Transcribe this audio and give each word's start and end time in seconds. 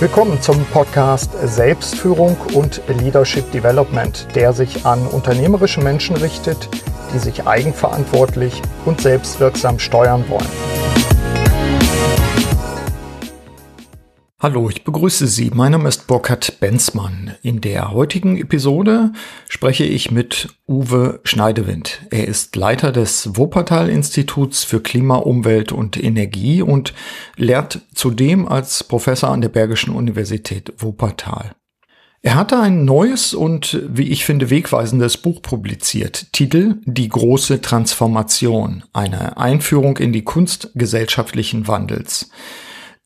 Willkommen 0.00 0.40
zum 0.40 0.64
Podcast 0.66 1.32
Selbstführung 1.42 2.36
und 2.54 2.80
Leadership 2.86 3.50
Development, 3.50 4.28
der 4.36 4.52
sich 4.52 4.86
an 4.86 5.04
unternehmerische 5.08 5.80
Menschen 5.80 6.14
richtet, 6.14 6.68
die 7.12 7.18
sich 7.18 7.48
eigenverantwortlich 7.48 8.62
und 8.84 9.00
selbstwirksam 9.00 9.80
steuern 9.80 10.24
wollen. 10.28 10.77
Hallo, 14.40 14.70
ich 14.70 14.84
begrüße 14.84 15.26
Sie. 15.26 15.50
Mein 15.52 15.72
Name 15.72 15.88
ist 15.88 16.06
Burkhard 16.06 16.60
Benzmann. 16.60 17.34
In 17.42 17.60
der 17.60 17.90
heutigen 17.90 18.36
Episode 18.36 19.10
spreche 19.48 19.82
ich 19.82 20.12
mit 20.12 20.54
Uwe 20.68 21.18
Schneidewind. 21.24 22.02
Er 22.10 22.28
ist 22.28 22.54
Leiter 22.54 22.92
des 22.92 23.36
Wuppertal-Instituts 23.36 24.62
für 24.62 24.80
Klima, 24.80 25.16
Umwelt 25.16 25.72
und 25.72 26.00
Energie 26.00 26.62
und 26.62 26.94
lehrt 27.34 27.80
zudem 27.92 28.46
als 28.46 28.84
Professor 28.84 29.30
an 29.30 29.40
der 29.40 29.48
Bergischen 29.48 29.92
Universität 29.92 30.72
Wuppertal. 30.78 31.56
Er 32.22 32.36
hatte 32.36 32.60
ein 32.60 32.84
neues 32.84 33.34
und, 33.34 33.82
wie 33.88 34.06
ich 34.06 34.24
finde, 34.24 34.50
wegweisendes 34.50 35.16
Buch 35.16 35.42
publiziert. 35.42 36.32
Titel 36.32 36.76
Die 36.84 37.08
große 37.08 37.60
Transformation. 37.60 38.84
Eine 38.92 39.36
Einführung 39.36 39.96
in 39.96 40.12
die 40.12 40.22
Kunst 40.22 40.70
gesellschaftlichen 40.76 41.66
Wandels. 41.66 42.30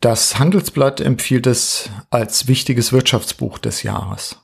Das 0.03 0.41
Handelsblatt 0.41 1.01
empfiehlt 1.01 1.47
es 1.47 1.89
als 2.11 2.49
wichtiges 2.49 2.93
Wirtschaftsbuch 2.93 3.59
des 3.59 3.85
Jahres. 3.85 4.37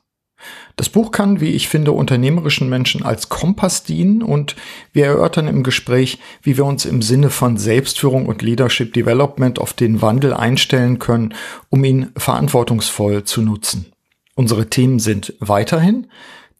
Das 0.77 0.87
Buch 0.87 1.11
kann, 1.11 1.41
wie 1.41 1.49
ich 1.49 1.67
finde, 1.67 1.91
unternehmerischen 1.91 2.69
Menschen 2.69 3.03
als 3.03 3.27
Kompass 3.27 3.83
dienen 3.83 4.23
und 4.23 4.55
wir 4.93 5.07
erörtern 5.07 5.49
im 5.49 5.63
Gespräch, 5.63 6.19
wie 6.41 6.55
wir 6.55 6.63
uns 6.63 6.85
im 6.85 7.01
Sinne 7.01 7.29
von 7.29 7.57
Selbstführung 7.57 8.25
und 8.27 8.41
Leadership 8.41 8.93
Development 8.93 9.59
auf 9.59 9.73
den 9.73 10.01
Wandel 10.01 10.33
einstellen 10.33 10.97
können, 10.97 11.33
um 11.67 11.83
ihn 11.83 12.13
verantwortungsvoll 12.15 13.25
zu 13.25 13.41
nutzen. 13.41 13.91
Unsere 14.35 14.69
Themen 14.69 14.99
sind 14.99 15.33
weiterhin 15.41 16.07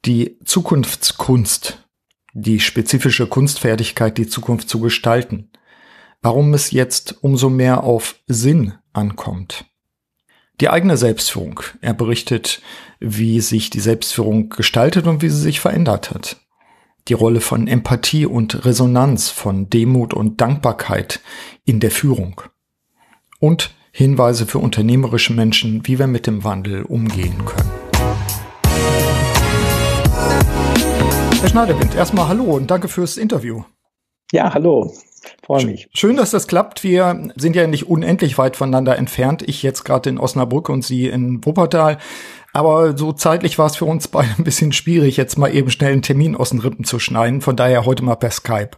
die 0.03 0.37
Zukunftskunst, 0.43 1.85
die 2.33 2.59
spezifische 2.59 3.27
Kunstfertigkeit, 3.27 4.17
die 4.17 4.27
Zukunft 4.27 4.67
zu 4.67 4.81
gestalten, 4.81 5.49
warum 6.21 6.53
es 6.53 6.71
jetzt 6.71 7.23
umso 7.23 7.49
mehr 7.49 7.83
auf 7.83 8.15
Sinn 8.27 8.73
ankommt. 8.93 9.65
Die 10.59 10.69
eigene 10.69 10.97
Selbstführung. 10.97 11.61
Er 11.81 11.93
berichtet, 11.93 12.61
wie 12.99 13.39
sich 13.39 13.69
die 13.69 13.79
Selbstführung 13.79 14.49
gestaltet 14.49 15.07
und 15.07 15.21
wie 15.21 15.29
sie 15.29 15.39
sich 15.39 15.59
verändert 15.59 16.11
hat. 16.11 16.37
Die 17.07 17.13
Rolle 17.13 17.39
von 17.39 17.67
Empathie 17.67 18.25
und 18.25 18.65
Resonanz, 18.65 19.29
von 19.29 19.69
Demut 19.69 20.13
und 20.13 20.41
Dankbarkeit 20.41 21.21
in 21.63 21.79
der 21.79 21.91
Führung. 21.91 22.41
Und 23.39 23.73
Hinweise 23.91 24.45
für 24.45 24.59
unternehmerische 24.59 25.33
Menschen, 25.33 25.87
wie 25.87 25.97
wir 25.97 26.07
mit 26.07 26.27
dem 26.27 26.43
Wandel 26.43 26.83
umgehen 26.83 27.45
können. 27.45 27.71
Herr 31.41 31.49
Schneiderwind, 31.49 31.95
erstmal 31.95 32.27
hallo 32.27 32.43
und 32.43 32.69
danke 32.69 32.89
fürs 32.89 33.15
Interview. 33.15 33.63
Ja, 34.31 34.53
hallo. 34.53 34.93
Freue 35.43 35.65
mich. 35.65 35.89
Schön, 35.93 36.17
dass 36.17 36.31
das 36.31 36.47
klappt. 36.47 36.83
Wir 36.83 37.31
sind 37.35 37.55
ja 37.55 37.67
nicht 37.67 37.87
unendlich 37.87 38.37
weit 38.37 38.55
voneinander 38.55 38.97
entfernt. 38.97 39.43
Ich 39.47 39.63
jetzt 39.63 39.83
gerade 39.83 40.09
in 40.09 40.17
Osnabrück 40.17 40.69
und 40.69 40.83
Sie 40.83 41.07
in 41.07 41.45
Wuppertal. 41.45 41.97
Aber 42.53 42.97
so 42.97 43.13
zeitlich 43.13 43.57
war 43.57 43.67
es 43.67 43.75
für 43.75 43.85
uns 43.85 44.07
beide 44.07 44.29
ein 44.37 44.43
bisschen 44.43 44.71
schwierig, 44.71 45.17
jetzt 45.17 45.37
mal 45.37 45.53
eben 45.53 45.69
schnell 45.69 45.93
einen 45.93 46.01
Termin 46.01 46.35
aus 46.35 46.49
den 46.49 46.59
Rippen 46.59 46.83
zu 46.83 46.99
schneiden. 46.99 47.41
Von 47.41 47.55
daher 47.55 47.85
heute 47.85 48.03
mal 48.03 48.15
per 48.15 48.31
Skype. 48.31 48.71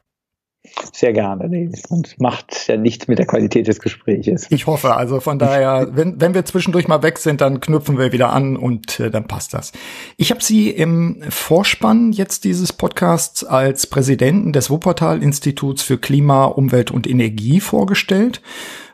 Sehr 0.93 1.13
gerne. 1.13 1.49
Nee, 1.49 1.71
und 1.89 2.19
macht 2.19 2.67
ja 2.67 2.77
nichts 2.77 3.07
mit 3.07 3.17
der 3.17 3.25
Qualität 3.25 3.67
des 3.67 3.79
Gespräches. 3.79 4.45
Ich 4.51 4.67
hoffe. 4.67 4.95
Also 4.95 5.19
von 5.19 5.39
daher, 5.39 5.89
wenn, 5.93 6.21
wenn 6.21 6.35
wir 6.35 6.45
zwischendurch 6.45 6.87
mal 6.87 7.01
weg 7.01 7.17
sind, 7.17 7.41
dann 7.41 7.59
knüpfen 7.59 7.97
wir 7.97 8.11
wieder 8.11 8.31
an 8.31 8.55
und 8.57 8.99
äh, 8.99 9.09
dann 9.09 9.27
passt 9.27 9.55
das. 9.55 9.71
Ich 10.17 10.29
habe 10.29 10.43
Sie 10.43 10.69
im 10.69 11.23
Vorspann 11.29 12.11
jetzt 12.11 12.43
dieses 12.43 12.73
Podcasts 12.73 13.43
als 13.43 13.87
Präsidenten 13.87 14.53
des 14.53 14.69
Wuppertal-Instituts 14.69 15.81
für 15.81 15.97
Klima, 15.97 16.45
Umwelt 16.45 16.91
und 16.91 17.07
Energie 17.07 17.59
vorgestellt. 17.59 18.41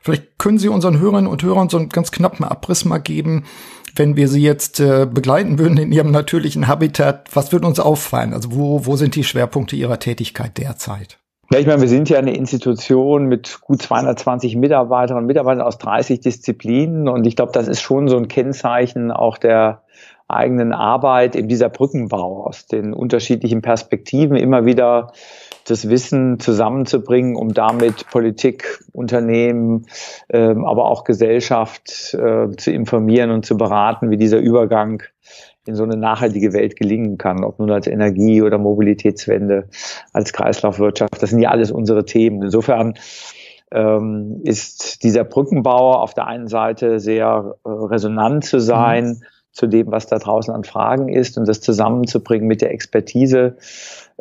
Vielleicht 0.02 0.38
können 0.38 0.60
Sie 0.60 0.70
unseren 0.70 1.00
Hörerinnen 1.00 1.30
und 1.30 1.44
Hörern 1.44 1.68
so 1.68 1.78
einen 1.78 1.90
ganz 1.90 2.12
knappen 2.12 2.46
Abriss 2.46 2.86
mal 2.86 3.00
geben, 3.00 3.44
wenn 3.94 4.16
wir 4.16 4.30
sie 4.30 4.42
jetzt 4.42 4.80
äh, 4.80 5.06
begleiten 5.06 5.60
würden 5.60 5.78
in 5.78 5.92
ihrem 5.92 6.12
natürlichen 6.12 6.68
Habitat, 6.68 7.30
was 7.34 7.52
würde 7.52 7.68
uns 7.68 7.80
auffallen? 7.80 8.34
Also 8.34 8.54
wo, 8.54 8.86
wo 8.86 8.96
sind 8.96 9.16
die 9.16 9.24
Schwerpunkte 9.24 9.76
Ihrer 9.76 10.00
Tätigkeit 10.00 10.58
derzeit? 10.58 11.18
Ja, 11.50 11.60
ich 11.60 11.66
meine, 11.66 11.80
wir 11.80 11.88
sind 11.88 12.10
ja 12.10 12.18
eine 12.20 12.36
Institution 12.36 13.28
mit 13.28 13.62
gut 13.62 13.82
220 13.82 14.58
Mitarbeiterinnen 14.58 15.24
und 15.24 15.28
Mitarbeitern 15.28 15.66
aus 15.66 15.78
30 15.78 16.20
Disziplinen. 16.20 17.08
Und 17.08 17.26
ich 17.26 17.38
glaube, 17.38 17.54
das 17.54 17.70
ist 17.70 17.82
schon 17.82 18.10
so 18.10 18.18
ein 18.18 18.28
Kennzeichen 18.28 19.12
auch 19.12 19.38
der 19.38 19.84
eigenen 20.28 20.74
Arbeit, 20.74 21.38
eben 21.38 21.48
dieser 21.48 21.70
Brückenbau 21.70 22.46
aus 22.46 22.66
den 22.66 22.94
unterschiedlichen 22.94 23.62
Perspektiven 23.62 24.36
immer 24.36 24.66
wieder 24.66 25.14
das 25.66 25.90
Wissen 25.90 26.40
zusammenzubringen, 26.40 27.38
um 27.38 27.54
damit 27.54 28.10
Politik, 28.10 28.84
Unternehmen, 28.92 29.86
ähm, 30.30 30.66
aber 30.66 30.86
auch 30.86 31.06
Gesellschaft 31.06 32.14
äh, 32.14 32.50
zu 32.58 32.72
informieren 32.72 33.32
und 33.32 33.46
zu 33.46 33.56
beraten, 33.56 34.10
wie 34.10 34.18
dieser 34.18 34.40
Übergang 34.40 35.04
in 35.68 35.76
so 35.76 35.84
eine 35.84 35.98
nachhaltige 35.98 36.54
Welt 36.54 36.76
gelingen 36.76 37.18
kann, 37.18 37.44
ob 37.44 37.60
nun 37.60 37.72
als 37.72 37.88
Energie 37.88 38.42
oder 38.42 38.58
Mobilitätswende, 38.58 39.68
als 40.14 40.34
Kreislaufwirtschaft. 40.34 41.22
Das 41.22 41.30
sind 41.30 41.40
ja 41.40 41.50
alles 41.50 41.72
unsere 41.72 42.06
Themen. 42.06 42.44
Insofern 42.44 42.96
ähm, 43.72 44.42
ist 44.44 45.04
dieser 45.04 45.24
Brückenbau 45.24 45.94
auf 45.94 46.14
der 46.14 46.28
einen 46.28 46.48
Seite 46.48 47.00
sehr 47.00 47.56
äh, 47.66 47.70
resonant 47.70 48.46
zu 48.46 48.60
sein 48.60 49.08
mhm. 49.08 49.24
zu 49.52 49.68
dem, 49.68 49.92
was 49.92 50.08
da 50.08 50.20
draußen 50.20 50.54
an 50.54 50.64
Fragen 50.64 51.10
ist 51.10 51.38
und 51.38 51.48
das 51.48 51.62
zusammenzubringen 51.62 52.48
mit 52.48 52.62
der 52.62 52.72
Expertise, 52.72 53.58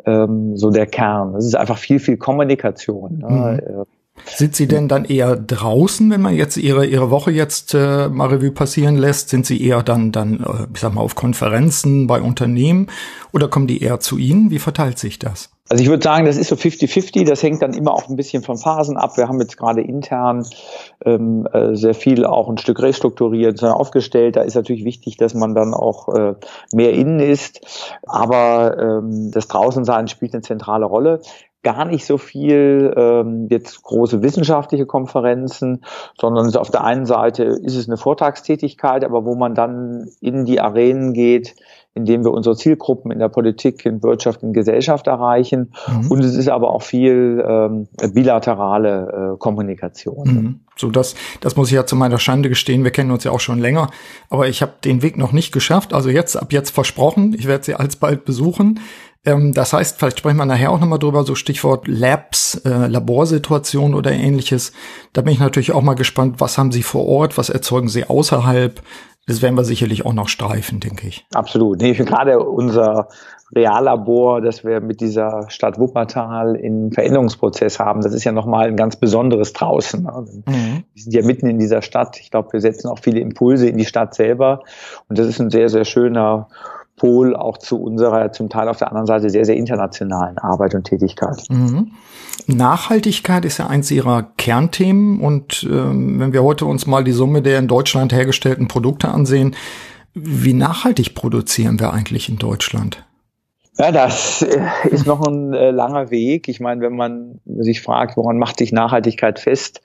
ähm, 0.05 0.57
so 0.57 0.69
der 0.69 0.85
Kern. 0.85 1.33
Das 1.33 1.45
ist 1.45 1.55
einfach 1.55 1.77
viel, 1.77 1.99
viel 1.99 2.17
Kommunikation. 2.17 3.19
Ne? 3.19 3.61
Mhm. 3.65 3.85
Sind 4.25 4.55
Sie 4.55 4.67
denn 4.67 4.87
dann 4.87 5.05
eher 5.05 5.35
draußen, 5.35 6.09
wenn 6.11 6.21
man 6.21 6.35
jetzt 6.35 6.57
Ihre, 6.57 6.85
Ihre 6.85 7.09
Woche 7.09 7.31
jetzt 7.31 7.73
äh, 7.73 8.09
mal 8.09 8.27
Revue 8.27 8.51
passieren 8.51 8.97
lässt? 8.97 9.29
Sind 9.29 9.45
Sie 9.45 9.61
eher 9.63 9.83
dann, 9.83 10.11
dann 10.11 10.41
äh, 10.41 10.67
ich 10.73 10.79
sag 10.79 10.93
mal, 10.93 11.01
auf 11.01 11.15
Konferenzen 11.15 12.07
bei 12.07 12.21
Unternehmen 12.21 12.87
oder 13.33 13.47
kommen 13.47 13.67
die 13.67 13.81
eher 13.81 13.99
zu 13.99 14.17
Ihnen? 14.17 14.51
Wie 14.51 14.59
verteilt 14.59 14.99
sich 14.99 15.19
das? 15.19 15.49
Also 15.69 15.83
ich 15.83 15.89
würde 15.89 16.03
sagen, 16.03 16.25
das 16.25 16.37
ist 16.37 16.47
so 16.47 16.55
50-50. 16.55 17.25
Das 17.25 17.43
hängt 17.43 17.61
dann 17.61 17.73
immer 17.73 17.93
auch 17.93 18.07
ein 18.07 18.15
bisschen 18.15 18.41
von 18.41 18.57
Phasen 18.57 18.95
ab. 18.95 19.17
Wir 19.17 19.27
haben 19.27 19.39
jetzt 19.41 19.57
gerade 19.57 19.81
intern 19.81 20.45
ähm, 21.05 21.47
äh, 21.51 21.75
sehr 21.75 21.93
viel 21.93 22.25
auch 22.25 22.47
ein 22.47 22.57
Stück 22.57 22.81
restrukturiert, 22.81 23.61
aufgestellt. 23.63 24.37
Da 24.37 24.41
ist 24.41 24.55
natürlich 24.55 24.85
wichtig, 24.85 25.17
dass 25.17 25.33
man 25.33 25.55
dann 25.55 25.73
auch 25.73 26.07
äh, 26.15 26.35
mehr 26.73 26.93
innen 26.93 27.19
ist. 27.19 27.59
Aber 28.05 28.77
ähm, 28.79 29.31
das 29.31 29.49
Draußensein 29.49 30.07
spielt 30.07 30.33
eine 30.33 30.41
zentrale 30.41 30.85
Rolle 30.85 31.21
gar 31.63 31.85
nicht 31.85 32.05
so 32.05 32.17
viel 32.17 32.93
ähm, 32.95 33.47
jetzt 33.49 33.83
große 33.83 34.21
wissenschaftliche 34.21 34.85
Konferenzen, 34.85 35.83
sondern 36.19 36.55
auf 36.55 36.71
der 36.71 36.83
einen 36.83 37.05
Seite 37.05 37.43
ist 37.43 37.75
es 37.75 37.87
eine 37.87 37.97
Vortragstätigkeit, 37.97 39.03
aber 39.03 39.25
wo 39.25 39.35
man 39.35 39.55
dann 39.55 40.07
in 40.21 40.45
die 40.45 40.61
Arenen 40.61 41.13
geht, 41.13 41.55
indem 41.97 42.23
wir 42.23 42.31
unsere 42.31 42.55
Zielgruppen 42.55 43.11
in 43.11 43.17
der 43.17 43.27
Politik, 43.27 43.83
in 43.85 44.03
Wirtschaft, 44.03 44.43
in 44.43 44.53
Gesellschaft 44.53 45.07
erreichen. 45.07 45.73
Mhm. 45.87 46.11
Und 46.11 46.23
es 46.23 46.35
ist 46.35 46.47
aber 46.47 46.69
auch 46.71 46.83
viel 46.83 47.43
ähm, 47.45 47.87
bilaterale 48.13 49.33
äh, 49.33 49.37
Kommunikation. 49.37 50.27
Mhm. 50.27 50.59
So, 50.75 50.91
das, 50.91 51.15
das 51.41 51.55
muss 51.55 51.69
ich 51.69 51.73
ja 51.73 51.87
zu 51.87 51.95
meiner 51.95 52.19
Schande 52.19 52.49
gestehen. 52.49 52.83
Wir 52.83 52.91
kennen 52.91 53.09
uns 53.09 53.23
ja 53.23 53.31
auch 53.31 53.39
schon 53.39 53.57
länger, 53.57 53.89
aber 54.29 54.47
ich 54.47 54.61
habe 54.61 54.73
den 54.85 55.01
Weg 55.01 55.17
noch 55.17 55.31
nicht 55.31 55.51
geschafft. 55.51 55.91
Also 55.91 56.09
jetzt, 56.09 56.37
ab 56.37 56.53
jetzt 56.53 56.69
versprochen, 56.69 57.33
ich 57.33 57.47
werde 57.47 57.63
sie 57.63 57.73
alsbald 57.73 58.25
besuchen. 58.25 58.79
Ähm, 59.27 59.53
das 59.53 59.73
heißt, 59.73 59.99
vielleicht 59.99 60.19
sprechen 60.19 60.37
wir 60.37 60.45
nachher 60.45 60.71
auch 60.71 60.79
nochmal 60.79 60.99
drüber, 60.99 61.23
so 61.23 61.35
Stichwort 61.35 61.87
Labs, 61.87 62.61
äh, 62.65 62.87
Laborsituation 62.87 63.93
oder 63.93 64.11
ähnliches. 64.11 64.71
Da 65.11 65.21
bin 65.21 65.33
ich 65.33 65.39
natürlich 65.39 65.73
auch 65.73 65.81
mal 65.81 65.95
gespannt, 65.95 66.35
was 66.39 66.57
haben 66.57 66.71
Sie 66.71 66.81
vor 66.81 67.05
Ort, 67.05 67.37
was 67.37 67.49
erzeugen 67.49 67.89
Sie 67.89 68.05
außerhalb? 68.05 68.81
Das 69.27 69.41
werden 69.41 69.55
wir 69.55 69.65
sicherlich 69.65 70.05
auch 70.05 70.13
noch 70.13 70.29
streifen, 70.29 70.79
denke 70.79 71.05
ich. 71.09 71.25
Absolut. 71.33 71.81
Nee, 71.81 71.91
gerade 71.91 72.39
unser 72.39 73.09
Reallabor, 73.53 74.39
das 74.39 74.63
wir 74.63 74.79
mit 74.79 75.01
dieser 75.01 75.49
Stadt 75.49 75.77
Wuppertal 75.77 76.55
in 76.55 76.93
Veränderungsprozess 76.93 77.79
haben, 77.79 77.99
das 77.99 78.13
ist 78.13 78.23
ja 78.23 78.31
nochmal 78.31 78.67
ein 78.67 78.77
ganz 78.77 78.95
besonderes 78.95 79.51
draußen. 79.51 80.03
Mhm. 80.03 80.83
Wir 80.93 81.03
sind 81.03 81.13
ja 81.13 81.25
mitten 81.25 81.47
in 81.47 81.59
dieser 81.59 81.81
Stadt. 81.81 82.17
Ich 82.21 82.31
glaube, 82.31 82.53
wir 82.53 82.61
setzen 82.61 82.87
auch 82.87 82.99
viele 82.99 83.19
Impulse 83.19 83.67
in 83.67 83.77
die 83.77 83.85
Stadt 83.85 84.15
selber. 84.15 84.61
Und 85.09 85.19
das 85.19 85.27
ist 85.27 85.41
ein 85.41 85.49
sehr, 85.49 85.67
sehr 85.67 85.83
schöner 85.83 86.47
Pol 86.97 87.35
auch 87.35 87.59
zu 87.59 87.79
unserer 87.79 88.31
zum 88.33 88.49
Teil 88.49 88.67
auf 88.67 88.77
der 88.77 88.89
anderen 88.89 89.05
Seite 89.05 89.29
sehr, 89.29 89.45
sehr 89.45 89.55
internationalen 89.55 90.37
Arbeit 90.39 90.75
und 90.75 90.83
Tätigkeit. 90.83 91.43
Mhm. 91.49 91.91
Nachhaltigkeit 92.47 93.45
ist 93.45 93.59
ja 93.59 93.67
eins 93.67 93.89
Ihrer 93.91 94.23
Kernthemen 94.37 95.21
und 95.21 95.65
ähm, 95.69 96.19
wenn 96.19 96.33
wir 96.33 96.43
heute 96.43 96.65
uns 96.65 96.87
mal 96.87 97.03
die 97.03 97.11
Summe 97.11 97.41
der 97.41 97.59
in 97.59 97.67
Deutschland 97.67 98.11
hergestellten 98.13 98.67
Produkte 98.67 99.09
ansehen, 99.09 99.55
wie 100.13 100.53
nachhaltig 100.53 101.13
produzieren 101.13 101.79
wir 101.79 101.93
eigentlich 101.93 102.29
in 102.29 102.37
Deutschland? 102.37 103.05
Ja, 103.77 103.91
das 103.91 104.41
äh, 104.41 104.67
ist 104.89 105.05
noch 105.05 105.25
ein 105.27 105.53
äh, 105.53 105.69
langer 105.69 106.09
Weg. 106.09 106.47
Ich 106.47 106.59
meine, 106.59 106.81
wenn 106.81 106.95
man 106.95 107.39
sich 107.45 107.83
fragt, 107.83 108.17
woran 108.17 108.39
macht 108.39 108.57
sich 108.57 108.71
Nachhaltigkeit 108.71 109.39
fest, 109.39 109.81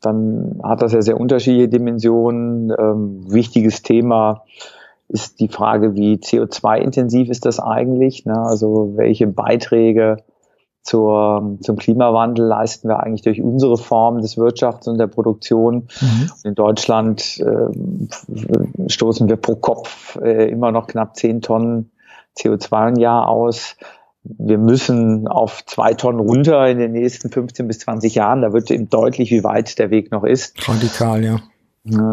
dann 0.00 0.58
hat 0.62 0.80
das 0.80 0.92
ja 0.92 1.02
sehr 1.02 1.20
unterschiedliche 1.20 1.68
Dimensionen. 1.68 2.72
Ähm, 2.78 3.30
wichtiges 3.30 3.82
Thema 3.82 4.44
ist 5.08 5.40
die 5.40 5.48
Frage, 5.48 5.94
wie 5.94 6.14
CO2-intensiv 6.16 7.28
ist 7.28 7.44
das 7.46 7.60
eigentlich? 7.60 8.24
Ne? 8.24 8.38
Also 8.38 8.92
welche 8.96 9.26
Beiträge 9.26 10.18
zur, 10.86 11.58
zum 11.60 11.76
Klimawandel 11.76 12.46
leisten 12.46 12.88
wir 12.88 13.00
eigentlich 13.00 13.22
durch 13.22 13.42
unsere 13.42 13.76
Form 13.76 14.20
des 14.20 14.38
Wirtschafts 14.38 14.86
und 14.86 14.98
der 14.98 15.08
Produktion. 15.08 15.88
Mhm. 16.00 16.30
In 16.44 16.54
Deutschland 16.54 17.40
äh, 17.40 18.88
stoßen 18.88 19.28
wir 19.28 19.36
pro 19.36 19.56
Kopf 19.56 20.16
äh, 20.22 20.48
immer 20.48 20.70
noch 20.70 20.86
knapp 20.86 21.16
zehn 21.16 21.40
Tonnen 21.40 21.90
CO2 22.38 22.90
im 22.90 22.96
Jahr 22.96 23.28
aus. 23.28 23.76
Wir 24.22 24.58
müssen 24.58 25.28
auf 25.28 25.64
zwei 25.66 25.94
Tonnen 25.94 26.20
runter 26.20 26.66
in 26.68 26.78
den 26.78 26.92
nächsten 26.92 27.30
15 27.30 27.66
bis 27.66 27.80
20 27.80 28.14
Jahren. 28.14 28.42
Da 28.42 28.52
wird 28.52 28.70
eben 28.70 28.88
deutlich, 28.88 29.30
wie 29.30 29.44
weit 29.44 29.78
der 29.78 29.90
Weg 29.90 30.10
noch 30.12 30.24
ist. 30.24 30.68
Radikal, 30.68 31.24
ja. 31.24 31.40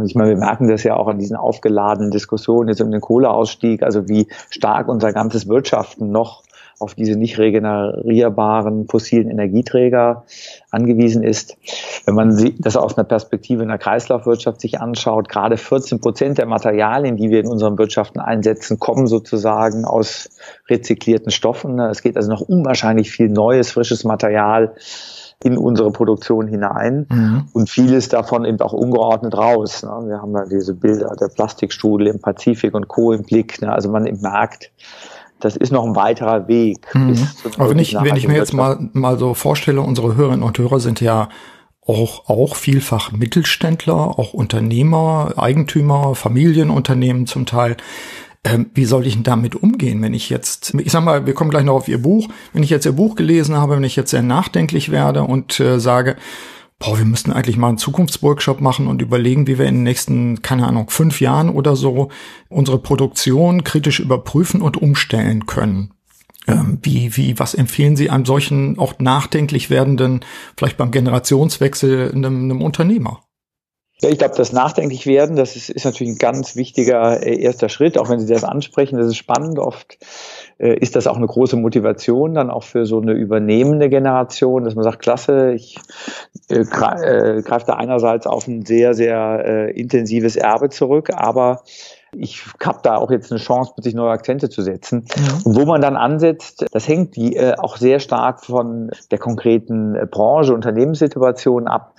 Ich 0.05 0.13
meine, 0.15 0.29
wir 0.29 0.37
merken 0.37 0.67
das 0.67 0.83
ja 0.83 0.95
auch 0.95 1.07
an 1.07 1.17
diesen 1.17 1.35
aufgeladenen 1.35 2.11
Diskussionen 2.11 2.69
jetzt 2.69 2.81
um 2.81 2.91
den 2.91 3.01
Kohleausstieg, 3.01 3.81
also 3.81 4.07
wie 4.07 4.27
stark 4.51 4.87
unser 4.87 5.13
ganzes 5.13 5.47
Wirtschaften 5.47 6.11
noch 6.11 6.43
auf 6.79 6.95
diese 6.95 7.17
nicht 7.17 7.37
regenerierbaren 7.39 8.87
fossilen 8.87 9.29
Energieträger 9.29 10.25
angewiesen 10.69 11.23
ist. 11.23 11.57
Wenn 12.05 12.15
man 12.15 12.53
das 12.59 12.75
aus 12.75 12.97
einer 12.97 13.05
Perspektive 13.05 13.63
in 13.63 13.69
der 13.69 13.77
Kreislaufwirtschaft 13.77 14.61
sich 14.61 14.79
anschaut, 14.79 15.29
gerade 15.29 15.57
14 15.57 16.01
Prozent 16.01 16.37
der 16.37 16.45
Materialien, 16.45 17.17
die 17.17 17.29
wir 17.29 17.39
in 17.39 17.47
unseren 17.47 17.77
Wirtschaften 17.77 18.19
einsetzen, 18.19 18.79
kommen 18.79 19.07
sozusagen 19.07 19.85
aus 19.85 20.29
rezyklierten 20.69 21.31
Stoffen. 21.31 21.79
Es 21.79 22.01
geht 22.01 22.17
also 22.17 22.29
noch 22.29 22.41
unwahrscheinlich 22.41 23.11
viel 23.11 23.29
neues, 23.29 23.71
frisches 23.71 24.03
Material 24.03 24.75
in 25.43 25.57
unsere 25.57 25.91
Produktion 25.91 26.47
hinein 26.47 27.05
mhm. 27.09 27.45
und 27.53 27.69
vieles 27.69 28.09
davon 28.09 28.45
eben 28.45 28.59
auch 28.61 28.73
ungeordnet 28.73 29.35
raus. 29.37 29.83
Wir 29.83 30.21
haben 30.21 30.33
ja 30.33 30.45
diese 30.45 30.73
Bilder 30.73 31.15
der 31.19 31.27
Plastikstrudel 31.27 32.07
im 32.07 32.19
Pazifik 32.19 32.73
und 32.73 32.87
Co. 32.87 33.11
im 33.11 33.23
Blick. 33.23 33.61
Also 33.63 33.89
man 33.89 34.03
merkt, 34.21 34.71
das 35.39 35.57
ist 35.57 35.71
noch 35.71 35.85
ein 35.85 35.95
weiterer 35.95 36.47
Weg. 36.47 36.87
Mhm. 36.93 37.27
Aber 37.57 37.69
wenn 37.69 37.79
ich, 37.79 37.95
wenn 37.95 38.15
ich 38.15 38.27
mir 38.27 38.37
jetzt 38.37 38.53
mal, 38.53 38.77
mal 38.93 39.17
so 39.19 39.33
vorstelle, 39.33 39.81
unsere 39.81 40.15
Hörerinnen 40.15 40.43
und 40.43 40.57
Hörer 40.57 40.79
sind 40.79 41.01
ja 41.01 41.27
auch, 41.85 42.29
auch 42.29 42.55
vielfach 42.55 43.11
Mittelständler, 43.11 44.17
auch 44.17 44.33
Unternehmer, 44.33 45.33
Eigentümer, 45.35 46.15
Familienunternehmen 46.15 47.27
zum 47.27 47.45
Teil. 47.45 47.75
Ähm, 48.45 48.69
wie 48.73 48.85
soll 48.85 49.07
ich 49.07 49.13
denn 49.13 49.23
damit 49.23 49.55
umgehen, 49.55 50.01
wenn 50.01 50.13
ich 50.13 50.29
jetzt, 50.29 50.73
ich 50.77 50.91
sag 50.91 51.03
mal, 51.03 51.25
wir 51.25 51.33
kommen 51.33 51.49
gleich 51.49 51.63
noch 51.63 51.75
auf 51.75 51.87
Ihr 51.87 52.01
Buch, 52.01 52.27
wenn 52.51 52.63
ich 52.63 52.69
jetzt 52.69 52.85
Ihr 52.85 52.91
Buch 52.91 53.15
gelesen 53.15 53.55
habe, 53.55 53.77
wenn 53.77 53.83
ich 53.85 53.95
jetzt 53.95 54.11
sehr 54.11 54.21
nachdenklich 54.21 54.91
werde 54.91 55.23
und 55.23 55.59
äh, 55.61 55.79
sage, 55.79 56.17
boah, 56.77 56.97
wir 56.97 57.05
müssten 57.05 57.31
eigentlich 57.31 57.55
mal 57.55 57.69
einen 57.69 57.77
Zukunftsworkshop 57.77 58.59
machen 58.59 58.87
und 58.87 59.01
überlegen, 59.01 59.47
wie 59.47 59.57
wir 59.57 59.65
in 59.65 59.75
den 59.75 59.83
nächsten, 59.83 60.41
keine 60.41 60.67
Ahnung, 60.67 60.89
fünf 60.89 61.21
Jahren 61.21 61.49
oder 61.49 61.77
so 61.77 62.09
unsere 62.49 62.79
Produktion 62.79 63.63
kritisch 63.63 64.01
überprüfen 64.01 64.61
und 64.61 64.81
umstellen 64.81 65.45
können. 65.45 65.93
Ähm, 66.45 66.79
wie, 66.81 67.15
wie, 67.15 67.39
was 67.39 67.53
empfehlen 67.53 67.95
Sie 67.95 68.09
einem 68.09 68.25
solchen 68.25 68.77
auch 68.77 68.99
nachdenklich 68.99 69.69
werdenden, 69.69 70.25
vielleicht 70.57 70.75
beim 70.75 70.91
Generationswechsel 70.91 72.11
einem, 72.13 72.43
einem 72.43 72.61
Unternehmer? 72.61 73.23
Ja, 74.03 74.09
ich 74.09 74.17
glaube, 74.17 74.35
das 74.35 74.51
nachdenklich 74.51 75.07
werden, 75.07 75.37
das 75.37 75.55
ist, 75.55 75.69
ist 75.69 75.85
natürlich 75.85 76.11
ein 76.11 76.17
ganz 76.17 76.57
wichtiger 76.57 77.25
äh, 77.25 77.39
erster 77.39 77.69
Schritt, 77.69 77.97
auch 77.97 78.09
wenn 78.09 78.19
Sie 78.19 78.27
das 78.27 78.43
ansprechen. 78.43 78.97
Das 78.97 79.07
ist 79.07 79.15
spannend. 79.15 79.59
Oft 79.59 79.97
äh, 80.59 80.77
ist 80.77 80.97
das 80.97 81.07
auch 81.07 81.15
eine 81.15 81.25
große 81.25 81.55
Motivation 81.55 82.33
dann 82.33 82.49
auch 82.49 82.63
für 82.63 82.85
so 82.85 82.99
eine 82.99 83.13
übernehmende 83.13 83.87
Generation, 83.87 84.65
dass 84.65 84.75
man 84.75 84.83
sagt, 84.83 84.99
klasse, 84.99 85.53
ich 85.53 85.79
äh, 86.49 86.55
äh, 86.55 87.41
greife 87.43 87.65
da 87.65 87.75
einerseits 87.75 88.27
auf 88.27 88.45
ein 88.45 88.65
sehr, 88.65 88.93
sehr 88.93 89.45
äh, 89.45 89.71
intensives 89.71 90.35
Erbe 90.35 90.67
zurück, 90.67 91.09
aber 91.15 91.63
ich 92.15 92.43
habe 92.63 92.79
da 92.83 92.97
auch 92.97 93.11
jetzt 93.11 93.31
eine 93.31 93.39
Chance, 93.39 93.73
sich 93.81 93.93
neue 93.93 94.11
Akzente 94.11 94.49
zu 94.49 94.61
setzen. 94.61 95.05
Und 95.43 95.55
wo 95.55 95.65
man 95.65 95.81
dann 95.81 95.95
ansetzt, 95.95 96.65
das 96.71 96.87
hängt 96.87 97.15
die, 97.15 97.35
äh, 97.35 97.55
auch 97.57 97.77
sehr 97.77 97.99
stark 97.99 98.45
von 98.45 98.91
der 99.11 99.19
konkreten 99.19 99.95
äh, 99.95 100.05
Branche, 100.05 100.53
Unternehmenssituation 100.53 101.67
ab. 101.67 101.95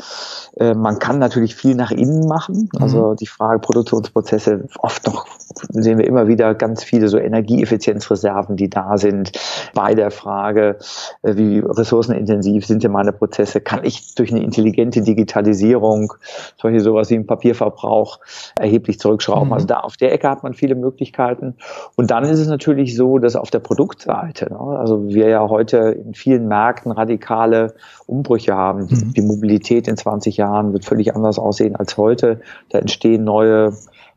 Äh, 0.57 0.75
man 0.75 0.99
kann 0.99 1.19
natürlich 1.19 1.55
viel 1.55 1.75
nach 1.75 1.91
innen 1.91 2.27
machen. 2.27 2.69
Mhm. 2.73 2.83
Also 2.83 3.15
die 3.15 3.27
Frage 3.27 3.59
Produktionsprozesse, 3.59 4.69
oft 4.79 5.07
noch 5.07 5.27
sehen 5.71 5.99
wir 5.99 6.07
immer 6.07 6.27
wieder 6.27 6.55
ganz 6.55 6.85
viele 6.85 7.09
so 7.09 7.19
Energieeffizienzreserven, 7.19 8.57
die 8.57 8.71
da 8.71 8.99
sind. 8.99 9.33
Bei 9.75 9.95
der 9.95 10.11
Frage, 10.11 10.79
äh, 11.23 11.37
wie 11.37 11.59
ressourcenintensiv 11.59 12.67
sind 12.67 12.83
denn 12.83 12.93
meine 12.93 13.13
Prozesse, 13.13 13.61
kann 13.61 13.85
ich 13.85 14.15
durch 14.15 14.31
eine 14.31 14.43
intelligente 14.43 15.03
Digitalisierung 15.03 16.13
solche 16.61 16.81
sowas 16.81 17.11
wie 17.11 17.15
einen 17.15 17.27
Papierverbrauch 17.27 18.21
erheblich 18.59 18.99
zurückschrauben. 18.99 19.49
Mhm. 19.49 19.55
Also 19.55 19.67
da 19.67 19.81
auf 19.81 19.97
der 19.97 20.04
Ecke 20.13 20.29
hat 20.29 20.43
man 20.43 20.55
viele 20.55 20.75
Möglichkeiten. 20.75 21.55
Und 21.97 22.11
dann 22.11 22.25
ist 22.25 22.39
es 22.39 22.49
natürlich 22.49 22.97
so, 22.97 23.19
dass 23.19 23.37
auf 23.37 23.51
der 23.51 23.61
Produktseite, 23.61 24.53
ne, 24.53 24.59
also 24.59 25.09
wir 25.09 25.29
ja 25.29 25.49
heute 25.49 25.79
in 26.05 26.15
vielen 26.15 26.49
Märkten 26.49 26.93
radikale 26.93 27.75
Umbrüche 28.07 28.55
haben. 28.55 28.87
Die, 28.89 28.95
mhm. 28.95 29.13
die 29.15 29.23
Mobilität 29.23 29.89
in 29.89 29.97
20 29.97 30.37
Jahren 30.37 30.73
wird 30.73 30.85
völlig 30.85 31.15
anders 31.15 31.39
aussehen 31.39 31.77
als 31.77 31.97
heute. 31.97 32.41
Da 32.71 32.79
entstehen 32.79 33.25
neue 33.25 33.73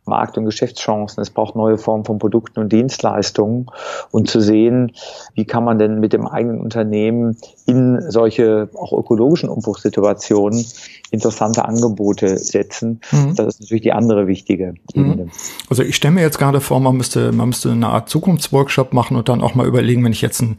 Markt- 0.08 0.38
und 0.38 0.46
Geschäftschancen. 0.46 1.22
Es 1.22 1.30
braucht 1.30 1.56
neue 1.56 1.78
Formen 1.78 2.06
von 2.06 2.18
Produkten 2.18 2.60
und 2.60 2.72
Dienstleistungen 2.72 3.68
und 4.12 4.30
zu 4.30 4.40
sehen, 4.40 4.94
wie 5.36 5.46
kann 5.46 5.64
man 5.64 5.78
denn 5.78 6.00
mit 6.00 6.14
dem 6.14 6.28
eigenen 6.28 6.62
Unternehmen 6.62 7.38
in 7.66 8.10
solche 8.10 8.70
auch 8.76 8.94
ökologischen 8.94 9.50
Umbruchssituationen 9.50 10.66
interessante 11.12 11.66
Angebote 11.66 12.38
setzen. 12.38 13.02
Mhm. 13.12 13.36
Das 13.36 13.48
ist 13.48 13.62
natürlich 13.62 13.84
die 13.84 13.94
andere 13.94 14.28
wichtige 14.28 14.76
mhm. 14.94 15.06
Ebene. 15.06 15.28
Also 15.70 15.84
ich 15.84 15.96
stelle 15.96 16.16
mir 16.16 16.22
jetzt 16.22 16.38
gerade 16.38 16.62
vor, 16.62 16.80
man 16.80 16.98
müsste, 16.98 17.32
man 17.32 17.50
müsste 17.50 17.72
eine 17.72 17.88
Art 17.88 18.10
Zukunftsworkshop 18.10 18.94
machen 18.94 19.18
und 19.18 19.30
dann 19.30 19.42
auch 19.42 19.56
mal 19.56 19.68
überlegen, 19.68 20.04
wenn 20.04 20.12
ich 20.12 20.22
jetzt 20.22 20.42
ein 20.42 20.58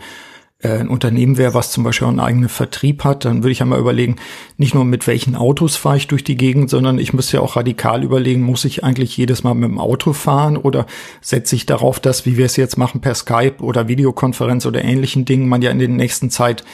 äh, 0.60 0.78
ein 0.78 0.88
Unternehmen 0.88 1.36
wäre, 1.38 1.54
was 1.54 1.70
zum 1.70 1.84
Beispiel 1.84 2.08
einen 2.08 2.18
eigenen 2.18 2.48
Vertrieb 2.48 3.04
hat, 3.04 3.24
dann 3.24 3.44
würde 3.44 3.52
ich 3.52 3.62
einmal 3.62 3.78
überlegen, 3.78 4.16
nicht 4.56 4.74
nur 4.74 4.84
mit 4.84 5.06
welchen 5.06 5.36
Autos 5.36 5.76
fahre 5.76 5.98
ich 5.98 6.08
durch 6.08 6.24
die 6.24 6.36
Gegend, 6.36 6.68
sondern 6.68 6.98
ich 6.98 7.12
müsste 7.12 7.36
ja 7.36 7.42
auch 7.42 7.54
radikal 7.54 8.02
überlegen, 8.02 8.42
muss 8.42 8.64
ich 8.64 8.82
eigentlich 8.82 9.16
jedes 9.16 9.44
Mal 9.44 9.54
mit 9.54 9.70
dem 9.70 9.78
Auto 9.78 10.12
fahren 10.12 10.56
oder 10.56 10.86
setze 11.20 11.54
ich 11.54 11.66
darauf, 11.66 12.00
dass, 12.00 12.26
wie 12.26 12.36
wir 12.36 12.46
es 12.46 12.56
jetzt 12.56 12.76
machen, 12.76 13.00
per 13.00 13.14
Skype 13.14 13.62
oder 13.62 13.86
Videokonferenz 13.86 14.66
oder 14.66 14.82
ähnlichen 14.82 15.24
Dingen, 15.24 15.48
man 15.48 15.62
ja 15.62 15.70
in 15.70 15.78
der 15.78 15.88
nächsten 15.88 16.28
Zeit 16.28 16.64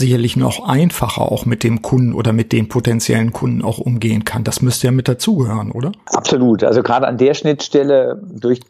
sicherlich 0.00 0.36
noch 0.36 0.68
einfacher 0.68 1.30
auch 1.30 1.46
mit 1.46 1.62
dem 1.62 1.82
Kunden 1.82 2.12
oder 2.12 2.32
mit 2.32 2.52
den 2.52 2.68
potenziellen 2.68 3.32
Kunden 3.32 3.62
auch 3.62 3.78
umgehen 3.78 4.24
kann. 4.24 4.42
Das 4.42 4.60
müsste 4.62 4.88
ja 4.88 4.92
mit 4.92 5.06
dazugehören, 5.06 5.70
oder? 5.70 5.92
Absolut. 6.06 6.64
Also 6.64 6.82
gerade 6.82 7.06
an 7.06 7.16
der 7.16 7.34
Schnittstelle 7.34 8.20
durch 8.28 8.60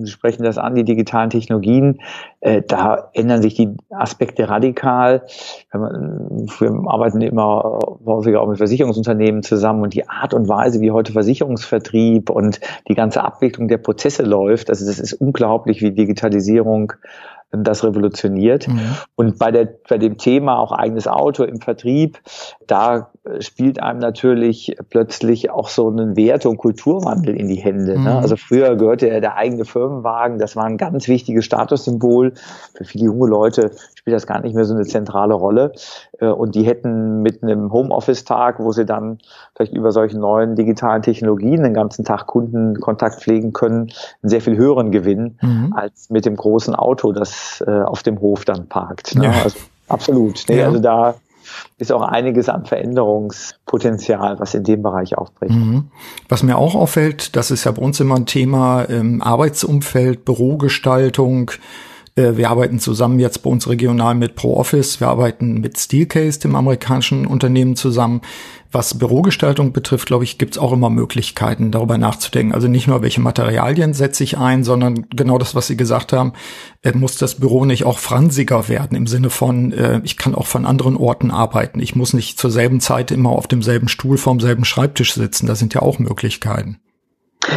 Sie 0.00 0.10
sprechen 0.10 0.42
das 0.42 0.58
an, 0.58 0.74
die 0.74 0.84
digitalen 0.84 1.30
Technologien, 1.30 2.00
äh, 2.40 2.62
da 2.62 3.10
ändern 3.14 3.42
sich 3.42 3.54
die 3.54 3.70
Aspekte 3.90 4.48
radikal. 4.48 5.22
Wir 5.72 6.82
arbeiten 6.86 7.20
immer 7.20 7.80
häufiger 8.04 8.42
auch 8.42 8.48
mit 8.48 8.58
Versicherungsunternehmen 8.58 9.42
zusammen 9.42 9.82
und 9.82 9.94
die 9.94 10.08
Art 10.08 10.34
und 10.34 10.48
Weise, 10.48 10.80
wie 10.80 10.90
heute 10.90 11.12
Versicherungsvertrieb 11.12 12.30
und 12.30 12.60
die 12.88 12.94
ganze 12.94 13.24
Abwicklung 13.24 13.68
der 13.68 13.78
Prozesse 13.78 14.22
läuft, 14.22 14.70
also 14.70 14.86
das 14.86 14.98
ist 14.98 15.14
unglaublich, 15.14 15.80
wie 15.82 15.92
Digitalisierung 15.92 16.92
das 17.52 17.84
revolutioniert. 17.84 18.68
Mhm. 18.68 18.80
Und 19.14 19.38
bei, 19.38 19.50
der, 19.50 19.68
bei 19.88 19.98
dem 19.98 20.18
Thema 20.18 20.58
auch 20.58 20.72
eigenes 20.72 21.06
Auto 21.06 21.44
im 21.44 21.60
Vertrieb, 21.60 22.20
da 22.66 23.10
spielt 23.38 23.80
einem 23.80 24.00
natürlich 24.00 24.76
plötzlich 24.90 25.50
auch 25.50 25.68
so 25.68 25.88
einen 25.88 26.16
Werte- 26.16 26.48
und 26.48 26.56
Kulturwandel 26.56 27.36
in 27.36 27.46
die 27.46 27.56
Hände. 27.56 27.92
Ne? 27.92 27.98
Mhm. 27.98 28.04
Ne? 28.04 28.16
Also 28.16 28.36
früher 28.36 28.74
gehörte 28.74 29.06
ja 29.06 29.20
der 29.20 29.36
eigene 29.36 29.64
Firmenwagen, 29.64 30.38
das 30.38 30.56
war 30.56 30.64
ein 30.64 30.76
ganz 30.76 31.06
wichtiges 31.06 31.44
Statussymbol. 31.44 32.32
Für 32.74 32.84
viele 32.84 33.04
junge 33.04 33.28
Leute 33.28 33.70
spielt 33.94 34.16
das 34.16 34.26
gar 34.26 34.40
nicht 34.40 34.56
mehr 34.56 34.64
so 34.64 34.74
eine 34.74 34.84
zentrale 34.84 35.34
Rolle. 35.34 35.72
Äh, 36.18 36.26
und 36.26 36.56
die 36.56 36.64
hätten 36.64 37.22
mit 37.22 37.44
einem 37.44 37.72
Homeoffice-Tag, 37.72 38.58
wo 38.58 38.72
sie 38.72 38.84
dann 38.84 39.18
vielleicht 39.54 39.72
über 39.72 39.92
solche 39.92 40.18
neuen 40.18 40.56
digitalen 40.56 41.02
Technologien 41.02 41.62
den 41.62 41.74
ganzen 41.74 42.04
Tag 42.04 42.26
Kundenkontakt 42.26 43.22
pflegen 43.22 43.52
können, 43.52 43.92
einen 44.22 44.30
sehr 44.30 44.40
viel 44.40 44.56
höheren 44.56 44.90
Gewinn 44.90 45.38
mhm. 45.40 45.72
als 45.76 46.10
mit 46.10 46.26
dem 46.26 46.34
großen 46.34 46.74
Auto, 46.74 47.12
das 47.12 47.62
äh, 47.68 47.70
auf 47.70 48.02
dem 48.02 48.20
Hof 48.20 48.44
dann 48.44 48.66
parkt. 48.66 49.14
Ne? 49.14 49.26
Ja. 49.26 49.32
Also, 49.44 49.58
absolut. 49.86 50.42
Nee, 50.48 50.58
ja. 50.58 50.66
Also 50.66 50.80
da 50.80 51.14
ist 51.78 51.92
auch 51.92 52.02
einiges 52.02 52.48
an 52.48 52.64
Veränderungspotenzial, 52.66 54.38
was 54.38 54.54
in 54.54 54.64
dem 54.64 54.82
Bereich 54.82 55.16
aufbricht. 55.16 55.54
Mhm. 55.54 55.90
Was 56.28 56.42
mir 56.42 56.56
auch 56.56 56.74
auffällt, 56.74 57.36
das 57.36 57.50
ist 57.50 57.64
ja 57.64 57.72
bei 57.72 57.82
uns 57.82 58.00
immer 58.00 58.16
ein 58.16 58.26
Thema, 58.26 58.88
ähm, 58.88 59.22
Arbeitsumfeld, 59.22 60.24
Bürogestaltung, 60.24 61.50
wir 62.14 62.50
arbeiten 62.50 62.78
zusammen 62.78 63.18
jetzt 63.18 63.42
bei 63.42 63.50
uns 63.50 63.68
regional 63.68 64.14
mit 64.14 64.34
ProOffice. 64.34 65.00
Wir 65.00 65.08
arbeiten 65.08 65.60
mit 65.60 65.78
Steelcase, 65.78 66.40
dem 66.40 66.54
amerikanischen 66.54 67.26
Unternehmen, 67.26 67.74
zusammen. 67.74 68.20
Was 68.72 68.98
Bürogestaltung 68.98 69.72
betrifft, 69.72 70.06
glaube 70.06 70.24
ich, 70.24 70.38
gibt 70.38 70.54
es 70.54 70.58
auch 70.58 70.72
immer 70.72 70.88
Möglichkeiten, 70.88 71.70
darüber 71.70 71.98
nachzudenken. 71.98 72.54
Also 72.54 72.68
nicht 72.68 72.86
nur, 72.86 73.02
welche 73.02 73.20
Materialien 73.20 73.92
setze 73.92 74.24
ich 74.24 74.38
ein, 74.38 74.64
sondern 74.64 75.06
genau 75.10 75.36
das, 75.36 75.54
was 75.54 75.66
Sie 75.66 75.76
gesagt 75.76 76.14
haben, 76.14 76.32
äh, 76.82 76.92
muss 76.92 77.18
das 77.18 77.34
Büro 77.34 77.66
nicht 77.66 77.84
auch 77.84 77.98
fransiger 77.98 78.68
werden 78.68 78.96
im 78.96 79.06
Sinne 79.06 79.28
von, 79.28 79.72
äh, 79.72 80.00
ich 80.04 80.16
kann 80.16 80.34
auch 80.34 80.46
von 80.46 80.64
anderen 80.64 80.96
Orten 80.96 81.30
arbeiten. 81.30 81.80
Ich 81.80 81.94
muss 81.94 82.14
nicht 82.14 82.38
zur 82.38 82.50
selben 82.50 82.80
Zeit 82.80 83.10
immer 83.10 83.30
auf 83.30 83.46
demselben 83.46 83.88
Stuhl 83.88 84.16
vorm 84.16 84.40
selben 84.40 84.64
Schreibtisch 84.64 85.12
sitzen. 85.12 85.46
Das 85.46 85.58
sind 85.58 85.74
ja 85.74 85.82
auch 85.82 85.98
Möglichkeiten. 85.98 86.78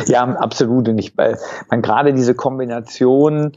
Ja, 0.08 0.24
absolut. 0.24 0.90
Und 0.90 0.98
ich, 0.98 1.18
weil 1.18 1.38
man 1.70 1.82
gerade 1.82 2.14
diese 2.14 2.36
Kombination 2.36 3.54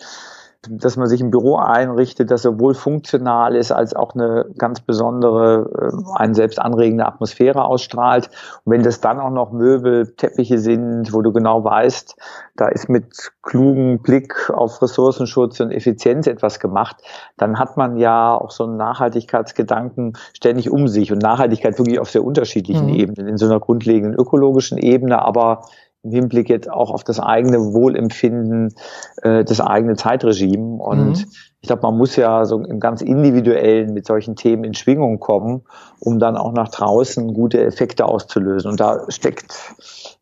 dass 0.68 0.96
man 0.96 1.06
sich 1.06 1.20
ein 1.20 1.30
Büro 1.30 1.56
einrichtet, 1.56 2.32
das 2.32 2.42
sowohl 2.42 2.74
funktional 2.74 3.54
ist 3.54 3.70
als 3.70 3.94
auch 3.94 4.14
eine 4.14 4.46
ganz 4.58 4.80
besondere, 4.80 5.70
äh, 5.80 6.18
einen 6.18 6.34
selbst 6.34 6.60
anregende 6.60 7.06
Atmosphäre 7.06 7.64
ausstrahlt. 7.64 8.28
Und 8.64 8.72
wenn 8.72 8.82
das 8.82 9.00
dann 9.00 9.20
auch 9.20 9.30
noch 9.30 9.52
Möbel, 9.52 10.14
Teppiche 10.16 10.58
sind, 10.58 11.12
wo 11.12 11.22
du 11.22 11.32
genau 11.32 11.62
weißt, 11.62 12.16
da 12.56 12.66
ist 12.68 12.88
mit 12.88 13.30
klugem 13.42 14.02
Blick 14.02 14.50
auf 14.50 14.82
Ressourcenschutz 14.82 15.60
und 15.60 15.70
Effizienz 15.70 16.26
etwas 16.26 16.58
gemacht, 16.58 16.96
dann 17.36 17.60
hat 17.60 17.76
man 17.76 17.96
ja 17.96 18.34
auch 18.34 18.50
so 18.50 18.64
einen 18.64 18.76
Nachhaltigkeitsgedanken 18.76 20.14
ständig 20.32 20.70
um 20.70 20.88
sich 20.88 21.12
und 21.12 21.22
Nachhaltigkeit 21.22 21.78
wirklich 21.78 22.00
auf 22.00 22.10
sehr 22.10 22.24
unterschiedlichen 22.24 22.86
mhm. 22.86 22.94
Ebenen, 22.94 23.28
in 23.28 23.36
so 23.36 23.46
einer 23.46 23.60
grundlegenden 23.60 24.18
ökologischen 24.18 24.76
Ebene, 24.76 25.22
aber 25.22 25.62
im 26.02 26.12
Hinblick 26.12 26.48
jetzt 26.48 26.70
auch 26.70 26.90
auf 26.90 27.04
das 27.04 27.20
eigene 27.20 27.58
Wohlempfinden, 27.72 28.74
äh, 29.22 29.44
das 29.44 29.60
eigene 29.60 29.96
Zeitregime. 29.96 30.82
Und 30.82 31.08
mhm. 31.08 31.24
ich 31.60 31.66
glaube, 31.66 31.82
man 31.82 31.96
muss 31.96 32.16
ja 32.16 32.44
so 32.44 32.62
im 32.62 32.80
ganz 32.80 33.02
individuellen 33.02 33.92
mit 33.94 34.06
solchen 34.06 34.36
Themen 34.36 34.64
in 34.64 34.74
Schwingung 34.74 35.18
kommen, 35.18 35.62
um 36.00 36.18
dann 36.18 36.36
auch 36.36 36.52
nach 36.52 36.68
draußen 36.68 37.34
gute 37.34 37.60
Effekte 37.64 38.04
auszulösen. 38.04 38.70
Und 38.70 38.80
da 38.80 39.04
steckt 39.08 39.74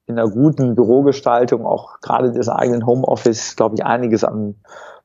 in 0.06 0.18
einer 0.18 0.30
guten 0.30 0.74
Bürogestaltung 0.74 1.66
auch 1.66 2.00
gerade 2.00 2.32
des 2.32 2.48
eigenen 2.48 2.86
Homeoffice, 2.86 3.56
glaube 3.56 3.74
ich, 3.76 3.84
einiges 3.84 4.24
an 4.24 4.56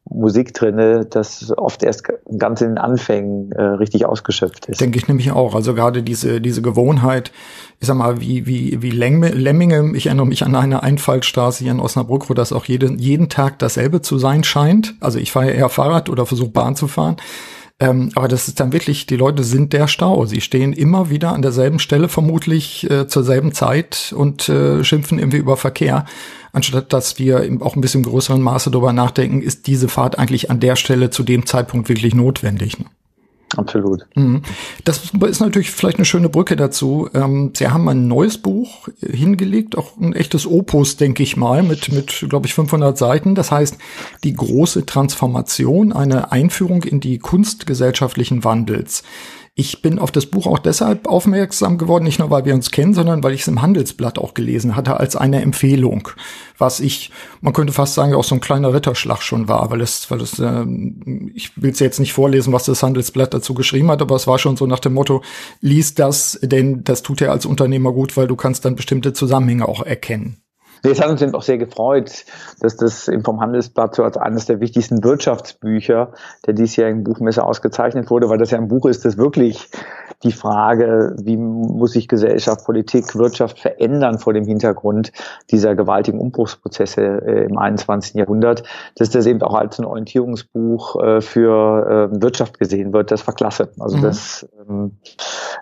Musik 0.10 0.54
drinne, 0.54 1.06
das 1.06 1.54
oft 1.58 1.84
erst 1.84 2.04
ganz 2.38 2.62
in 2.62 2.70
den 2.70 2.78
Anfängen 2.78 3.52
äh, 3.52 3.62
richtig 3.62 4.06
ausgeschöpft 4.06 4.66
ist. 4.66 4.82
Denke 4.82 4.98
ich 4.98 5.08
nämlich 5.08 5.32
auch. 5.32 5.56
Also 5.56 5.74
gerade 5.74 6.04
diese 6.04 6.42
diese 6.42 6.62
Gewohnheit, 6.62 7.32
ich 7.80 7.88
sag 7.88 7.96
mal, 7.96 8.20
wie 8.20 8.46
wie 8.46 8.82
wie 8.82 8.90
Lemminge. 8.90 9.96
Ich 9.96 10.08
erinnere 10.08 10.26
mich 10.26 10.44
an 10.44 10.56
eine 10.56 10.84
Einfallstraße 10.84 11.64
hier 11.64 11.72
in 11.72 11.80
Osnabrück, 11.80 12.30
wo 12.30 12.34
das 12.34 12.52
auch 12.52 12.66
jeden 12.66 12.98
jeden 12.98 13.30
Tag 13.30 13.60
dasselbe 13.60 14.02
zu 14.02 14.18
sein 14.18 14.44
scheint. 14.44 14.96
Also 15.00 15.20
ich 15.20 15.32
fahre 15.32 15.52
eher 15.52 15.70
Fahrrad 15.70 16.10
oder 16.10 16.26
versuche 16.26 16.50
Bahn 16.50 16.76
zu 16.76 16.88
fahren. 16.88 17.18
Ähm, 17.82 18.12
aber 18.14 18.28
das 18.28 18.48
ist 18.48 18.60
dann 18.60 18.74
wirklich, 18.74 19.08
die 19.08 19.18
Leute 19.18 19.44
sind 19.44 19.74
der 19.74 19.88
Stau. 19.88 20.28
Sie 20.28 20.40
stehen 20.40 20.72
immer 20.72 21.10
wieder 21.10 21.34
an 21.34 21.42
derselben 21.42 21.80
Stelle 21.80 22.10
vermutlich 22.10 22.90
äh, 22.90 23.08
zur 23.08 23.24
selben 23.24 23.54
Zeit 23.54 24.14
und 24.16 24.48
äh, 24.50 24.84
schimpfen 24.84 25.18
irgendwie 25.18 25.40
über 25.40 25.58
Verkehr. 25.58 26.06
Anstatt 26.54 26.94
dass 26.94 27.18
wir 27.18 27.44
auch 27.62 27.76
ein 27.76 27.82
bisschen 27.82 28.04
größeren 28.04 28.42
Maße 28.42 28.70
darüber 28.70 28.94
nachdenken, 28.94 29.42
ist 29.42 29.66
diese 29.66 29.90
Fahrt 29.90 30.20
eigentlich 30.20 30.52
an 30.52 30.60
der 30.60 30.76
Stelle 30.76 31.10
zu 31.10 31.24
dem 31.24 31.48
Zeitpunkt 31.48 31.90
wirklich 31.90 32.14
notwendig. 32.14 32.78
Ne? 32.78 32.86
Absolut. 33.58 34.06
Mhm. 34.16 34.44
Das 34.86 35.12
ist 35.28 35.42
natürlich 35.42 35.72
vielleicht 35.72 35.98
eine 35.98 36.06
schöne 36.06 36.30
Brücke 36.30 36.56
dazu. 36.56 37.10
Ähm, 37.14 37.52
Sie 37.54 37.68
haben 37.68 37.90
ein 37.90 38.08
neues 38.08 38.38
Buch 38.38 38.88
hingelegt, 39.02 39.78
auch 39.78 39.98
ein 39.98 40.14
echtes 40.14 40.48
Opus, 40.48 40.98
denke 40.98 41.24
ich 41.24 41.36
mal, 41.38 41.64
mit, 41.64 41.92
mit, 41.92 42.26
glaube 42.30 42.48
ich, 42.48 42.54
500 42.54 42.98
Seiten. 42.98 43.36
Das 43.36 43.52
heißt, 43.52 43.78
die 44.24 44.34
große 44.34 44.86
Transformation, 44.86 45.92
eine 45.92 46.32
Einführung 46.32 46.84
in 46.84 47.00
die 47.00 47.20
Kunst 47.20 47.66
gesellschaftlichen 47.66 48.44
Wandels. 48.44 49.04
Ich 49.54 49.82
bin 49.82 50.00
auf 50.00 50.12
das 50.12 50.28
Buch 50.28 50.48
auch 50.48 50.60
deshalb 50.60 51.08
aufmerksam 51.08 51.78
geworden, 51.78 52.06
nicht 52.06 52.20
nur 52.20 52.30
weil 52.30 52.46
wir 52.46 52.54
uns 52.54 52.72
kennen, 52.72 52.94
sondern 52.94 53.22
weil 53.22 53.34
ich 53.34 53.42
es 53.42 53.50
im 53.50 53.62
Handelsblatt 53.62 54.18
auch 54.18 54.34
gelesen 54.34 54.78
hatte 54.78 54.98
als 54.98 55.18
eine 55.18 55.42
Empfehlung, 55.42 56.08
was 56.58 56.80
ich, 56.80 57.12
man 57.42 57.52
könnte 57.52 57.74
fast 57.74 57.94
sagen, 57.94 58.14
auch 58.14 58.24
so 58.24 58.36
ein 58.36 58.40
kleiner 58.40 58.74
Ritterschlag 58.74 59.22
schon 59.22 59.50
war, 59.50 59.70
weil 59.70 59.82
es, 59.82 60.10
weil 60.10 60.22
es, 60.22 60.40
äh, 60.40 60.66
ich 61.34 61.62
will 61.62 61.72
es 61.72 61.80
jetzt 61.80 62.00
nicht 62.00 62.14
vorlesen, 62.14 62.54
was 62.54 62.64
das 62.64 62.82
Handelsblatt 62.82 63.34
dazu 63.34 63.54
geschrieben 63.54 63.92
hat, 63.92 64.02
aber 64.02 64.16
es 64.16 64.26
war 64.26 64.40
schon 64.40 64.56
so 64.56 64.68
nach 64.68 64.80
dem 64.80 64.94
Motto, 64.94 65.22
lies 65.60 65.96
das, 65.96 66.40
denn 66.42 66.86
das 66.86 67.02
tut 67.04 67.20
dir 67.20 67.30
als 67.30 67.46
Unternehmer 67.46 67.92
gut, 67.92 68.16
weil 68.16 68.28
du 68.28 68.38
kannst 68.38 68.64
dann 68.64 68.78
bestimmte 68.78 69.12
Zusammenhänge 69.12 69.68
auch 69.68 69.84
erkennen. 69.84 70.42
Es 70.84 71.00
hat 71.00 71.10
uns 71.10 71.34
auch 71.34 71.44
sehr 71.44 71.58
gefreut, 71.58 72.26
dass 72.60 72.76
das 72.76 73.10
vom 73.24 73.40
Handelsblatt 73.40 73.96
so 73.96 74.04
als 74.04 74.18
eines 74.18 74.46
der 74.46 74.60
wichtigsten 74.60 75.04
Wirtschaftsbücher 75.04 76.14
der 76.46 76.54
diesjährigen 76.54 77.04
Buchmesse 77.04 77.44
ausgezeichnet 77.44 78.10
wurde, 78.10 78.30
weil 78.30 78.38
das 78.38 78.52
ja 78.52 78.58
ein 78.58 78.68
Buch 78.68 78.86
ist, 78.86 79.06
das 79.06 79.18
wirklich 79.18 79.70
die 80.24 80.32
Frage, 80.32 81.16
wie 81.22 81.38
muss 81.38 81.94
sich 81.94 82.08
Gesellschaft, 82.08 82.66
Politik, 82.66 83.16
Wirtschaft 83.16 83.60
verändern 83.60 84.20
vor 84.20 84.34
dem 84.34 84.46
Hintergrund 84.46 85.12
dieser 85.50 85.76
gewaltigen 85.76 86.20
Umbruchsprozesse 86.20 87.02
äh, 87.02 87.46
im 87.46 87.58
21. 87.58 88.16
Jahrhundert, 88.16 88.64
dass 88.96 89.10
das 89.10 89.26
eben 89.26 89.42
auch 89.42 89.56
als 89.56 89.80
ein 89.80 89.86
Orientierungsbuch 89.86 91.02
äh, 91.02 91.22
für 91.22 92.12
äh, 92.12 92.22
Wirtschaft 92.22 92.60
gesehen 92.60 92.94
wird, 92.94 93.12
das 93.12 93.26
war 93.26 93.34
klasse. 93.34 93.72
Also 93.80 93.98
mhm. 93.98 94.02
das 94.02 94.48
ähm, 94.70 94.92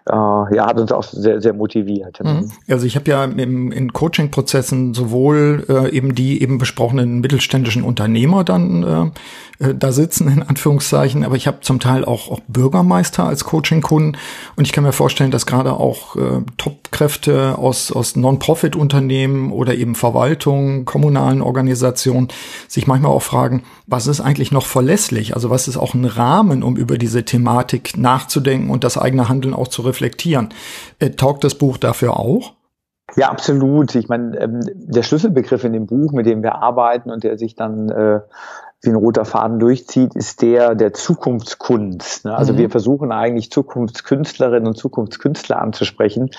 äh, 0.09 0.55
ja, 0.55 0.67
hat 0.67 0.79
uns 0.79 0.91
auch 0.91 1.03
sehr, 1.03 1.41
sehr 1.41 1.53
motiviert. 1.53 2.19
Mhm. 2.23 2.51
Also 2.67 2.85
ich 2.85 2.95
habe 2.95 3.09
ja 3.09 3.23
im, 3.23 3.71
in 3.71 3.93
Coaching-Prozessen 3.93 4.93
sowohl 4.93 5.65
äh, 5.69 5.95
eben 5.95 6.15
die 6.15 6.41
eben 6.41 6.57
besprochenen 6.57 7.19
mittelständischen 7.19 7.83
Unternehmer 7.83 8.43
dann 8.43 9.13
äh, 9.59 9.65
äh, 9.69 9.75
da 9.75 9.91
sitzen, 9.91 10.29
in 10.29 10.43
Anführungszeichen, 10.43 11.23
aber 11.23 11.35
ich 11.35 11.47
habe 11.47 11.59
zum 11.61 11.79
Teil 11.79 12.05
auch, 12.05 12.31
auch 12.31 12.39
Bürgermeister 12.47 13.25
als 13.25 13.43
Coaching-Kunden 13.43 14.17
und 14.55 14.65
ich 14.65 14.73
kann 14.73 14.83
mir 14.83 14.91
vorstellen, 14.91 15.31
dass 15.31 15.45
gerade 15.45 15.73
auch 15.73 16.15
äh, 16.15 16.41
Top-Kräfte 16.57 17.57
aus, 17.57 17.91
aus 17.91 18.15
Non-Profit-Unternehmen 18.15 19.51
oder 19.51 19.75
eben 19.75 19.95
Verwaltungen, 19.95 20.85
kommunalen 20.85 21.41
Organisationen 21.41 22.27
sich 22.67 22.87
manchmal 22.87 23.11
auch 23.11 23.21
fragen, 23.21 23.63
was 23.87 24.07
ist 24.07 24.21
eigentlich 24.21 24.51
noch 24.51 24.65
verlässlich? 24.65 25.33
Also 25.35 25.49
was 25.49 25.67
ist 25.67 25.77
auch 25.77 25.93
ein 25.93 26.05
Rahmen, 26.05 26.63
um 26.63 26.77
über 26.77 26.97
diese 26.97 27.25
Thematik 27.25 27.97
nachzudenken 27.97 28.69
und 28.69 28.83
das 28.83 28.97
eigene 28.97 29.29
Handeln 29.29 29.53
auch 29.53 29.67
zu 29.67 29.81
reflektieren? 29.81 30.49
Äh, 30.99 31.11
taugt 31.11 31.43
das 31.43 31.55
Buch 31.55 31.77
dafür 31.77 32.17
auch? 32.17 32.53
Ja, 33.15 33.29
absolut. 33.29 33.95
Ich 33.95 34.07
meine, 34.07 34.37
ähm, 34.39 34.59
der 34.73 35.03
Schlüsselbegriff 35.03 35.63
in 35.63 35.73
dem 35.73 35.87
Buch, 35.87 36.11
mit 36.11 36.25
dem 36.25 36.43
wir 36.43 36.55
arbeiten 36.55 37.09
und 37.09 37.23
der 37.23 37.37
sich 37.37 37.55
dann 37.55 37.89
äh, 37.89 38.19
wie 38.81 38.89
ein 38.89 38.95
roter 38.95 39.25
Faden 39.25 39.59
durchzieht, 39.59 40.15
ist 40.15 40.41
der 40.41 40.73
der 40.73 40.93
Zukunftskunst. 40.93 42.25
Ne? 42.25 42.35
Also 42.35 42.53
mhm. 42.53 42.57
wir 42.59 42.69
versuchen 42.69 43.11
eigentlich 43.11 43.51
Zukunftskünstlerinnen 43.51 44.67
und 44.67 44.77
Zukunftskünstler 44.77 45.61
anzusprechen. 45.61 46.31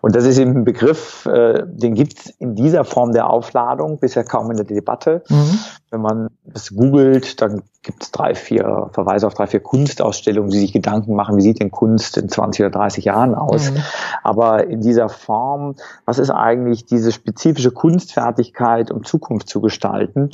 Und 0.00 0.16
das 0.16 0.24
ist 0.24 0.38
eben 0.38 0.56
ein 0.56 0.64
Begriff, 0.64 1.26
äh, 1.26 1.62
den 1.66 1.94
gibt 1.94 2.18
es 2.18 2.26
in 2.38 2.56
dieser 2.56 2.84
Form 2.84 3.12
der 3.12 3.30
Aufladung 3.30 3.98
bisher 3.98 4.24
kaum 4.24 4.50
in 4.50 4.56
der 4.56 4.66
Debatte. 4.66 5.22
Mhm. 5.28 5.58
Wenn 5.94 6.02
man 6.02 6.30
es 6.52 6.74
googelt, 6.74 7.40
dann 7.40 7.62
gibt 7.84 8.02
es 8.02 8.10
drei, 8.10 8.34
vier 8.34 8.90
Verweise 8.90 9.28
auf 9.28 9.34
drei, 9.34 9.46
vier 9.46 9.60
Kunstausstellungen, 9.60 10.50
die 10.50 10.58
sich 10.58 10.72
Gedanken 10.72 11.14
machen, 11.14 11.36
wie 11.36 11.42
sieht 11.42 11.60
denn 11.60 11.70
Kunst 11.70 12.16
in 12.16 12.28
20 12.28 12.66
oder 12.66 12.70
30 12.70 13.04
Jahren 13.04 13.36
aus. 13.36 13.70
Mhm. 13.70 13.76
Aber 14.24 14.66
in 14.66 14.80
dieser 14.80 15.08
Form, 15.08 15.76
was 16.04 16.18
ist 16.18 16.30
eigentlich 16.30 16.84
diese 16.84 17.12
spezifische 17.12 17.70
Kunstfertigkeit, 17.70 18.90
um 18.90 19.04
Zukunft 19.04 19.48
zu 19.48 19.60
gestalten, 19.60 20.30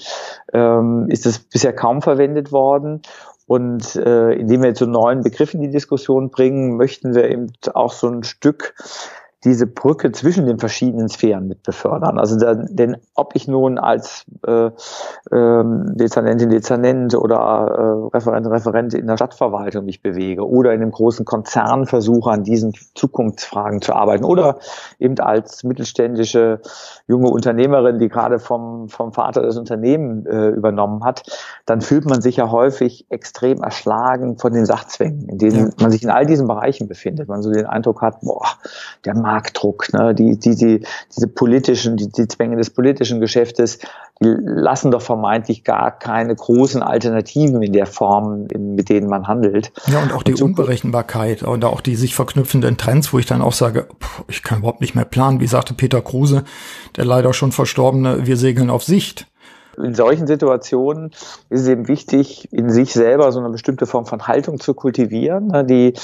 ähm, 0.55 1.09
ist 1.11 1.27
es 1.27 1.39
bisher 1.41 1.75
kaum 1.75 2.01
verwendet 2.01 2.53
worden. 2.53 3.03
Und 3.47 3.97
äh, 3.97 4.33
indem 4.33 4.63
wir 4.63 4.69
jetzt 4.69 4.79
so 4.79 4.87
neuen 4.87 5.23
Begriff 5.23 5.53
in 5.53 5.61
die 5.61 5.71
Diskussion 5.71 6.31
bringen, 6.31 6.79
möchten 6.79 7.15
wir 7.15 7.29
eben 7.29 7.53
auch 7.75 7.93
so 7.93 8.09
ein 8.09 8.23
Stück 8.23 8.75
diese 9.45 9.67
Brücke 9.67 10.13
zwischen 10.13 10.47
den 10.47 10.59
verschiedenen 10.59 11.09
Sphären 11.09 11.49
mit 11.49 11.63
befördern. 11.63 12.19
Also 12.19 12.39
da, 12.39 12.55
denn 12.55 12.99
ob 13.15 13.35
ich 13.35 13.49
nun 13.49 13.79
als 13.79 14.27
äh, 14.47 14.71
ähm, 15.33 15.97
Dezernentin, 15.97 16.51
Dezernent 16.51 17.15
oder 17.15 17.39
äh, 17.39 18.17
Referent, 18.17 18.47
Referent 18.47 18.95
in 18.95 19.07
der 19.07 19.17
Stadtverwaltung 19.17 19.87
mich 19.87 20.03
bewege 20.03 20.47
oder 20.47 20.75
in 20.75 20.83
einem 20.83 20.91
großen 20.91 21.25
Konzern 21.25 21.87
versuche, 21.87 22.31
an 22.31 22.45
diesen 22.45 22.75
Zukunftsfragen 22.95 23.81
zu 23.81 23.95
arbeiten 23.95 24.25
oder 24.25 24.59
eben 24.99 25.19
als 25.21 25.65
mittelständische 25.65 26.61
junge 27.07 27.31
Unternehmerin, 27.31 27.99
die 27.99 28.09
gerade 28.09 28.41
vom, 28.41 28.89
vom 28.89 29.13
Vater 29.13 29.43
das 29.43 29.57
Unternehmen 29.57 30.27
äh, 30.27 30.49
übernommen 30.49 31.03
hat, 31.03 31.23
dann 31.65 31.81
fühlt 31.81 32.05
man 32.05 32.21
sich 32.21 32.37
ja 32.37 32.51
häufig 32.51 33.07
extrem 33.09 33.63
erschlagen 33.63 34.37
von 34.37 34.53
den 34.53 34.67
Sachzwängen, 34.67 35.29
in 35.31 35.39
denen 35.39 35.73
man 35.81 35.91
sich 35.91 36.03
in 36.03 36.11
all 36.11 36.27
diesen 36.27 36.47
Bereichen 36.47 36.89
befindet. 36.89 37.29
Man 37.29 37.41
so 37.41 37.51
den 37.51 37.67
Eindruck 37.67 38.03
hat, 38.03 38.21
boah, 38.21 38.47
der 39.07 39.15
Marktdruck, 39.31 39.93
ne? 39.93 40.13
die, 40.13 40.39
die, 40.39 40.57
die, 40.57 40.87
diese 41.15 41.29
politischen, 41.29 41.97
die, 41.97 42.11
die 42.11 42.27
Zwänge 42.27 42.57
des 42.57 42.71
politischen 42.71 43.21
Geschäftes, 43.21 43.79
die 44.21 44.27
lassen 44.27 44.91
doch 44.91 45.03
vermeintlich 45.03 45.63
gar 45.63 45.97
keine 45.97 46.35
großen 46.35 46.83
Alternativen 46.83 47.63
in 47.63 47.73
der 47.73 47.87
Form, 47.87 48.49
in, 48.53 48.75
mit 48.75 48.89
denen 48.89 49.09
man 49.09 49.29
handelt. 49.29 49.73
Ja, 49.87 50.03
und 50.03 50.13
auch 50.13 50.25
die 50.25 50.33
und 50.33 50.39
so 50.39 50.45
Unberechenbarkeit 50.47 51.45
und 51.45 51.65
auch 51.65 51.81
die 51.81 51.95
sich 51.95 52.17
verknüpfenden 52.17 52.77
Trends, 52.77 53.13
wo 53.13 53.21
ich 53.21 53.27
dann 53.27 53.41
auch 53.41 53.53
sage, 53.53 53.87
pff, 54.03 54.25
ich 54.27 54.43
kann 54.43 54.59
überhaupt 54.59 54.81
nicht 54.81 54.97
mehr 54.97 55.05
planen. 55.05 55.41
Wie 55.41 55.47
sagte 55.47 55.75
Peter 55.75 56.03
Kruse, 56.03 56.43
der 56.97 57.05
leider 57.05 57.33
schon 57.33 57.53
verstorbene, 57.53 58.27
wir 58.27 58.37
segeln 58.37 58.69
auf 58.69 58.83
Sicht. 58.83 59.27
In 59.77 59.95
solchen 59.95 60.27
Situationen 60.27 61.13
ist 61.49 61.61
es 61.61 61.69
eben 61.69 61.87
wichtig, 61.87 62.53
in 62.53 62.69
sich 62.71 62.93
selber 62.93 63.31
so 63.31 63.39
eine 63.39 63.51
bestimmte 63.51 63.87
Form 63.87 64.05
von 64.05 64.27
Haltung 64.27 64.59
zu 64.59 64.75
kultivieren, 64.75 65.47
ne, 65.47 65.65
die 65.65 65.95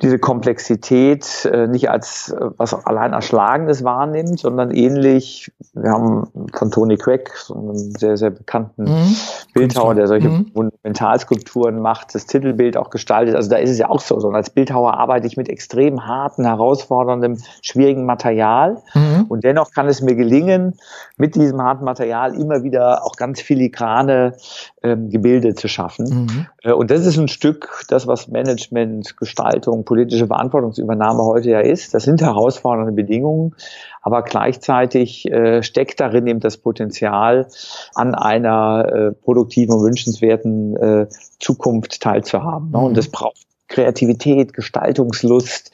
diese 0.00 0.18
Komplexität 0.18 1.44
äh, 1.44 1.66
nicht 1.66 1.90
als 1.90 2.30
äh, 2.30 2.50
was 2.56 2.74
allein 2.86 3.12
Erschlagendes 3.12 3.84
wahrnimmt, 3.84 4.38
sondern 4.38 4.70
ähnlich, 4.70 5.52
wir 5.74 5.90
haben 5.90 6.48
von 6.54 6.70
Tony 6.70 6.96
Craig, 6.96 7.30
so 7.36 7.54
einen 7.54 7.76
sehr, 7.98 8.16
sehr 8.16 8.30
bekannten 8.30 8.84
mhm. 8.84 9.16
Bildhauer, 9.54 9.94
der 9.94 10.06
solche 10.06 10.28
mhm. 10.28 10.50
Monumentalskulpturen 10.54 11.80
macht, 11.80 12.14
das 12.14 12.26
Titelbild 12.26 12.76
auch 12.76 12.90
gestaltet. 12.90 13.34
Also 13.34 13.50
da 13.50 13.56
ist 13.56 13.70
es 13.70 13.78
ja 13.78 13.88
auch 13.90 14.00
so. 14.00 14.18
so. 14.20 14.28
Und 14.28 14.34
als 14.34 14.50
Bildhauer 14.50 14.94
arbeite 14.94 15.26
ich 15.26 15.36
mit 15.36 15.48
extrem 15.48 16.06
harten, 16.06 16.44
herausforderndem, 16.44 17.38
schwierigen 17.60 18.06
Material. 18.06 18.82
Mhm. 18.94 19.26
Und 19.28 19.44
dennoch 19.44 19.72
kann 19.72 19.88
es 19.88 20.00
mir 20.00 20.14
gelingen, 20.14 20.78
mit 21.16 21.34
diesem 21.34 21.60
harten 21.62 21.84
Material 21.84 22.34
immer 22.34 22.62
wieder 22.62 23.04
auch 23.04 23.16
ganz 23.16 23.40
filigrane 23.40 24.34
ähm, 24.82 25.10
Gebilde 25.10 25.54
zu 25.54 25.68
schaffen. 25.68 26.26
Mhm. 26.26 26.46
Äh, 26.62 26.72
und 26.72 26.90
das 26.90 27.06
ist 27.06 27.18
ein 27.18 27.28
Stück, 27.28 27.84
das, 27.88 28.06
was 28.06 28.28
Management, 28.28 29.16
Gestaltung, 29.16 29.81
politische 29.82 30.26
Verantwortungsübernahme 30.26 31.24
heute 31.24 31.50
ja 31.50 31.60
ist. 31.60 31.94
Das 31.94 32.04
sind 32.04 32.22
herausfordernde 32.22 32.92
Bedingungen, 32.92 33.54
aber 34.00 34.22
gleichzeitig 34.22 35.30
äh, 35.30 35.62
steckt 35.62 36.00
darin 36.00 36.26
eben 36.26 36.40
das 36.40 36.56
Potenzial, 36.56 37.48
an 37.94 38.14
einer 38.14 38.86
äh, 38.88 39.12
produktiven 39.12 39.74
und 39.74 39.84
wünschenswerten 39.84 40.76
äh, 40.76 41.06
Zukunft 41.38 42.00
teilzuhaben. 42.00 42.70
Ne? 42.70 42.78
Und 42.78 42.92
mhm. 42.92 42.96
das 42.96 43.08
braucht 43.08 43.51
Kreativität, 43.72 44.52
Gestaltungslust, 44.52 45.72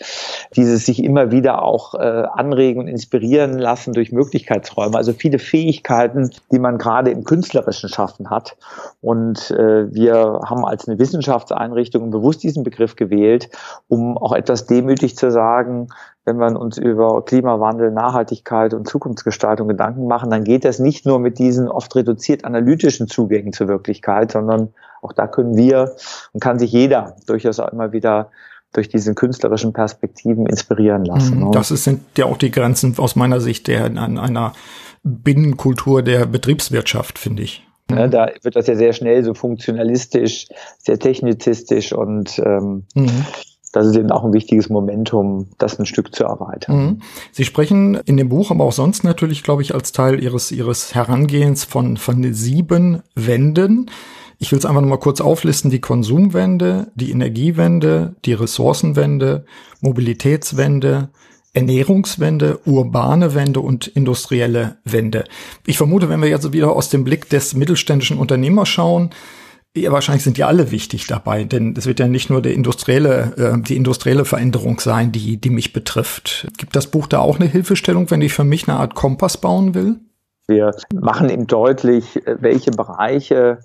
dieses 0.57 0.87
sich 0.87 1.05
immer 1.05 1.31
wieder 1.31 1.63
auch 1.63 1.95
äh, 1.95 1.99
anregen 1.99 2.81
und 2.81 2.89
inspirieren 2.89 3.59
lassen 3.59 3.93
durch 3.93 4.13
Möglichkeitsräume. 4.13 4.97
Also 4.97 5.13
viele 5.13 5.39
Fähigkeiten, 5.39 6.31
die 6.51 6.59
man 6.59 6.79
gerade 6.79 7.11
im 7.11 7.25
künstlerischen 7.25 7.89
Schaffen 7.89 8.31
hat. 8.31 8.57
Und 9.01 9.51
äh, 9.51 9.93
wir 9.93 10.41
haben 10.45 10.65
als 10.65 10.89
eine 10.89 10.99
Wissenschaftseinrichtung 10.99 12.11
bewusst 12.11 12.43
diesen 12.43 12.63
Begriff 12.63 12.97
gewählt, 12.97 13.51
um 13.89 14.17
auch 14.17 14.33
etwas 14.33 14.67
demütig 14.67 15.17
zu 15.17 15.31
sagen, 15.31 15.89
wenn 16.25 16.39
wir 16.39 16.61
uns 16.61 16.77
über 16.77 17.25
Klimawandel, 17.25 17.91
Nachhaltigkeit 17.91 18.75
und 18.75 18.87
Zukunftsgestaltung 18.87 19.67
Gedanken 19.67 20.07
machen, 20.07 20.31
dann 20.31 20.45
geht 20.45 20.65
das 20.65 20.79
nicht 20.79 21.07
nur 21.07 21.19
mit 21.19 21.39
diesen 21.39 21.69
oft 21.69 21.95
reduziert 21.97 22.45
analytischen 22.45 23.09
Zugängen 23.09 23.53
zur 23.53 23.67
Wirklichkeit, 23.69 24.33
sondern 24.33 24.75
auch 25.03 25.13
da 25.13 25.27
können 25.27 25.57
wir 25.57 25.95
und 26.33 26.41
kann 26.41 26.59
sich 26.59 26.73
jeder 26.73 27.17
durchaus 27.27 27.61
auch 27.61 27.73
immer 27.73 27.93
wieder 27.93 28.31
durch 28.73 28.89
diese 28.89 29.15
künstlerischen 29.15 29.73
Perspektiven 29.73 30.47
inspirieren 30.47 31.05
lassen. 31.05 31.41
Mhm. 31.41 31.53
Das 31.53 31.69
sind 31.69 32.03
ja 32.17 32.27
auch 32.27 32.37
die 32.37 32.51
Grenzen 32.51 32.95
aus 32.99 33.17
meiner 33.17 33.41
Sicht 33.41 33.67
der 33.67 33.87
an 33.87 34.19
einer 34.19 34.53
Binnenkultur 35.03 36.03
der 36.03 36.27
Betriebswirtschaft, 36.27 37.19
finde 37.19 37.45
ich. 37.45 37.67
Ne, 37.91 38.11
da 38.11 38.29
wird 38.43 38.57
das 38.57 38.67
ja 38.67 38.77
sehr 38.77 38.93
schnell 38.93 39.25
so 39.25 39.33
funktionalistisch, 39.33 40.49
sehr 40.79 40.99
technizistisch 40.99 41.95
und 41.95 42.39
ähm, 42.39 42.85
mhm 42.95 43.25
das 43.73 43.87
ist 43.87 43.97
eben 43.97 44.11
auch 44.11 44.25
ein 44.25 44.33
wichtiges 44.33 44.69
Momentum, 44.69 45.49
das 45.59 45.79
ein 45.79 45.87
Stück 45.87 46.15
zu 46.15 46.25
erweitern. 46.25 46.77
Mhm. 46.77 47.03
Sie 47.33 47.45
sprechen 47.45 47.95
in 48.07 48.17
dem 48.17 48.29
Buch, 48.29 48.51
aber 48.51 48.65
auch 48.65 48.73
sonst 48.73 49.05
natürlich, 49.05 49.43
glaube 49.43 49.63
ich, 49.63 49.75
als 49.75 49.93
Teil 49.93 50.23
Ihres, 50.23 50.51
Ihres 50.51 50.95
Herangehens 50.95 51.65
von, 51.65 51.97
von 51.97 52.33
sieben 52.33 53.03
Wänden. 53.15 53.91
Ich 54.39 54.53
will 54.53 54.59
es 54.59 54.65
einfach 54.65 54.81
nochmal 54.81 54.99
kurz 54.99 55.21
auflisten. 55.21 55.71
Die 55.71 55.81
Konsumwende, 55.81 56.93
die 56.95 57.11
Energiewende, 57.11 58.15
die 58.25 58.35
Ressourcenwende, 58.35 59.45
Mobilitätswende, 59.81 61.11
Ernährungswende, 61.55 62.61
urbane 62.65 63.35
Wende 63.35 63.61
und 63.61 63.89
industrielle 63.89 64.79
Wende. 64.85 65.25
Ich 65.67 65.77
vermute, 65.77 66.09
wenn 66.09 66.23
wir 66.23 66.29
jetzt 66.29 66.53
wieder 66.53 66.73
aus 66.73 66.89
dem 66.89 67.03
Blick 67.03 67.29
des 67.29 67.55
mittelständischen 67.55 68.19
Unternehmers 68.19 68.69
schauen, 68.69 69.11
ja, 69.77 69.93
wahrscheinlich 69.93 70.25
sind 70.25 70.37
die 70.37 70.45
alle 70.45 70.71
wichtig 70.71 71.07
dabei, 71.07 71.45
denn 71.45 71.75
es 71.77 71.87
wird 71.87 72.01
ja 72.01 72.09
nicht 72.09 72.31
nur 72.31 72.43
der 72.43 72.55
industrielle, 72.55 73.35
äh, 73.37 73.63
die 73.63 73.77
industrielle 73.77 74.25
Veränderung 74.25 74.81
sein, 74.81 75.13
die, 75.13 75.41
die 75.41 75.51
mich 75.51 75.73
betrifft. 75.73 76.49
Gibt 76.57 76.75
das 76.75 76.89
Buch 76.89 77.07
da 77.07 77.21
auch 77.21 77.39
eine 77.39 77.49
Hilfestellung, 77.49 78.11
wenn 78.11 78.23
ich 78.23 78.33
für 78.33 78.45
mich 78.45 78.69
eine 78.69 78.79
Art 78.79 78.95
Kompass 78.95 79.37
bauen 79.37 79.75
will? 79.75 79.97
Wir 80.49 80.75
machen 80.95 81.29
ihm 81.29 81.47
deutlich, 81.47 82.17
äh, 82.27 82.37
welche 82.41 82.71
Bereiche 82.71 83.61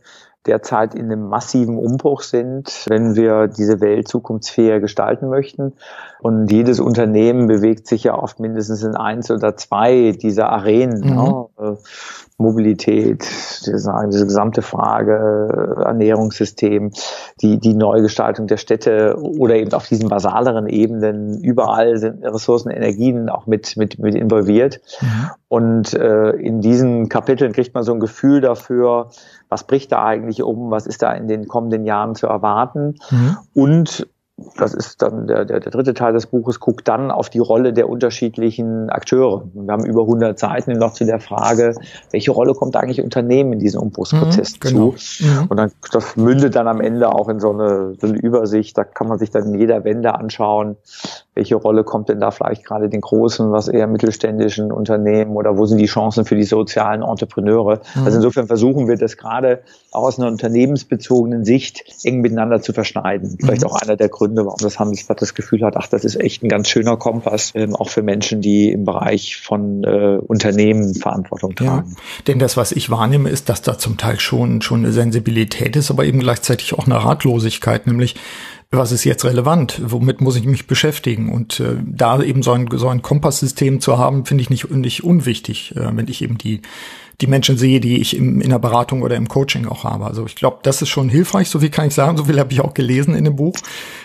derzeit 0.45 0.93
in 0.93 1.05
einem 1.05 1.27
massiven 1.27 1.77
Umbruch 1.77 2.21
sind, 2.21 2.85
wenn 2.87 3.15
wir 3.15 3.47
diese 3.47 3.79
Welt 3.81 4.07
zukunftsfähig 4.07 4.81
gestalten 4.81 5.29
möchten. 5.29 5.73
Und 6.19 6.51
jedes 6.51 6.79
Unternehmen 6.79 7.47
bewegt 7.47 7.87
sich 7.87 8.03
ja 8.03 8.17
oft 8.17 8.39
mindestens 8.39 8.83
in 8.83 8.95
eins 8.95 9.31
oder 9.31 9.55
zwei 9.55 10.11
dieser 10.11 10.49
Arenen. 10.49 10.99
Mhm. 10.99 11.15
Ne? 11.15 11.77
Mobilität, 12.43 13.23
sagen, 13.23 14.11
diese 14.11 14.25
gesamte 14.25 14.61
Frage 14.61 15.77
Ernährungssystem, 15.83 16.91
die, 17.41 17.59
die 17.59 17.73
Neugestaltung 17.73 18.47
der 18.47 18.57
Städte 18.57 19.15
oder 19.17 19.55
eben 19.55 19.73
auf 19.73 19.87
diesen 19.87 20.09
basaleren 20.09 20.67
Ebenen, 20.67 21.41
überall 21.41 21.97
sind 21.97 22.23
Ressourcen, 22.23 22.69
Energien 22.69 23.29
auch 23.29 23.47
mit, 23.47 23.77
mit, 23.77 23.97
mit 23.97 24.13
involviert. 24.13 24.81
Mhm. 25.01 25.29
Und 25.47 25.93
äh, 25.93 26.31
in 26.31 26.61
diesen 26.61 27.09
Kapiteln 27.09 27.53
kriegt 27.53 27.73
man 27.73 27.83
so 27.83 27.93
ein 27.93 27.99
Gefühl 27.99 28.41
dafür, 28.41 29.09
was 29.49 29.65
bricht 29.65 29.91
da 29.91 30.03
eigentlich 30.03 30.43
um, 30.43 30.71
was 30.71 30.85
ist 30.87 31.01
da 31.01 31.13
in 31.13 31.27
den 31.27 31.47
kommenden 31.47 31.85
Jahren 31.85 32.15
zu 32.15 32.27
erwarten. 32.27 32.95
Mhm. 33.09 33.37
Und 33.53 34.07
das 34.57 34.73
ist 34.73 35.01
dann 35.01 35.27
der, 35.27 35.45
der, 35.45 35.59
der 35.59 35.71
dritte 35.71 35.93
Teil 35.93 36.13
des 36.13 36.25
Buches, 36.25 36.59
guckt 36.59 36.87
dann 36.87 37.11
auf 37.11 37.29
die 37.29 37.39
Rolle 37.39 37.71
der 37.71 37.87
unterschiedlichen 37.87 38.89
Akteure. 38.89 39.47
Wir 39.53 39.71
haben 39.71 39.85
über 39.85 40.01
100 40.01 40.39
Seiten 40.39 40.73
noch 40.73 40.93
zu 40.93 41.05
der 41.05 41.19
Frage, 41.19 41.75
welche 42.09 42.31
Rolle 42.31 42.55
kommt 42.55 42.75
eigentlich 42.75 43.01
Unternehmen 43.01 43.53
in 43.53 43.59
diesem 43.59 43.81
Umbruchsprozess 43.81 44.53
mhm, 44.55 44.59
genau. 44.59 44.91
zu? 44.97 45.23
Mhm. 45.23 45.45
Und 45.49 45.57
dann, 45.57 45.71
das 45.91 46.15
mündet 46.15 46.55
dann 46.55 46.67
am 46.67 46.81
Ende 46.81 47.13
auch 47.13 47.29
in 47.29 47.39
so 47.39 47.51
eine, 47.51 47.93
so 47.99 48.07
eine 48.07 48.17
Übersicht. 48.17 48.75
Da 48.75 48.83
kann 48.83 49.07
man 49.07 49.19
sich 49.19 49.29
dann 49.29 49.53
in 49.53 49.59
jeder 49.59 49.83
Wende 49.83 50.15
anschauen, 50.15 50.77
welche 51.35 51.55
Rolle 51.55 51.83
kommt 51.83 52.09
denn 52.09 52.19
da 52.19 52.29
vielleicht 52.29 52.63
gerade 52.63 52.89
den 52.89 53.01
großen, 53.01 53.51
was 53.51 53.67
eher 53.67 53.87
mittelständischen 53.87 54.71
Unternehmen 54.71 55.35
oder 55.35 55.57
wo 55.57 55.65
sind 55.65 55.79
die 55.79 55.87
Chancen 55.87 56.25
für 56.25 56.35
die 56.35 56.43
sozialen 56.43 57.01
Entrepreneure? 57.01 57.81
Mhm. 57.95 58.05
Also 58.05 58.17
insofern 58.17 58.47
versuchen 58.47 58.87
wir 58.87 58.97
das 58.97 59.17
gerade 59.17 59.61
auch 59.91 60.03
aus 60.03 60.19
einer 60.19 60.27
unternehmensbezogenen 60.27 61.43
Sicht 61.43 61.83
eng 62.03 62.21
miteinander 62.21 62.61
zu 62.61 62.71
verschneiden. 62.71 63.37
Vielleicht 63.39 63.61
mhm. 63.61 63.67
auch 63.67 63.81
einer 63.81 63.95
der 63.95 64.09
Gründe, 64.09 64.45
warum 64.45 64.59
das 64.61 64.77
Handelsblatt 64.79 65.21
das 65.21 65.33
Gefühl 65.33 65.63
hat, 65.63 65.75
ach, 65.75 65.87
das 65.87 66.05
ist 66.05 66.19
echt 66.19 66.43
ein 66.43 66.49
ganz 66.49 66.67
schöner 66.67 66.97
Kompass, 66.97 67.51
ähm, 67.55 67.75
auch 67.75 67.89
für 67.89 68.03
Menschen, 68.03 68.41
die 68.41 68.71
im 68.71 68.85
Bereich 68.85 69.37
von 69.37 69.83
äh, 69.83 70.19
Unternehmen 70.25 70.93
Verantwortung 70.93 71.55
tragen. 71.55 71.89
Ja, 71.89 71.95
denn 72.27 72.37
das, 72.37 72.57
was 72.57 72.71
ich 72.71 72.91
wahrnehme, 72.91 73.29
ist, 73.29 73.49
dass 73.49 73.63
da 73.63 73.77
zum 73.79 73.97
Teil 73.97 74.19
schon, 74.19 74.61
schon 74.61 74.81
eine 74.81 74.91
Sensibilität 74.91 75.75
ist, 75.75 75.89
aber 75.89 76.05
eben 76.05 76.19
gleichzeitig 76.19 76.73
auch 76.75 76.85
eine 76.85 77.03
Ratlosigkeit, 77.03 77.87
nämlich 77.87 78.15
was 78.77 78.91
ist 78.91 79.03
jetzt 79.03 79.23
relevant, 79.23 79.81
womit 79.85 80.21
muss 80.21 80.35
ich 80.35 80.45
mich 80.45 80.67
beschäftigen? 80.67 81.31
Und 81.31 81.59
äh, 81.59 81.75
da 81.85 82.21
eben 82.21 82.43
so 82.43 82.51
ein, 82.51 82.67
so 82.73 82.87
ein 82.87 83.01
Kompasssystem 83.01 83.79
zu 83.79 83.97
haben, 83.97 84.25
finde 84.25 84.41
ich 84.41 84.49
nicht, 84.49 84.69
nicht 84.71 85.03
unwichtig, 85.03 85.75
äh, 85.75 85.95
wenn 85.95 86.07
ich 86.07 86.21
eben 86.21 86.37
die 86.37 86.61
die 87.21 87.27
Menschen 87.27 87.57
sehe, 87.57 87.79
die 87.79 88.01
ich 88.01 88.15
im, 88.15 88.41
in 88.41 88.49
der 88.49 88.59
Beratung 88.59 89.01
oder 89.01 89.15
im 89.15 89.27
Coaching 89.27 89.67
auch 89.67 89.83
habe. 89.83 90.05
Also 90.05 90.25
ich 90.25 90.35
glaube, 90.35 90.59
das 90.63 90.81
ist 90.81 90.89
schon 90.89 91.09
hilfreich, 91.09 91.49
so 91.49 91.59
viel 91.59 91.69
kann 91.69 91.87
ich 91.87 91.93
sagen, 91.93 92.17
so 92.17 92.25
viel 92.25 92.39
habe 92.39 92.51
ich 92.51 92.61
auch 92.61 92.73
gelesen 92.73 93.15
in 93.15 93.25
dem 93.25 93.35
Buch, 93.35 93.55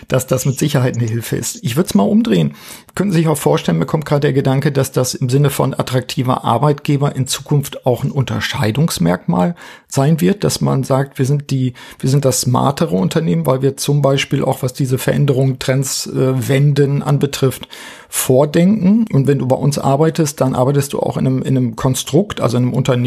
dass 0.07 0.27
das 0.27 0.45
mit 0.45 0.57
Sicherheit 0.59 0.97
eine 0.97 1.07
Hilfe 1.07 1.35
ist. 1.35 1.63
Ich 1.63 1.75
würde 1.75 1.87
es 1.87 1.95
mal 1.95 2.03
umdrehen. 2.03 2.55
Können 2.95 3.11
Sie 3.11 3.17
sich 3.17 3.27
auch 3.27 3.37
vorstellen, 3.37 3.79
mir 3.79 3.85
kommt 3.85 4.05
gerade 4.05 4.21
der 4.21 4.33
Gedanke, 4.33 4.71
dass 4.71 4.91
das 4.91 5.15
im 5.15 5.29
Sinne 5.29 5.49
von 5.49 5.73
attraktiver 5.73 6.43
Arbeitgeber 6.43 7.15
in 7.15 7.27
Zukunft 7.27 7.85
auch 7.85 8.03
ein 8.03 8.11
Unterscheidungsmerkmal 8.11 9.55
sein 9.87 10.21
wird, 10.21 10.43
dass 10.43 10.61
man 10.61 10.83
sagt, 10.83 11.17
wir 11.17 11.25
sind 11.25 11.49
die, 11.49 11.73
wir 11.99 12.09
sind 12.09 12.25
das 12.25 12.41
smartere 12.41 12.95
Unternehmen, 12.95 13.45
weil 13.45 13.61
wir 13.61 13.75
zum 13.77 14.01
Beispiel 14.01 14.43
auch, 14.43 14.61
was 14.61 14.73
diese 14.73 14.97
Veränderungen, 14.97 15.59
Trends, 15.59 16.07
äh, 16.07 16.47
Wenden 16.47 17.01
anbetrifft, 17.01 17.67
vordenken. 18.07 19.05
Und 19.11 19.27
wenn 19.27 19.39
du 19.39 19.47
bei 19.47 19.55
uns 19.55 19.79
arbeitest, 19.79 20.41
dann 20.41 20.55
arbeitest 20.55 20.93
du 20.93 20.99
auch 20.99 21.17
in 21.17 21.27
einem, 21.27 21.41
in 21.41 21.57
einem 21.57 21.75
Konstrukt, 21.75 22.41
also 22.41 22.57
in 22.57 22.63
einem 22.63 22.73
Unternehmen, 22.73 22.98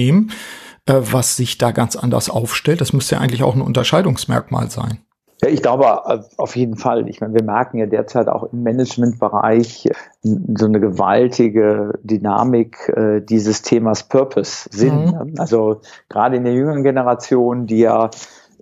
äh, 0.87 0.95
was 0.95 1.37
sich 1.37 1.59
da 1.59 1.71
ganz 1.71 1.97
anders 1.97 2.31
aufstellt. 2.31 2.81
Das 2.81 2.93
müsste 2.93 3.17
ja 3.17 3.21
eigentlich 3.21 3.43
auch 3.43 3.55
ein 3.55 3.63
Unterscheidungsmerkmal 3.63 4.71
sein. 4.71 4.99
Ja, 5.43 5.49
ich 5.49 5.63
glaube 5.63 5.85
äh, 6.07 6.19
auf 6.37 6.55
jeden 6.55 6.77
Fall. 6.77 7.09
Ich 7.09 7.21
meine, 7.21 7.35
wir 7.35 7.43
merken 7.43 7.79
ja 7.79 7.87
derzeit 7.87 8.29
auch 8.29 8.53
im 8.53 8.63
Managementbereich 8.63 9.89
so 10.23 10.67
eine 10.67 10.79
gewaltige 10.79 11.99
Dynamik 12.05 12.89
äh, 12.97 13.21
dieses 13.21 13.63
Themas 13.63 14.05
Purpose, 14.05 14.69
Sinn. 14.71 15.07
Mhm. 15.07 15.35
Also 15.39 15.81
gerade 16.09 16.37
in 16.37 16.45
der 16.45 16.53
jüngeren 16.53 16.85
Generation, 16.85 17.67
die 17.67 17.81
ja 17.81 18.11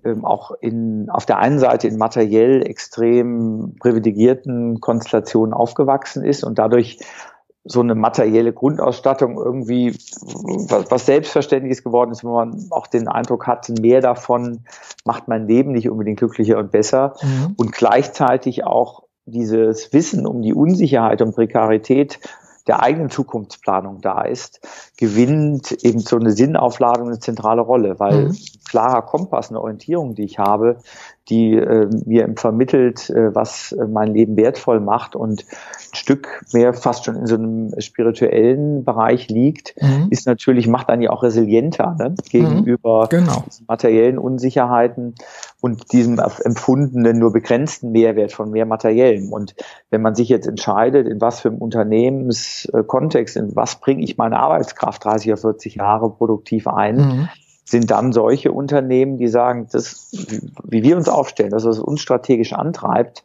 ähm, 0.05 0.25
auch 0.25 0.53
in, 0.61 1.11
auf 1.11 1.27
der 1.27 1.39
einen 1.39 1.59
Seite 1.59 1.87
in 1.87 1.99
materiell 1.99 2.67
extrem 2.67 3.75
privilegierten 3.79 4.81
Konstellationen 4.81 5.53
aufgewachsen 5.53 6.25
ist 6.25 6.45
und 6.45 6.59
dadurch 6.59 6.99
so 7.65 7.81
eine 7.81 7.95
materielle 7.95 8.53
Grundausstattung 8.53 9.37
irgendwie 9.37 9.97
was, 10.69 10.91
was 10.91 11.07
Selbstverständliches 11.07 11.85
geworden 11.85 12.11
ist, 12.11 12.25
wo 12.25 12.35
man 12.35 12.67
auch 12.71 12.87
den 12.87 13.07
Eindruck 13.07 13.47
hat, 13.47 13.69
mehr 13.69 14.01
davon 14.01 14.65
macht 15.05 15.29
mein 15.29 15.47
Leben 15.47 15.73
nicht 15.73 15.91
unbedingt 15.91 16.19
glücklicher 16.19 16.59
und 16.59 16.71
besser 16.71 17.15
mhm. 17.23 17.55
und 17.57 17.73
gleichzeitig 17.73 18.65
auch 18.65 19.05
dieses 19.27 19.93
Wissen 19.93 20.27
um 20.27 20.43
die 20.43 20.55
Unsicherheit 20.55 21.21
und 21.23 21.35
Prekarität 21.35 22.19
der 22.67 22.83
eigenen 22.83 23.11
Zukunftsplanung 23.11 24.01
da 24.01 24.23
ist, 24.23 24.61
gewinnt 24.97 25.73
eben 25.83 26.01
so 26.01 26.17
eine 26.17 26.31
Sinnaufladung 26.31 27.09
eine 27.09 27.19
zentrale 27.19 27.63
Rolle, 27.63 27.99
weil 27.99 28.29
mhm. 28.29 28.39
klarer 28.69 29.03
Kompass, 29.03 29.51
eine 29.51 29.61
Orientierung, 29.61 30.15
die 30.15 30.25
ich 30.25 30.39
habe, 30.39 30.79
die 31.29 31.55
äh, 31.55 31.89
mir 32.07 32.33
vermittelt, 32.37 33.11
äh, 33.11 33.35
was 33.35 33.73
äh, 33.73 33.87
mein 33.87 34.15
Leben 34.15 34.37
wertvoll 34.37 34.81
macht 34.81 35.15
und 35.15 35.45
ein 35.45 35.95
Stück 35.95 36.43
mehr 36.53 36.73
fast 36.73 37.05
schon 37.05 37.17
in 37.17 37.27
so 37.27 37.37
einem 37.37 37.73
spirituellen 37.79 38.85
Bereich 38.85 39.29
liegt, 39.29 39.75
mhm. 39.81 40.09
ist 40.11 40.27
natürlich, 40.27 40.67
macht 40.67 40.89
dann 40.89 41.03
ja 41.03 41.11
auch 41.11 41.23
resilienter 41.23 41.95
ne? 41.99 42.15
gegenüber 42.31 43.05
mhm. 43.05 43.09
genau. 43.09 43.45
materiellen 43.69 44.19
Unsicherheiten 44.19 45.15
und 45.61 45.93
diesem 45.93 46.19
empfundenen, 46.19 47.19
nur 47.19 47.33
begrenzten 47.33 47.93
Mehrwert 47.93 48.33
von 48.33 48.51
mehr 48.51 48.67
Materiellem. 48.67 49.33
Und 49.33 49.55
wenn 49.91 50.03
man 50.03 50.15
sich 50.15 50.29
jetzt 50.29 50.47
entscheidet, 50.47 51.07
in 51.07 51.21
was 51.21 51.41
für 51.41 51.49
einem 51.49 51.59
Unternehmenskontext, 51.59 53.37
in 53.37 53.55
was 53.55 53.81
bringe 53.81 54.03
ich 54.03 54.17
meine 54.17 54.39
Arbeitskraft 54.41 55.05
30 55.05 55.33
oder 55.33 55.41
40 55.41 55.75
Jahre 55.77 56.11
produktiv 56.11 56.67
ein, 56.67 56.97
mhm 56.97 57.29
sind 57.65 57.91
dann 57.91 58.13
solche 58.13 58.53
Unternehmen, 58.53 59.19
die 59.19 59.29
sagen, 59.29 59.69
das, 59.71 60.11
wie 60.65 60.83
wir 60.83 60.97
uns 60.97 61.09
aufstellen, 61.09 61.51
dass 61.51 61.65
es 61.65 61.79
uns 61.79 62.01
strategisch 62.01 62.53
antreibt, 62.53 63.25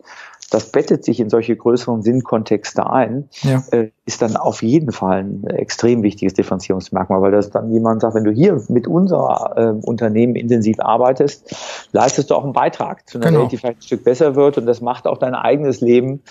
das 0.51 0.71
bettet 0.71 1.03
sich 1.03 1.19
in 1.19 1.29
solche 1.29 1.55
größeren 1.55 2.03
Sinnkontexte 2.03 2.89
ein, 2.89 3.29
ja. 3.41 3.63
äh, 3.71 3.89
ist 4.05 4.21
dann 4.21 4.37
auf 4.37 4.61
jeden 4.61 4.91
Fall 4.91 5.23
ein 5.23 5.43
extrem 5.47 6.03
wichtiges 6.03 6.35
Differenzierungsmerkmal, 6.35 7.21
weil 7.21 7.31
das 7.31 7.49
dann 7.49 7.71
jemand 7.71 8.01
sagt, 8.01 8.13
wenn 8.13 8.23
du 8.23 8.31
hier 8.31 8.61
mit 8.69 8.87
unserer 8.87 9.53
äh, 9.57 9.85
Unternehmen 9.85 10.35
intensiv 10.35 10.79
arbeitest, 10.79 11.55
leistest 11.91 12.29
du 12.29 12.35
auch 12.35 12.43
einen 12.43 12.53
Beitrag 12.53 13.09
zu 13.09 13.17
einer 13.17 13.27
genau. 13.27 13.41
Welt, 13.41 13.51
die 13.51 13.57
vielleicht 13.57 13.79
ein 13.79 13.81
Stück 13.81 14.03
besser 14.03 14.35
wird 14.35 14.59
und 14.59 14.67
das 14.67 14.79
macht 14.79 15.07
auch 15.07 15.17
dein 15.17 15.33
eigenes 15.33 15.81
Leben 15.81 16.21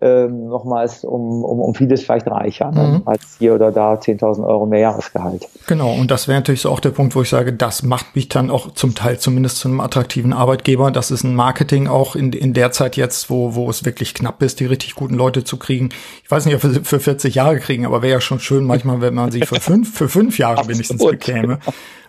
ähm, 0.00 0.46
nochmals 0.46 1.04
um, 1.04 1.44
um, 1.44 1.60
um 1.60 1.74
vieles 1.74 2.02
vielleicht 2.02 2.28
reicher 2.28 2.70
ne, 2.70 3.00
mhm. 3.00 3.02
als 3.06 3.36
hier 3.38 3.54
oder 3.54 3.72
da 3.72 3.94
10.000 3.94 4.46
Euro 4.46 4.66
mehr 4.66 4.80
Jahresgehalt. 4.80 5.48
Genau, 5.66 5.92
und 5.92 6.10
das 6.12 6.28
wäre 6.28 6.38
natürlich 6.38 6.60
so 6.62 6.70
auch 6.70 6.80
der 6.80 6.90
Punkt, 6.90 7.16
wo 7.16 7.22
ich 7.22 7.28
sage, 7.28 7.52
das 7.52 7.82
macht 7.82 8.14
mich 8.14 8.28
dann 8.28 8.50
auch 8.50 8.72
zum 8.74 8.94
Teil 8.94 9.18
zumindest 9.18 9.58
zu 9.58 9.68
einem 9.68 9.80
attraktiven 9.80 10.32
Arbeitgeber. 10.32 10.92
Das 10.92 11.10
ist 11.10 11.24
ein 11.24 11.34
Marketing 11.34 11.88
auch 11.88 12.14
in, 12.14 12.32
in 12.32 12.54
der 12.54 12.70
Zeit 12.70 12.96
jetzt, 12.96 13.30
wo 13.30 13.54
wo, 13.54 13.68
es 13.70 13.84
wirklich 13.84 14.14
knapp 14.14 14.42
ist, 14.42 14.60
die 14.60 14.66
richtig 14.66 14.94
guten 14.94 15.14
Leute 15.14 15.44
zu 15.44 15.56
kriegen. 15.56 15.90
Ich 16.22 16.30
weiß 16.30 16.46
nicht, 16.46 16.54
ob 16.54 16.62
wir 16.62 16.99
für 17.00 17.10
40 17.10 17.34
Jahre 17.34 17.58
kriegen, 17.58 17.86
aber 17.86 18.02
wäre 18.02 18.12
ja 18.14 18.20
schon 18.20 18.40
schön 18.40 18.64
manchmal, 18.64 19.00
wenn 19.00 19.14
man 19.14 19.30
sie 19.30 19.42
für 19.42 19.60
fünf, 19.60 19.96
für 19.96 20.08
fünf 20.08 20.38
Jahre 20.38 20.68
wenigstens 20.68 21.04
bekäme 21.04 21.58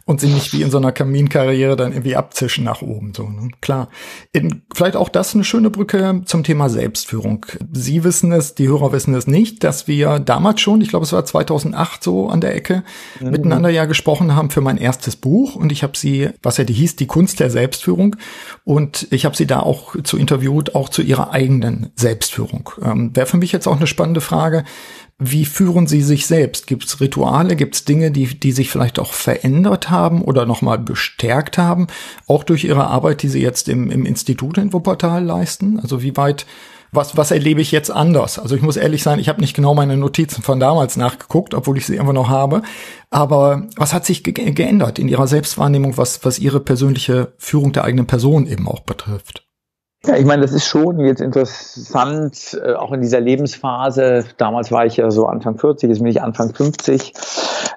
und 0.05 0.19
sie 0.19 0.27
nicht 0.27 0.53
wie 0.53 0.61
in 0.61 0.71
so 0.71 0.77
einer 0.77 0.91
Kaminkarriere 0.91 1.75
dann 1.75 1.91
irgendwie 1.91 2.15
abzischen 2.15 2.63
nach 2.63 2.81
oben. 2.81 3.13
So, 3.15 3.29
ne? 3.29 3.49
Klar. 3.61 3.89
In, 4.31 4.63
vielleicht 4.73 4.95
auch 4.95 5.09
das 5.09 5.35
eine 5.35 5.43
schöne 5.43 5.69
Brücke 5.69 6.21
zum 6.25 6.43
Thema 6.43 6.69
Selbstführung. 6.69 7.45
Sie 7.71 8.03
wissen 8.03 8.31
es, 8.31 8.55
die 8.55 8.67
Hörer 8.67 8.91
wissen 8.91 9.13
es 9.13 9.27
nicht, 9.27 9.63
dass 9.63 9.87
wir 9.87 10.19
damals 10.19 10.61
schon, 10.61 10.81
ich 10.81 10.89
glaube 10.89 11.05
es 11.05 11.13
war 11.13 11.23
2008 11.23 12.03
so 12.03 12.29
an 12.29 12.41
der 12.41 12.55
Ecke, 12.55 12.83
mhm. 13.19 13.31
miteinander 13.31 13.69
ja 13.69 13.85
gesprochen 13.85 14.35
haben 14.35 14.49
für 14.49 14.61
mein 14.61 14.77
erstes 14.77 15.15
Buch 15.15 15.55
und 15.55 15.71
ich 15.71 15.83
habe 15.83 15.97
sie, 15.97 16.29
was 16.41 16.57
ja 16.57 16.63
die 16.63 16.73
hieß, 16.73 16.95
die 16.95 17.07
Kunst 17.07 17.39
der 17.39 17.49
Selbstführung 17.49 18.15
und 18.63 19.07
ich 19.11 19.25
habe 19.25 19.35
sie 19.35 19.47
da 19.47 19.59
auch 19.59 19.95
zu 20.03 20.17
interviewt, 20.17 20.75
auch 20.75 20.89
zu 20.89 21.01
ihrer 21.01 21.31
eigenen 21.31 21.91
Selbstführung. 21.95 22.71
Ähm, 22.83 23.15
Wäre 23.15 23.27
für 23.27 23.37
mich 23.37 23.51
jetzt 23.51 23.67
auch 23.67 23.77
eine 23.77 23.87
spannende 23.87 24.21
Frage 24.21 24.63
wie 25.23 25.45
führen 25.45 25.85
Sie 25.85 26.01
sich 26.01 26.25
selbst? 26.25 26.65
Gibt 26.65 26.85
es 26.85 26.99
Rituale? 26.99 27.55
Gibt 27.55 27.75
es 27.75 27.85
Dinge, 27.85 28.09
die, 28.09 28.39
die 28.39 28.51
sich 28.51 28.71
vielleicht 28.71 28.97
auch 28.97 29.13
verändert 29.13 29.91
haben 29.91 30.23
oder 30.23 30.47
nochmal 30.47 30.79
bestärkt 30.79 31.59
haben, 31.59 31.87
auch 32.27 32.43
durch 32.43 32.63
Ihre 32.63 32.87
Arbeit, 32.87 33.21
die 33.21 33.29
Sie 33.29 33.41
jetzt 33.41 33.69
im, 33.69 33.91
im 33.91 34.07
Institut 34.07 34.57
in 34.57 34.73
Wuppertal 34.73 35.23
leisten? 35.23 35.79
Also 35.79 36.01
wie 36.01 36.17
weit, 36.17 36.47
was, 36.91 37.15
was 37.17 37.29
erlebe 37.29 37.61
ich 37.61 37.71
jetzt 37.71 37.91
anders? 37.91 38.39
Also 38.39 38.55
ich 38.55 38.63
muss 38.63 38.77
ehrlich 38.77 39.03
sein, 39.03 39.19
ich 39.19 39.29
habe 39.29 39.41
nicht 39.41 39.55
genau 39.55 39.75
meine 39.75 39.95
Notizen 39.95 40.41
von 40.41 40.59
damals 40.59 40.97
nachgeguckt, 40.97 41.53
obwohl 41.53 41.77
ich 41.77 41.85
sie 41.85 41.97
immer 41.97 42.13
noch 42.13 42.29
habe. 42.29 42.63
Aber 43.11 43.67
was 43.75 43.93
hat 43.93 44.07
sich 44.07 44.23
ge 44.23 44.33
geändert 44.33 44.97
in 44.97 45.07
Ihrer 45.07 45.27
Selbstwahrnehmung, 45.27 45.97
was, 45.97 46.25
was 46.25 46.39
Ihre 46.39 46.59
persönliche 46.59 47.33
Führung 47.37 47.73
der 47.73 47.83
eigenen 47.83 48.07
Person 48.07 48.47
eben 48.47 48.67
auch 48.67 48.79
betrifft? 48.79 49.45
Ja, 50.03 50.15
ich 50.15 50.25
meine, 50.25 50.41
das 50.41 50.51
ist 50.51 50.65
schon 50.65 50.99
jetzt 50.99 51.21
interessant, 51.21 52.59
äh, 52.63 52.73
auch 52.73 52.91
in 52.91 53.01
dieser 53.01 53.19
Lebensphase. 53.19 54.25
Damals 54.37 54.71
war 54.71 54.85
ich 54.85 54.97
ja 54.97 55.11
so 55.11 55.27
Anfang 55.27 55.59
40, 55.59 55.89
jetzt 55.89 55.99
bin 55.99 56.07
ich 56.07 56.23
Anfang 56.23 56.55
50. 56.55 57.13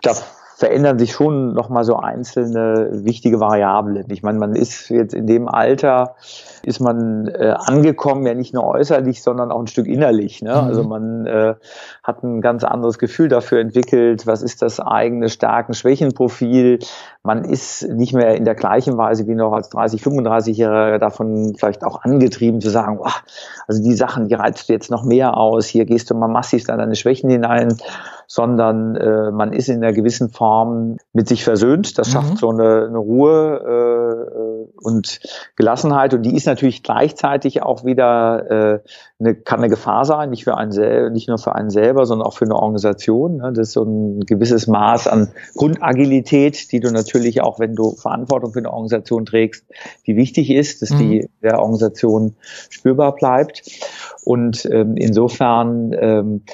Da 0.01 0.15
verändern 0.65 0.99
sich 0.99 1.13
schon 1.13 1.53
nochmal 1.53 1.85
so 1.85 1.97
einzelne 1.97 2.89
wichtige 3.05 3.39
Variablen. 3.39 4.07
Ich 4.09 4.23
meine, 4.23 4.39
man 4.39 4.57
ist 4.57 4.89
jetzt 4.89 5.13
in 5.13 5.27
dem 5.27 5.47
Alter, 5.47 6.15
ist 6.63 6.81
man 6.81 7.29
äh, 7.29 7.55
angekommen, 7.55 8.27
ja 8.27 8.33
nicht 8.33 8.55
nur 8.55 8.65
äußerlich, 8.65 9.23
sondern 9.23 9.53
auch 9.53 9.61
ein 9.61 9.67
Stück 9.67 9.87
innerlich. 9.87 10.41
Ne? 10.41 10.53
Mhm. 10.53 10.57
Also 10.57 10.83
man 10.83 11.27
äh, 11.27 11.55
hat 12.03 12.23
ein 12.23 12.41
ganz 12.41 12.65
anderes 12.65 12.99
Gefühl 12.99 13.29
dafür 13.29 13.61
entwickelt, 13.61 14.27
was 14.27 14.41
ist 14.41 14.63
das 14.63 14.81
eigene 14.81 15.29
Stärken-Schwächen-Profil. 15.29 16.79
Man 17.23 17.45
ist 17.45 17.87
nicht 17.87 18.15
mehr 18.15 18.35
in 18.35 18.47
der 18.47 18.55
gleichen 18.55 18.97
Weise 18.97 19.27
wie 19.27 19.35
noch 19.35 19.53
als 19.53 19.69
30, 19.69 20.01
35-Jähriger 20.03 20.97
davon 20.97 21.57
vielleicht 21.59 21.85
auch 21.85 22.05
angetrieben 22.05 22.63
zu 22.63 22.71
sagen, 22.71 23.01
wow, 23.01 23.23
also 23.69 23.83
die 23.83 23.95
Sachen, 23.95 24.29
die 24.29 24.35
reizt 24.35 24.71
du 24.71 24.73
jetzt 24.73 24.91
noch 24.91 25.05
mehr 25.05 25.37
aus, 25.37 25.67
hier 25.67 25.85
gehst 25.85 26.11
du 26.11 26.15
mal 26.15 26.29
massiv 26.29 26.71
an 26.71 26.79
deine 26.79 26.97
Schwächen 26.97 27.29
hinein, 27.29 27.77
sondern 28.27 28.97
äh, 28.97 29.31
man 29.31 29.53
ist 29.53 29.69
in 29.69 29.83
einer 29.83 29.93
gewissen 29.93 30.31
Form 30.31 30.97
mit 31.13 31.29
sich 31.29 31.45
versöhnt. 31.45 31.99
Das 31.99 32.11
schafft 32.11 32.33
mhm. 32.33 32.37
so 32.37 32.51
eine, 32.51 32.87
eine 32.87 32.99
Ruhe 32.99 34.69
äh, 34.71 34.85
und 34.85 35.21
Gelassenheit 35.57 36.15
und 36.15 36.23
die 36.23 36.35
ist 36.35 36.47
natürlich 36.47 36.83
gleichzeitig 36.83 37.63
auch 37.63 37.85
wieder 37.85 38.51
äh, 38.51 38.81
eine, 39.21 39.35
kann 39.35 39.61
eine 39.61 39.69
Gefahr 39.69 40.05
sein, 40.05 40.31
nicht 40.31 40.45
für 40.45 40.57
einen 40.57 40.73
selber, 40.73 41.11
nicht 41.11 41.29
nur 41.29 41.39
für 41.39 41.55
einen 41.55 41.71
selber, 41.71 42.07
sondern 42.07 42.27
auch 42.27 42.35
für 42.35 42.45
eine 42.45 42.57
Organisation. 42.57 43.39
Ne? 43.39 43.53
Das 43.55 43.69
ist 43.69 43.73
so 43.75 43.85
ein 43.85 44.21
gewisses 44.21 44.67
Maß 44.67 45.09
an 45.09 45.29
Grundagilität, 45.55 46.73
die 46.73 46.81
du 46.81 46.91
natürlich 46.91 47.43
auch, 47.43 47.59
wenn 47.59 47.75
du 47.75 47.93
Verantwortung 47.93 48.53
für 48.53 48.59
eine 48.59 48.73
Organisation 48.73 49.25
trägst, 49.25 49.65
die 50.07 50.17
wichtig 50.17 50.51
ist, 50.51 50.83
dass 50.83 50.91
mhm. 50.91 50.99
die 50.99 51.31
der 51.43 51.59
Organisation 51.61 52.37
spürbar 52.71 53.15
bleibt. 53.15 53.63
Und 54.25 54.67
ähm, 54.71 54.97
insofern 54.97 55.93
ähm, 55.93 56.43
äh, 56.47 56.51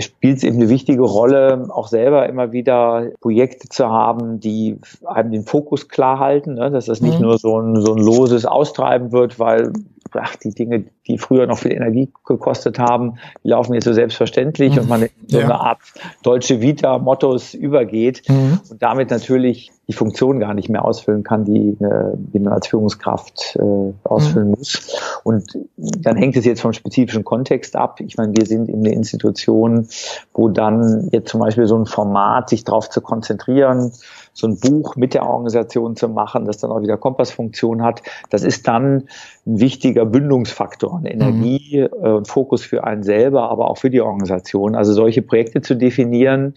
spielt 0.00 0.38
es 0.38 0.44
eben 0.44 0.56
eine 0.56 0.68
wichtige 0.68 1.02
Rolle, 1.02 1.68
auch 1.70 1.88
selber 1.88 2.28
immer 2.28 2.52
wieder 2.52 3.10
Projekte 3.20 3.68
zu 3.68 3.88
haben, 3.88 4.38
die 4.38 4.78
einem 5.04 5.32
den 5.32 5.44
Fokus 5.44 5.88
klar 5.88 6.18
halten, 6.18 6.54
ne? 6.54 6.70
dass 6.70 6.86
das 6.86 7.00
nicht 7.00 7.18
mhm. 7.18 7.26
nur 7.26 7.38
so 7.38 7.58
ein, 7.60 7.80
so 7.80 7.94
ein 7.94 8.02
loses 8.02 8.46
Austreiben 8.46 9.12
wird, 9.12 9.38
weil 9.38 9.72
ach, 10.12 10.36
die 10.36 10.50
Dinge, 10.50 10.84
die 11.06 11.18
früher 11.18 11.46
noch 11.46 11.58
viel 11.58 11.72
Energie 11.72 12.12
gekostet 12.24 12.78
haben, 12.78 13.18
die 13.42 13.48
laufen 13.48 13.74
jetzt 13.74 13.84
so 13.84 13.92
selbstverständlich 13.92 14.74
mhm. 14.74 14.78
und 14.80 14.88
man 14.88 15.02
in 15.02 15.10
so 15.26 15.38
ja. 15.38 15.44
eine 15.44 15.60
Art 15.60 15.78
deutsche 16.22 16.60
Vita-Mottos 16.60 17.54
übergeht 17.54 18.22
mhm. 18.28 18.60
und 18.70 18.82
damit 18.82 19.10
natürlich 19.10 19.72
die 19.88 19.92
Funktion 19.92 20.38
gar 20.38 20.54
nicht 20.54 20.68
mehr 20.68 20.84
ausfüllen 20.84 21.24
kann, 21.24 21.44
die, 21.44 21.76
die 22.14 22.38
man 22.38 22.52
als 22.52 22.68
Führungskraft 22.68 23.56
äh, 23.56 23.92
ausfüllen 24.04 24.48
mhm. 24.48 24.54
muss. 24.56 24.96
Und 25.24 25.58
dann 25.76 26.16
hängt 26.16 26.36
es 26.36 26.44
jetzt 26.44 26.60
vom 26.60 26.72
spezifischen 26.72 27.24
Kontext 27.24 27.74
ab. 27.74 28.00
Ich 28.00 28.16
meine, 28.16 28.32
wir 28.36 28.46
sind 28.46 28.68
in 28.68 28.78
eine 28.78 28.92
Institution, 28.92 29.88
wo 30.34 30.48
dann 30.48 31.08
jetzt 31.10 31.30
zum 31.30 31.40
Beispiel 31.40 31.66
so 31.66 31.76
ein 31.76 31.86
Format, 31.86 32.48
sich 32.48 32.62
darauf 32.64 32.90
zu 32.90 33.00
konzentrieren, 33.00 33.92
so 34.34 34.46
ein 34.46 34.58
Buch 34.58 34.96
mit 34.96 35.14
der 35.14 35.26
Organisation 35.26 35.96
zu 35.96 36.08
machen, 36.08 36.46
das 36.46 36.58
dann 36.58 36.70
auch 36.70 36.80
wieder 36.80 36.96
Kompassfunktion 36.96 37.82
hat, 37.82 38.02
das 38.30 38.42
ist 38.42 38.66
dann 38.66 39.08
ein 39.46 39.60
wichtiger 39.60 40.06
Bündungsfaktor, 40.06 40.91
eine 40.98 41.12
Energie 41.12 41.86
mhm. 41.90 42.06
und 42.06 42.28
Fokus 42.28 42.62
für 42.62 42.84
einen 42.84 43.02
selber, 43.02 43.50
aber 43.50 43.70
auch 43.70 43.78
für 43.78 43.90
die 43.90 44.00
Organisation. 44.00 44.74
Also 44.74 44.92
solche 44.92 45.22
Projekte 45.22 45.60
zu 45.60 45.74
definieren, 45.74 46.54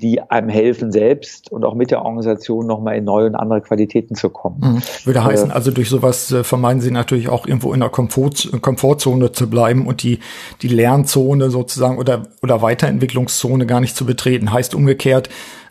die 0.00 0.20
einem 0.20 0.48
helfen, 0.48 0.92
selbst 0.92 1.52
und 1.52 1.64
auch 1.64 1.74
mit 1.74 1.90
der 1.90 2.02
Organisation 2.02 2.66
nochmal 2.66 2.96
in 2.96 3.04
neue 3.04 3.26
und 3.26 3.34
andere 3.34 3.60
Qualitäten 3.60 4.14
zu 4.14 4.30
kommen. 4.30 4.60
Mhm. 4.60 4.82
Würde 5.04 5.24
heißen, 5.24 5.50
äh, 5.50 5.52
also 5.52 5.70
durch 5.70 5.88
sowas 5.88 6.32
äh, 6.32 6.42
vermeiden 6.42 6.80
Sie 6.80 6.90
natürlich 6.90 7.28
auch 7.28 7.46
irgendwo 7.46 7.72
in 7.72 7.80
der 7.80 7.90
Komfort, 7.90 8.50
Komfortzone 8.60 9.32
zu 9.32 9.48
bleiben 9.50 9.86
und 9.86 10.02
die, 10.02 10.20
die 10.62 10.68
Lernzone 10.68 11.50
sozusagen 11.50 11.98
oder, 11.98 12.22
oder 12.42 12.62
Weiterentwicklungszone 12.62 13.66
gar 13.66 13.80
nicht 13.80 13.96
zu 13.96 14.06
betreten. 14.06 14.52
Heißt 14.52 14.74
umgekehrt, 14.74 15.28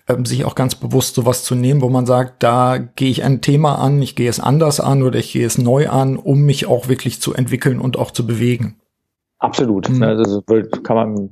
ähm, 0.09 0.25
sich 0.25 0.43
auch 0.43 0.55
ganz 0.55 0.75
bewusst 0.75 1.15
sowas 1.15 1.43
zu 1.43 1.55
nehmen, 1.55 1.81
wo 1.81 1.89
man 1.89 2.05
sagt, 2.05 2.43
da 2.43 2.77
gehe 2.77 3.09
ich 3.09 3.23
ein 3.23 3.41
Thema 3.41 3.75
an, 3.75 4.01
ich 4.01 4.15
gehe 4.15 4.29
es 4.29 4.39
anders 4.39 4.79
an 4.79 5.03
oder 5.03 5.19
ich 5.19 5.31
gehe 5.31 5.45
es 5.45 5.57
neu 5.57 5.87
an, 5.89 6.17
um 6.17 6.41
mich 6.41 6.65
auch 6.65 6.89
wirklich 6.89 7.21
zu 7.21 7.33
entwickeln 7.33 7.79
und 7.79 7.97
auch 7.97 8.11
zu 8.11 8.25
bewegen. 8.25 8.75
Absolut. 9.37 9.89
Mhm. 9.89 10.03
Also 10.03 10.41
das 10.41 10.83
kann 10.83 10.95
man 10.95 11.29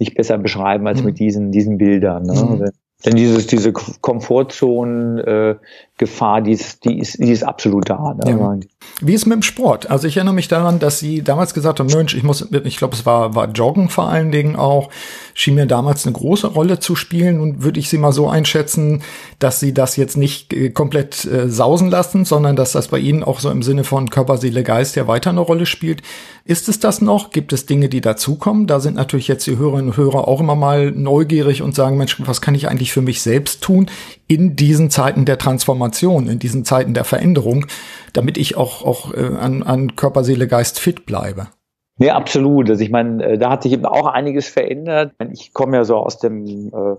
nicht 0.00 0.14
besser 0.14 0.38
beschreiben 0.38 0.86
als 0.86 1.00
mhm. 1.00 1.06
mit 1.06 1.18
diesen, 1.18 1.52
diesen 1.52 1.76
Bildern. 1.76 2.22
Ne? 2.22 2.32
Mhm. 2.32 2.70
Denn 3.04 3.16
dieses, 3.16 3.46
diese 3.46 3.72
Komfortzonen-Gefahr, 3.72 6.38
äh, 6.38 6.42
die, 6.42 6.52
ist, 6.52 6.84
die, 6.84 6.98
ist, 6.98 7.18
die 7.18 7.30
ist 7.30 7.42
absolut 7.42 7.90
da. 7.90 8.14
Ne? 8.14 8.30
Ja. 8.30 8.56
Wie 9.00 9.12
ist 9.12 9.26
mit 9.26 9.34
dem 9.34 9.42
Sport? 9.42 9.90
Also 9.90 10.08
ich 10.08 10.16
erinnere 10.16 10.34
mich 10.34 10.48
daran, 10.48 10.78
dass 10.78 11.00
Sie 11.00 11.22
damals 11.22 11.52
gesagt 11.52 11.80
haben, 11.80 11.88
Mensch, 11.88 12.14
ich 12.14 12.22
muss, 12.22 12.48
ich 12.64 12.78
glaube, 12.78 12.94
es 12.94 13.04
war, 13.04 13.34
war 13.34 13.50
Joggen 13.50 13.90
vor 13.90 14.08
allen 14.08 14.30
Dingen 14.30 14.56
auch, 14.56 14.88
schien 15.34 15.54
mir 15.54 15.66
damals 15.66 16.06
eine 16.06 16.14
große 16.14 16.46
Rolle 16.46 16.78
zu 16.78 16.96
spielen 16.96 17.40
und 17.40 17.62
würde 17.62 17.78
ich 17.78 17.90
Sie 17.90 17.98
mal 17.98 18.12
so 18.12 18.26
einschätzen, 18.28 19.02
dass 19.38 19.60
Sie 19.60 19.74
das 19.74 19.96
jetzt 19.96 20.16
nicht 20.16 20.54
äh, 20.54 20.70
komplett 20.70 21.26
äh, 21.26 21.50
sausen 21.50 21.90
lassen, 21.90 22.24
sondern 22.24 22.56
dass 22.56 22.72
das 22.72 22.88
bei 22.88 22.98
Ihnen 22.98 23.22
auch 23.22 23.40
so 23.40 23.50
im 23.50 23.62
Sinne 23.62 23.84
von 23.84 24.08
Körper, 24.08 24.38
Seele, 24.38 24.62
Geist 24.62 24.96
ja 24.96 25.06
weiter 25.06 25.28
eine 25.28 25.40
Rolle 25.40 25.66
spielt. 25.66 26.00
Ist 26.46 26.68
es 26.68 26.78
das 26.78 27.00
noch? 27.00 27.30
Gibt 27.30 27.54
es 27.54 27.64
Dinge, 27.64 27.88
die 27.88 28.02
dazukommen? 28.02 28.66
Da 28.66 28.78
sind 28.78 28.96
natürlich 28.96 29.28
jetzt 29.28 29.46
die 29.46 29.56
Hörerinnen 29.56 29.88
und 29.92 29.96
Hörer 29.96 30.28
auch 30.28 30.40
immer 30.40 30.54
mal 30.54 30.90
neugierig 30.90 31.62
und 31.62 31.74
sagen, 31.74 31.96
Mensch, 31.96 32.20
was 32.26 32.42
kann 32.42 32.54
ich 32.54 32.68
eigentlich 32.68 32.92
für 32.92 33.00
mich 33.00 33.22
selbst 33.22 33.62
tun 33.62 33.86
in 34.28 34.54
diesen 34.54 34.90
Zeiten 34.90 35.24
der 35.24 35.38
Transformation, 35.38 36.28
in 36.28 36.38
diesen 36.38 36.66
Zeiten 36.66 36.92
der 36.92 37.04
Veränderung, 37.04 37.64
damit 38.12 38.36
ich 38.36 38.58
auch, 38.58 38.84
auch 38.84 39.14
äh, 39.14 39.36
an, 39.40 39.62
an 39.62 39.96
Körper, 39.96 40.22
Seele, 40.22 40.46
Geist 40.46 40.78
fit 40.78 41.06
bleibe? 41.06 41.48
Nee, 41.96 42.10
absolut. 42.10 42.68
Also 42.68 42.82
ich 42.82 42.90
meine, 42.90 43.24
äh, 43.24 43.38
da 43.38 43.48
hat 43.50 43.62
sich 43.62 43.72
eben 43.72 43.86
auch 43.86 44.06
einiges 44.06 44.46
verändert. 44.46 45.14
Ich 45.32 45.54
komme 45.54 45.78
ja 45.78 45.84
so 45.84 45.96
aus 45.96 46.18
dem 46.18 46.68
äh, 46.68 46.96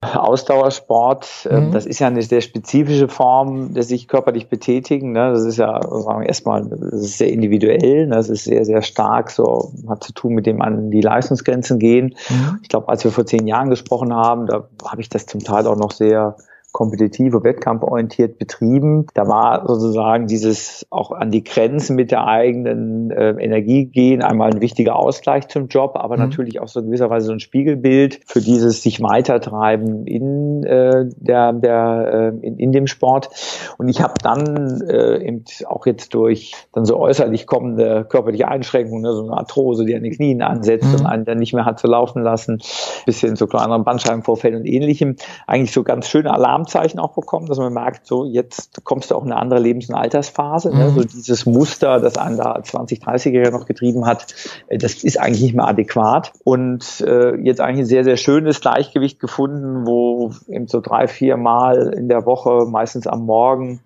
Ausdauersport, 0.00 1.48
ähm, 1.50 1.66
mhm. 1.66 1.72
das 1.72 1.84
ist 1.84 1.98
ja 1.98 2.06
eine 2.06 2.22
sehr 2.22 2.40
spezifische 2.40 3.08
Form 3.08 3.74
des 3.74 3.88
sich 3.88 4.06
körperlich 4.06 4.48
betätigen. 4.48 5.10
Ne? 5.10 5.32
Das 5.32 5.44
ist 5.44 5.56
ja 5.56 5.82
sagen 5.82 6.20
wir 6.20 6.28
erstmal 6.28 6.64
das 6.66 6.92
ist 6.92 7.18
sehr 7.18 7.32
individuell, 7.32 8.06
ne? 8.06 8.14
das 8.14 8.28
ist 8.28 8.44
sehr, 8.44 8.64
sehr 8.64 8.82
stark, 8.82 9.30
so 9.30 9.72
hat 9.88 10.04
zu 10.04 10.12
tun 10.12 10.34
mit 10.34 10.46
dem 10.46 10.62
an 10.62 10.92
die 10.92 11.00
Leistungsgrenzen 11.00 11.80
gehen. 11.80 12.14
Mhm. 12.28 12.60
Ich 12.62 12.68
glaube, 12.68 12.88
als 12.88 13.02
wir 13.02 13.10
vor 13.10 13.26
zehn 13.26 13.48
Jahren 13.48 13.70
gesprochen 13.70 14.14
haben, 14.14 14.46
da 14.46 14.68
habe 14.84 15.00
ich 15.00 15.08
das 15.08 15.26
zum 15.26 15.42
Teil 15.42 15.66
auch 15.66 15.76
noch 15.76 15.90
sehr 15.90 16.36
kompetitiv 16.78 17.34
und 17.34 17.42
wettkampforientiert 17.42 18.38
betrieben. 18.38 19.08
Da 19.12 19.26
war 19.26 19.66
sozusagen 19.66 20.28
dieses 20.28 20.86
auch 20.90 21.10
an 21.10 21.32
die 21.32 21.42
Grenzen 21.42 21.96
mit 21.96 22.12
der 22.12 22.24
eigenen 22.24 23.10
äh, 23.10 23.30
Energie 23.30 23.86
gehen, 23.86 24.22
einmal 24.22 24.52
ein 24.52 24.60
wichtiger 24.60 24.94
Ausgleich 24.94 25.48
zum 25.48 25.66
Job, 25.66 25.96
aber 25.96 26.14
mhm. 26.14 26.22
natürlich 26.22 26.60
auch 26.60 26.68
so 26.68 26.78
in 26.78 26.86
gewisser 26.86 27.10
Weise 27.10 27.26
so 27.26 27.32
ein 27.32 27.40
Spiegelbild 27.40 28.20
für 28.26 28.40
dieses 28.40 28.80
sich 28.84 29.02
weitertreiben 29.02 30.06
in 30.06 30.62
äh, 30.62 31.06
der, 31.16 31.52
der 31.52 32.32
äh, 32.42 32.46
in, 32.46 32.58
in 32.58 32.70
dem 32.70 32.86
Sport. 32.86 33.30
Und 33.78 33.88
ich 33.88 34.00
habe 34.00 34.14
dann 34.22 34.80
äh, 34.82 35.26
eben 35.26 35.42
auch 35.66 35.84
jetzt 35.84 36.14
durch 36.14 36.54
dann 36.72 36.84
so 36.84 36.96
äußerlich 36.96 37.48
kommende 37.48 38.06
körperliche 38.08 38.46
Einschränkungen, 38.46 39.02
ne, 39.02 39.14
so 39.14 39.24
eine 39.24 39.36
Arthrose, 39.36 39.84
die 39.84 39.96
an 39.96 40.04
den 40.04 40.12
Knien 40.12 40.42
ansetzt 40.42 40.86
mhm. 40.86 41.00
und 41.00 41.06
einen 41.06 41.24
dann 41.24 41.38
nicht 41.38 41.54
mehr 41.54 41.64
hat 41.64 41.80
zu 41.80 41.88
laufen 41.88 42.22
lassen, 42.22 42.62
bis 43.04 43.20
hin 43.20 43.34
zu 43.34 43.48
kleineren 43.48 43.82
Bandscheibenvorfällen 43.82 44.60
und 44.60 44.66
ähnlichem, 44.66 45.16
eigentlich 45.48 45.72
so 45.72 45.82
ganz 45.82 46.06
schöne 46.06 46.32
Alarm 46.32 46.67
Alarmzeichen 46.68 47.00
auch 47.00 47.14
bekommen, 47.14 47.46
dass 47.46 47.58
man 47.58 47.72
merkt, 47.72 48.06
so 48.06 48.24
jetzt 48.24 48.84
kommst 48.84 49.10
du 49.10 49.14
auch 49.14 49.24
in 49.24 49.32
eine 49.32 49.40
andere 49.40 49.60
Lebens- 49.60 49.88
und 49.88 49.94
Altersphase. 49.94 50.70
Ne? 50.70 50.90
Mhm. 50.90 50.94
So 50.94 51.04
dieses 51.04 51.46
Muster, 51.46 52.00
das 52.00 52.16
einen 52.16 52.36
da 52.36 52.62
20, 52.62 53.02
30er 53.02 53.50
noch 53.50 53.66
getrieben 53.66 54.06
hat, 54.06 54.34
äh, 54.68 54.78
das 54.78 55.04
ist 55.04 55.18
eigentlich 55.18 55.42
nicht 55.42 55.54
mehr 55.54 55.66
adäquat. 55.66 56.32
Und 56.44 57.00
äh, 57.00 57.36
jetzt 57.36 57.60
eigentlich 57.60 57.80
ein 57.80 57.86
sehr, 57.86 58.04
sehr 58.04 58.16
schönes 58.16 58.60
Gleichgewicht 58.60 59.18
gefunden, 59.18 59.86
wo 59.86 60.32
eben 60.48 60.68
so 60.68 60.80
drei, 60.80 61.08
vier 61.08 61.36
Mal 61.36 61.94
in 61.94 62.08
der 62.08 62.26
Woche, 62.26 62.66
meistens 62.66 63.06
am 63.06 63.24
Morgen, 63.24 63.80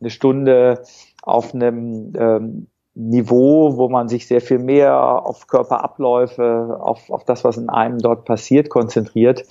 eine 0.00 0.10
Stunde 0.10 0.82
auf 1.22 1.54
einem 1.54 2.12
ähm, 2.18 2.66
Niveau, 2.96 3.76
wo 3.76 3.88
man 3.88 4.08
sich 4.08 4.28
sehr 4.28 4.40
viel 4.40 4.60
mehr 4.60 5.26
auf 5.26 5.48
Körperabläufe, 5.48 6.78
auf, 6.80 7.10
auf 7.10 7.24
das, 7.24 7.42
was 7.42 7.56
in 7.56 7.68
einem 7.68 7.98
dort 7.98 8.24
passiert, 8.24 8.70
konzentriert. 8.70 9.44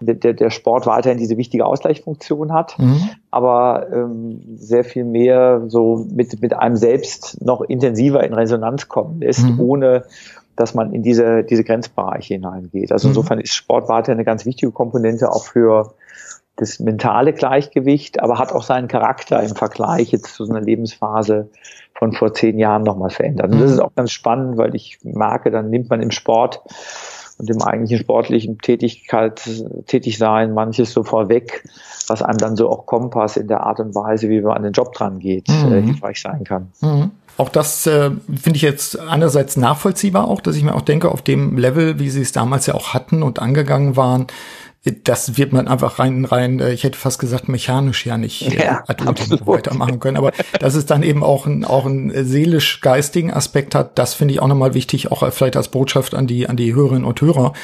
Der, 0.00 0.32
der 0.32 0.50
Sport 0.50 0.86
weiterhin 0.86 1.18
diese 1.18 1.36
wichtige 1.36 1.66
Ausgleichsfunktion 1.66 2.52
hat, 2.52 2.78
mhm. 2.78 3.10
aber 3.32 3.88
ähm, 3.92 4.42
sehr 4.54 4.84
viel 4.84 5.04
mehr 5.04 5.62
so 5.66 6.06
mit, 6.12 6.40
mit 6.40 6.54
einem 6.54 6.76
selbst 6.76 7.44
noch 7.44 7.62
intensiver 7.62 8.22
in 8.22 8.32
Resonanz 8.32 8.88
kommen 8.88 9.20
lässt, 9.20 9.44
mhm. 9.44 9.58
ohne 9.58 10.04
dass 10.54 10.74
man 10.74 10.92
in 10.92 11.02
diese, 11.02 11.42
diese 11.42 11.64
Grenzbereiche 11.64 12.34
hineingeht. 12.34 12.92
Also 12.92 13.08
mhm. 13.08 13.10
insofern 13.10 13.40
ist 13.40 13.54
Sport 13.54 13.88
weiterhin 13.88 14.18
eine 14.18 14.24
ganz 14.24 14.46
wichtige 14.46 14.70
Komponente 14.70 15.32
auch 15.32 15.46
für 15.46 15.94
das 16.56 16.78
mentale 16.78 17.32
Gleichgewicht, 17.32 18.20
aber 18.20 18.38
hat 18.38 18.52
auch 18.52 18.62
seinen 18.62 18.86
Charakter 18.86 19.42
im 19.42 19.56
Vergleich 19.56 20.12
jetzt 20.12 20.34
zu 20.34 20.44
so 20.44 20.52
einer 20.52 20.64
Lebensphase 20.64 21.48
von 21.96 22.12
vor 22.12 22.34
zehn 22.34 22.58
Jahren 22.58 22.82
nochmal 22.82 23.10
verändert. 23.10 23.52
Und 23.52 23.60
das 23.60 23.70
ist 23.70 23.80
auch 23.80 23.94
ganz 23.94 24.10
spannend, 24.10 24.56
weil 24.56 24.74
ich 24.74 24.98
merke, 25.02 25.50
dann 25.50 25.70
nimmt 25.70 25.90
man 25.90 26.02
im 26.02 26.10
Sport 26.10 26.62
und 27.38 27.50
im 27.50 27.62
eigentlichen 27.62 27.98
sportlichen 27.98 28.58
Tätigkeit, 28.58 29.40
tätig 29.86 30.18
sein, 30.18 30.54
manches 30.54 30.92
so 30.92 31.02
vorweg, 31.02 31.64
was 32.06 32.22
einem 32.22 32.38
dann 32.38 32.56
so 32.56 32.68
auch 32.70 32.86
Kompass 32.86 33.36
in 33.36 33.48
der 33.48 33.64
Art 33.64 33.80
und 33.80 33.94
Weise, 33.94 34.28
wie 34.28 34.40
man 34.40 34.56
an 34.56 34.62
den 34.62 34.72
Job 34.72 34.92
dran 34.92 35.18
geht, 35.18 35.48
mhm. 35.48 35.72
äh, 35.72 35.82
hilfreich 35.82 36.20
sein 36.20 36.44
kann. 36.44 36.72
Mhm. 36.80 37.10
Auch 37.36 37.48
das 37.48 37.86
äh, 37.86 38.10
finde 38.28 38.56
ich 38.56 38.62
jetzt 38.62 38.98
einerseits 38.98 39.56
nachvollziehbar 39.56 40.28
auch, 40.28 40.40
dass 40.40 40.54
ich 40.54 40.62
mir 40.62 40.74
auch 40.74 40.82
denke, 40.82 41.10
auf 41.10 41.22
dem 41.22 41.58
Level, 41.58 41.98
wie 41.98 42.08
Sie 42.08 42.20
es 42.20 42.30
damals 42.30 42.66
ja 42.66 42.74
auch 42.74 42.94
hatten 42.94 43.24
und 43.24 43.40
angegangen 43.40 43.96
waren, 43.96 44.28
das 45.04 45.38
wird 45.38 45.52
man 45.52 45.66
einfach 45.66 45.98
rein, 45.98 46.26
rein, 46.26 46.60
äh, 46.60 46.72
ich 46.72 46.84
hätte 46.84 46.98
fast 46.98 47.18
gesagt, 47.18 47.48
mechanisch 47.48 48.04
ja 48.04 48.18
nicht 48.18 48.42
äh, 48.42 48.66
ja, 48.66 48.84
weitermachen 48.86 49.98
können. 49.98 50.18
Aber 50.18 50.32
dass 50.60 50.74
es 50.74 50.84
dann 50.84 51.02
eben 51.02 51.22
auch 51.24 51.46
ein, 51.46 51.64
auch 51.64 51.86
einen 51.86 52.12
seelisch-geistigen 52.24 53.32
Aspekt 53.32 53.74
hat, 53.74 53.98
das 53.98 54.12
finde 54.12 54.34
ich 54.34 54.40
auch 54.40 54.46
nochmal 54.46 54.74
wichtig, 54.74 55.10
auch 55.10 55.26
vielleicht 55.32 55.56
als 55.56 55.68
Botschaft 55.68 56.14
an 56.14 56.26
die, 56.26 56.48
an 56.48 56.56
die 56.56 56.74
Hörerinnen 56.74 57.04
und 57.04 57.20
Hörer. 57.20 57.54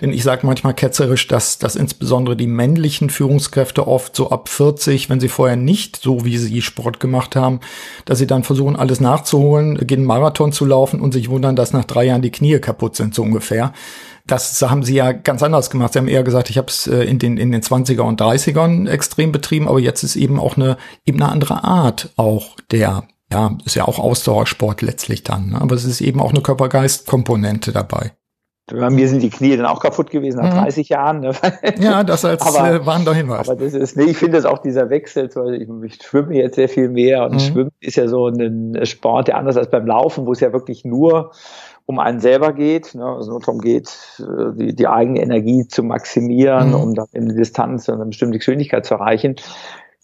Denn 0.00 0.14
ich 0.14 0.22
sage 0.22 0.46
manchmal 0.46 0.72
ketzerisch, 0.72 1.26
dass, 1.26 1.58
dass 1.58 1.76
insbesondere 1.76 2.34
die 2.34 2.46
männlichen 2.46 3.10
Führungskräfte 3.10 3.86
oft 3.86 4.16
so 4.16 4.30
ab 4.30 4.48
40, 4.48 5.10
wenn 5.10 5.20
sie 5.20 5.28
vorher 5.28 5.56
nicht 5.56 5.96
so 5.96 6.24
wie 6.24 6.38
sie 6.38 6.62
Sport 6.62 7.00
gemacht 7.00 7.36
haben, 7.36 7.60
dass 8.06 8.18
sie 8.18 8.26
dann 8.26 8.42
versuchen, 8.42 8.76
alles 8.76 9.00
nachzuholen, 9.00 9.76
gehen 9.86 10.04
Marathon 10.04 10.52
zu 10.52 10.64
laufen 10.64 11.00
und 11.00 11.12
sich 11.12 11.28
wundern, 11.28 11.56
dass 11.56 11.74
nach 11.74 11.84
drei 11.84 12.04
Jahren 12.04 12.22
die 12.22 12.30
Knie 12.30 12.58
kaputt 12.58 12.96
sind, 12.96 13.14
so 13.14 13.22
ungefähr 13.22 13.74
das 14.30 14.62
haben 14.62 14.82
sie 14.82 14.94
ja 14.94 15.12
ganz 15.12 15.42
anders 15.42 15.70
gemacht. 15.70 15.92
Sie 15.92 15.98
haben 15.98 16.08
eher 16.08 16.22
gesagt, 16.22 16.50
ich 16.50 16.58
habe 16.58 16.68
es 16.68 16.86
äh, 16.86 17.02
in 17.02 17.18
den, 17.18 17.36
in 17.36 17.52
den 17.52 17.62
20er 17.62 18.02
und 18.02 18.20
30ern 18.20 18.88
extrem 18.88 19.32
betrieben, 19.32 19.68
aber 19.68 19.80
jetzt 19.80 20.02
ist 20.02 20.16
eben 20.16 20.38
auch 20.38 20.56
eine, 20.56 20.76
eben 21.04 21.20
eine 21.20 21.30
andere 21.30 21.64
Art 21.64 22.10
auch 22.16 22.56
der, 22.70 23.04
ja, 23.32 23.56
ist 23.64 23.76
ja 23.76 23.86
auch 23.86 23.98
Ausdauersport 23.98 24.82
letztlich 24.82 25.24
dann, 25.24 25.50
ne? 25.50 25.60
aber 25.60 25.74
es 25.74 25.84
ist 25.84 26.00
eben 26.00 26.20
auch 26.20 26.30
eine 26.30 26.40
Körper-Geist-Komponente 26.40 27.72
dabei. 27.72 28.12
Bei 28.72 28.88
mir 28.88 29.08
sind 29.08 29.22
die 29.22 29.30
Knie 29.30 29.56
dann 29.56 29.66
auch 29.66 29.80
kaputt 29.80 30.10
gewesen 30.10 30.38
nach 30.38 30.54
mhm. 30.54 30.58
30 30.58 30.88
Jahren. 30.88 31.20
Ne? 31.20 31.32
Ja, 31.80 32.04
das 32.04 32.24
als 32.24 32.42
aber, 32.42 32.72
äh, 32.72 32.86
warnender 32.86 33.14
Hinweis. 33.14 33.48
Aber 33.48 33.64
das 33.64 33.74
ist, 33.74 33.96
nee, 33.96 34.04
ich 34.04 34.16
finde 34.16 34.36
das 34.36 34.44
auch 34.44 34.58
dieser 34.58 34.90
Wechsel, 34.90 35.28
ich, 35.60 35.68
ich 35.92 36.02
schwimme 36.02 36.34
jetzt 36.34 36.54
sehr 36.54 36.68
viel 36.68 36.88
mehr 36.88 37.24
und 37.24 37.34
mhm. 37.34 37.40
Schwimmen 37.40 37.70
ist 37.80 37.96
ja 37.96 38.06
so 38.06 38.28
ein 38.28 38.78
Sport, 38.84 39.28
der 39.28 39.38
anders 39.38 39.56
als 39.56 39.70
beim 39.70 39.86
Laufen, 39.86 40.26
wo 40.26 40.32
es 40.32 40.40
ja 40.40 40.52
wirklich 40.52 40.84
nur 40.84 41.32
um 41.90 41.98
einen 41.98 42.20
selber 42.20 42.52
geht, 42.52 42.94
ne, 42.94 43.04
also 43.04 43.32
nur 43.32 43.40
darum 43.40 43.60
geht, 43.60 43.90
äh, 44.20 44.56
die, 44.56 44.74
die 44.74 44.88
eigene 44.88 45.20
Energie 45.20 45.66
zu 45.68 45.82
maximieren, 45.82 46.68
mhm. 46.68 46.74
um 46.74 46.94
dann 46.94 47.06
eine 47.14 47.34
Distanz 47.34 47.88
und 47.88 47.96
eine 47.96 48.06
bestimmte 48.06 48.38
Geschwindigkeit 48.38 48.86
zu 48.86 48.94
erreichen, 48.94 49.36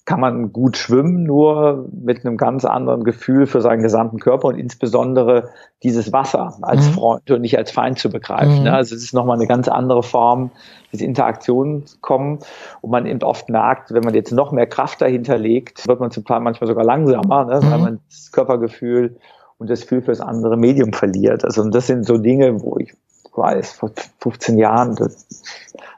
kann 0.07 0.21
man 0.21 0.53
gut 0.53 0.77
schwimmen, 0.77 1.25
nur 1.25 1.89
mit 1.93 2.25
einem 2.25 2.37
ganz 2.37 2.65
anderen 2.65 3.03
Gefühl 3.03 3.47
für 3.47 3.61
seinen 3.61 3.83
gesamten 3.83 4.21
Körper 4.21 4.49
und 4.49 4.59
insbesondere 4.59 5.51
dieses 5.83 6.13
Wasser 6.13 6.57
als 6.63 6.87
mhm. 6.87 6.93
Freund 6.93 7.31
und 7.31 7.41
nicht 7.41 7.59
als 7.59 7.73
Feind 7.73 7.99
zu 7.99 8.09
begreifen. 8.09 8.59
Mhm. 8.59 8.65
Ne? 8.65 8.73
Also 8.73 8.95
es 8.95 9.03
ist 9.03 9.15
nochmal 9.15 9.37
eine 9.37 9.49
ganz 9.49 9.67
andere 9.67 10.05
Form 10.05 10.53
des 10.93 11.01
Interaktionskommen 11.01 12.39
und 12.83 12.91
man 12.91 13.07
eben 13.07 13.21
oft 13.23 13.49
merkt, 13.49 13.93
wenn 13.93 14.05
man 14.05 14.15
jetzt 14.15 14.31
noch 14.31 14.53
mehr 14.53 14.69
Kraft 14.69 15.03
dahinter 15.03 15.39
legt, 15.39 15.89
wird 15.89 15.99
man 15.99 16.13
zum 16.13 16.25
Teil 16.25 16.39
manchmal 16.41 16.69
sogar 16.69 16.85
langsamer, 16.85 17.45
ne? 17.45 17.61
weil 17.63 17.79
mhm. 17.79 17.85
man 17.85 18.01
das 18.09 18.31
Körpergefühl 18.31 19.17
und 19.59 19.71
das 19.71 19.83
Gefühl 19.83 20.03
fürs 20.03 20.21
andere 20.21 20.57
Medium 20.57 20.93
verliert. 20.93 21.45
Also 21.45 21.63
und 21.63 21.75
das 21.75 21.87
sind 21.87 22.07
so 22.07 22.19
Dinge, 22.19 22.63
wo 22.63 22.79
ich 22.79 22.95
weiß, 23.37 23.73
vor 23.73 23.91
15 24.21 24.59
Jahren, 24.59 24.97
das 24.97 25.27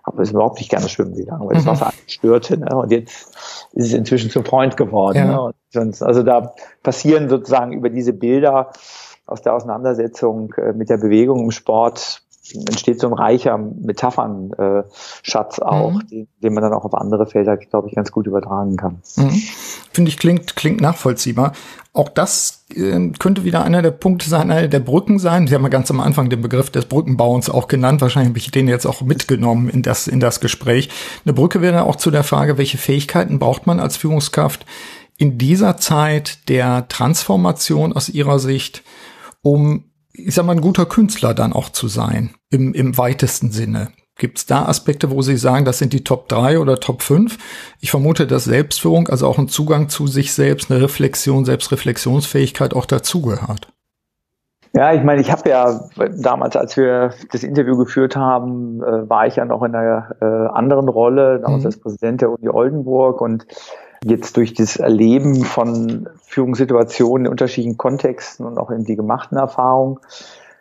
habe 0.05 0.23
ich 0.23 0.31
überhaupt 0.31 0.59
nicht 0.59 0.71
gerne 0.71 0.89
schwimmen 0.89 1.15
gegangen, 1.15 1.47
weil 1.47 1.55
das 1.55 1.65
mhm. 1.65 1.69
Wasser 1.69 1.93
störte. 2.07 2.59
Ne? 2.59 2.75
Und 2.75 2.91
jetzt 2.91 3.37
ist 3.73 3.87
es 3.87 3.93
inzwischen 3.93 4.31
zum 4.31 4.45
Freund 4.45 4.77
geworden. 4.77 5.19
Ja. 5.19 5.27
Ne? 5.27 5.41
Und 5.41 5.55
sonst, 5.71 6.03
also 6.03 6.23
da 6.23 6.55
passieren 6.83 7.29
sozusagen 7.29 7.73
über 7.73 7.91
diese 7.91 8.13
Bilder 8.13 8.71
aus 9.27 9.43
der 9.43 9.55
Auseinandersetzung 9.55 10.53
äh, 10.55 10.73
mit 10.73 10.89
der 10.89 10.97
Bewegung 10.97 11.45
im 11.45 11.51
Sport 11.51 12.23
entsteht 12.55 13.01
so 13.01 13.09
ein 13.09 13.13
reicher 13.13 13.59
Metaphern-Schatz 13.59 15.59
auch, 15.59 15.93
mhm. 15.93 16.07
den, 16.09 16.29
den, 16.43 16.55
man 16.55 16.63
dann 16.63 16.73
auch 16.73 16.87
auf 16.87 16.95
andere 16.95 17.27
Felder, 17.27 17.59
glaube 17.59 17.89
ich, 17.89 17.95
ganz 17.95 18.11
gut 18.11 18.27
übertragen 18.27 18.77
kann. 18.77 19.03
Mhm. 19.17 19.43
Finde 19.99 20.11
ich, 20.13 20.17
klingt, 20.17 20.55
klingt 20.55 20.81
nachvollziehbar. 20.81 21.55
Auch 21.93 22.09
das 22.09 22.67
äh, 22.73 23.11
könnte 23.19 23.43
wieder 23.43 23.65
einer 23.65 23.83
der 23.83 23.91
Punkte 23.91 24.31
sein, 24.31 24.53
einer 24.53 24.69
der 24.69 24.79
Brücken 24.79 25.19
sein. 25.19 25.49
Sie 25.49 25.57
haben 25.57 25.65
ja 25.65 25.71
ganz 25.71 25.91
am 25.91 25.99
Anfang 25.99 26.31
den 26.31 26.41
Begriff 26.41 26.71
des 26.71 26.85
Brückenbauens 26.85 27.51
auch 27.51 27.67
genannt. 27.67 28.01
Wahrscheinlich 28.01 28.29
habe 28.29 28.39
ich 28.39 28.53
den 28.53 28.69
jetzt 28.69 28.87
auch 28.87 29.03
mitgenommen 29.03 29.69
in 29.69 29.83
das, 29.83 30.07
in 30.07 30.21
das 30.21 30.39
Gespräch. 30.39 30.89
Eine 31.25 31.33
Brücke 31.33 31.63
wäre 31.63 31.83
auch 31.83 31.97
zu 31.97 32.13
der 32.13 32.23
Frage, 32.23 32.59
welche 32.59 32.79
Fähigkeiten 32.79 33.41
braucht 33.41 33.67
man 33.67 33.81
als 33.81 33.97
Führungskraft 33.97 34.67
in 35.17 35.37
dieser 35.37 35.79
Zeit 35.79 36.49
der 36.49 36.87
Transformation 36.87 37.93
aus 37.93 38.09
Ihrer 38.09 38.39
Sicht, 38.39 38.85
um 39.43 39.83
ich 40.13 40.33
sag 40.33 40.47
mal, 40.47 40.53
ein 40.53 40.61
guter 40.61 40.87
Künstler 40.87 41.35
dann 41.35 41.53
auch 41.53 41.71
zu 41.71 41.89
sein, 41.89 42.37
im, 42.51 42.73
im 42.73 42.97
weitesten 42.97 43.51
Sinne. 43.51 43.91
Gibt 44.19 44.39
es 44.39 44.47
da 44.47 44.67
Aspekte, 44.67 45.13
wo 45.13 45.23
Sie 45.23 45.37
sagen, 45.37 45.65
das 45.65 45.79
sind 45.79 45.93
die 45.93 46.03
Top 46.03 46.29
3 46.29 46.59
oder 46.59 46.81
Top 46.81 47.03
5? 47.03 47.39
Ich 47.81 47.93
vermute, 47.93 48.27
dass 48.27 48.45
Selbstführung, 48.45 49.09
also 49.09 49.29
auch 49.29 49.39
ein 49.39 49.47
Zugang 49.47 49.89
zu 49.89 50.09
sich 50.09 50.35
selbst, 50.35 50.71
eine 50.71 50.83
Reflexion, 50.83 51.45
Selbstreflexionsfähigkeit 51.45 52.75
auch 52.75 52.85
dazugehört. 52.85 53.73
Ja, 54.75 54.93
ich 54.93 55.05
meine, 55.05 55.21
ich 55.21 55.31
habe 55.31 55.49
ja 55.49 55.89
damals, 56.17 56.57
als 56.57 56.77
wir 56.77 57.15
das 57.31 57.45
Interview 57.45 57.77
geführt 57.77 58.17
haben, 58.17 58.83
äh, 58.83 59.09
war 59.09 59.27
ich 59.27 59.37
ja 59.37 59.45
noch 59.45 59.63
in 59.63 59.75
einer 59.75 60.17
äh, 60.21 60.25
anderen 60.25 60.89
Rolle, 60.89 61.41
damals 61.41 61.63
mhm. 61.63 61.67
als 61.67 61.81
Präsident 61.81 62.21
der 62.21 62.31
Uni 62.31 62.49
Oldenburg 62.49 63.21
und 63.21 63.47
jetzt 64.05 64.37
durch 64.37 64.53
das 64.53 64.77
Erleben 64.77 65.45
von 65.45 66.09
Führungssituationen 66.23 67.27
in 67.27 67.31
unterschiedlichen 67.31 67.77
Kontexten 67.77 68.47
und 68.47 68.59
auch 68.59 68.71
in 68.71 68.85
die 68.85 68.97
gemachten 68.97 69.39
Erfahrungen 69.39 69.99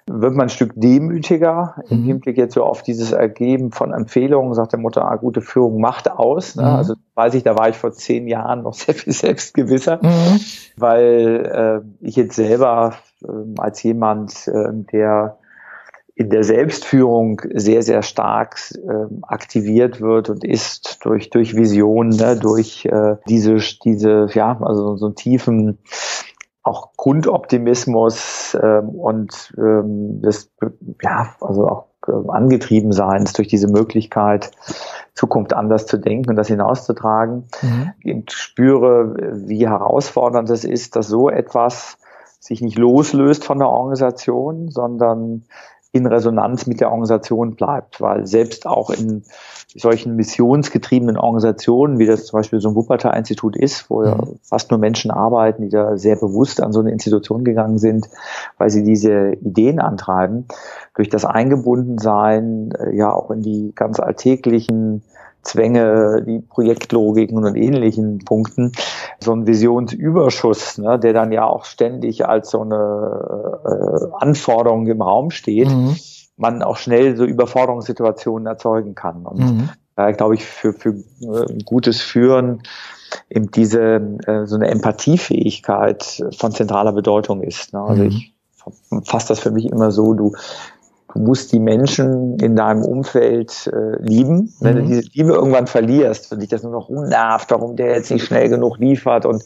wird 0.08 0.36
man 0.36 0.46
ein 0.46 0.50
Stück 0.50 0.72
demütiger 0.76 1.76
im 1.90 2.02
mhm. 2.02 2.06
Hinblick 2.06 2.38
jetzt 2.38 2.54
so 2.54 2.64
auf 2.64 2.82
dieses 2.82 3.12
Ergeben 3.12 3.72
von 3.72 3.94
Empfehlungen, 3.94 4.54
sagt 4.54 4.72
der 4.72 4.80
Mutter, 4.80 5.06
ah, 5.06 5.16
gute 5.18 5.42
Führung 5.42 5.82
macht 5.82 6.10
aus. 6.10 6.56
Ne? 6.56 6.64
Mhm. 6.64 6.70
Also 6.70 6.94
weiß 7.16 7.34
ich, 7.34 7.44
da 7.44 7.58
war 7.58 7.70
ich 7.70 7.76
vor 7.76 7.92
zehn 7.92 8.28
Jahren 8.28 8.64
noch 8.64 8.74
sehr 8.76 8.96
viel 8.96 9.14
selbstgewisser, 9.14 10.00
mhm. 10.02 10.40
weil 10.78 11.84
äh, 12.02 12.06
ich 12.06 12.16
jetzt 12.16 12.36
selber 12.36 12.96
äh, 13.24 13.28
als 13.58 13.84
jemand, 13.84 14.48
äh, 14.48 14.72
der 14.92 15.38
in 16.16 16.32
der 16.32 16.44
Selbstführung 16.44 17.42
sehr, 17.54 17.84
sehr 17.84 18.02
stark 18.02 18.58
äh, 18.74 19.14
aktiviert 19.22 20.02
wird 20.02 20.32
und 20.32 20.44
ist 20.44 20.98
durch, 21.04 21.30
durch 21.30 21.56
Visionen, 21.56 22.10
ne, 22.10 22.36
durch 22.36 22.86
äh, 22.86 23.18
diese, 23.30 23.58
diese, 23.84 24.28
ja, 24.34 24.58
also 24.60 24.96
so 24.96 25.06
einen 25.06 25.16
tiefen 25.16 25.78
auch 26.68 26.92
Grundoptimismus 26.98 28.58
ähm, 28.62 28.90
und 28.90 29.54
ähm, 29.58 30.22
das, 30.22 30.52
ja, 31.02 31.36
also 31.42 31.68
auch 31.68 31.86
äh, 32.08 32.30
angetrieben 32.30 32.92
sein 32.92 33.26
durch 33.36 33.48
diese 33.48 33.68
Möglichkeit, 33.68 34.52
Zukunft 35.14 35.54
anders 35.54 35.86
zu 35.86 35.98
denken 35.98 36.32
und 36.32 36.36
das 36.36 36.48
hinauszutragen. 36.48 37.46
Mhm. 37.62 37.94
Ich 38.04 38.32
spüre, 38.32 39.16
wie 39.48 39.68
herausfordernd 39.68 40.50
es 40.50 40.64
ist, 40.64 40.96
dass 40.96 41.08
so 41.08 41.30
etwas 41.30 41.98
sich 42.40 42.62
nicht 42.62 42.78
loslöst 42.78 43.44
von 43.44 43.60
der 43.60 43.70
Organisation, 43.70 44.70
sondern 44.70 45.46
in 45.92 46.06
Resonanz 46.06 46.68
mit 46.68 46.82
der 46.82 46.90
Organisation 46.90 47.56
bleibt, 47.56 48.02
weil 48.02 48.28
selbst 48.28 48.66
auch 48.66 48.90
in 48.90 49.24
solchen 49.76 50.16
missionsgetriebenen 50.16 51.18
Organisationen, 51.18 52.00
wie 52.00 52.06
das 52.06 52.26
zum 52.26 52.40
Beispiel 52.40 52.60
so 52.60 52.70
ein 52.70 52.76
Wuppertal-Institut 52.76 53.56
ist, 53.56 53.90
wo 53.90 54.04
ja 54.04 54.16
mhm. 54.16 54.40
fast 54.42 54.72
nur 54.72 54.80
Menschen 54.80 55.12
arbeiten, 55.12 55.64
die 55.64 55.70
da 55.70 55.98
sehr 55.98 56.16
bewusst 56.16 56.62
an 56.62 56.74
so 56.74 56.80
eine 56.80 56.92
Institution 56.92 57.44
gegangen 57.44 57.78
sind, 57.78 58.10
weil 58.58 58.70
sie 58.70 58.84
diese 58.84 59.34
Ideen 59.42 59.80
antreiben, 59.80 60.46
durch 60.96 61.10
das 61.10 61.26
Eingebundensein 61.26 62.72
äh, 62.72 62.96
ja 62.96 63.14
auch 63.14 63.30
in 63.32 63.42
die 63.42 63.74
ganz 63.76 64.00
alltäglichen 64.00 65.04
Zwänge, 65.48 66.24
die 66.28 66.40
Projektlogiken 66.40 67.44
und 67.44 67.56
ähnlichen 67.56 68.20
Punkten, 68.20 68.74
so 69.20 69.34
ein 69.34 69.48
Visionsüberschuss, 69.48 70.78
ne, 70.78 71.00
der 71.00 71.14
dann 71.14 71.32
ja 71.32 71.46
auch 71.46 71.66
ständig 71.66 72.28
als 72.28 72.50
so 72.50 72.62
eine 72.62 73.62
äh, 73.66 74.24
Anforderung 74.24 74.86
im 74.88 75.02
Raum 75.02 75.32
steht, 75.32 75.70
mhm. 75.70 75.96
man 76.36 76.62
auch 76.62 76.78
schnell 76.78 77.16
so 77.16 77.24
Überforderungssituationen 77.24 78.46
erzeugen 78.46 78.94
kann. 78.94 79.26
Und 79.26 79.40
mhm. 79.40 79.70
da 79.96 80.12
glaube 80.12 80.36
ich, 80.36 80.46
für, 80.46 80.74
für 80.74 80.90
äh, 81.22 81.64
gutes 81.64 82.02
Führen 82.02 82.62
eben 83.30 83.50
diese 83.50 84.18
äh, 84.26 84.46
so 84.46 84.56
eine 84.56 84.68
Empathiefähigkeit 84.68 86.24
von 86.38 86.52
zentraler 86.52 86.92
Bedeutung 86.92 87.42
ist. 87.42 87.72
Ne? 87.72 87.80
Also 87.80 88.04
mhm. 88.04 88.10
ich 88.10 88.34
fasse 89.06 89.30
das 89.30 89.40
für 89.40 89.52
mich 89.52 89.68
immer 89.68 89.92
so, 89.92 90.14
du 90.14 90.34
Du 91.18 91.24
musst 91.24 91.52
die 91.52 91.60
Menschen 91.60 92.38
in 92.38 92.56
deinem 92.56 92.84
Umfeld 92.84 93.72
äh, 93.74 94.00
lieben. 94.00 94.54
Wenn 94.60 94.76
mhm. 94.76 94.82
du 94.82 94.86
diese 94.86 95.10
Liebe 95.14 95.34
irgendwann 95.34 95.66
verlierst 95.66 96.32
und 96.32 96.42
dich 96.42 96.50
das 96.50 96.62
nur 96.62 96.72
noch 96.72 96.90
umnervt, 96.90 97.50
warum 97.50 97.76
der 97.76 97.96
jetzt 97.96 98.12
nicht 98.12 98.26
schnell 98.26 98.50
genug 98.50 98.78
liefert 98.78 99.26
und 99.26 99.44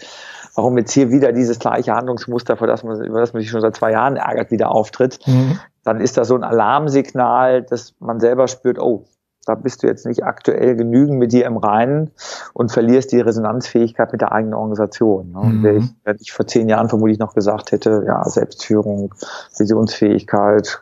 warum 0.54 0.78
jetzt 0.78 0.92
hier 0.92 1.12
wieder 1.12 1.32
dieses 1.32 1.60
gleiche 1.60 1.94
Handlungsmuster, 1.94 2.58
für 2.58 2.68
das 2.68 2.84
man, 2.84 3.02
über 3.06 3.22
das 3.22 3.32
man 3.32 3.42
sich 3.42 3.50
schon 3.50 3.62
seit 3.62 3.78
zwei 3.78 3.92
Jahren 3.92 4.18
ärgert, 4.18 4.52
wieder 4.52 4.76
auftritt, 4.76 5.20
mhm. 5.26 5.60
dann 5.86 6.02
ist 6.02 6.18
das 6.18 6.28
so 6.28 6.36
ein 6.36 6.44
Alarmsignal, 6.44 7.64
dass 7.64 7.96
man 8.00 8.20
selber 8.20 8.50
spürt, 8.50 8.78
oh, 8.78 9.06
da 9.46 9.56
bist 9.56 9.82
du 9.82 9.88
jetzt 9.88 10.06
nicht 10.06 10.24
aktuell 10.24 10.76
genügend 10.76 11.18
mit 11.18 11.32
dir 11.32 11.46
im 11.46 11.58
Reinen 11.58 12.12
und 12.54 12.72
verlierst 12.72 13.12
die 13.12 13.20
Resonanzfähigkeit 13.20 14.12
mit 14.12 14.22
der 14.22 14.34
eigenen 14.34 14.54
Organisation. 14.54 15.32
Ne? 15.32 15.40
Mhm. 15.44 15.64
Wenn, 15.64 15.78
ich, 15.78 15.86
wenn 16.04 16.18
ich 16.20 16.32
vor 16.32 16.46
zehn 16.46 16.70
Jahren 16.70 16.90
vermutlich 16.90 17.18
noch 17.18 17.34
gesagt 17.34 17.72
hätte, 17.72 18.04
ja, 18.06 18.24
Selbstführung, 18.26 19.16
Visionsfähigkeit, 19.58 20.82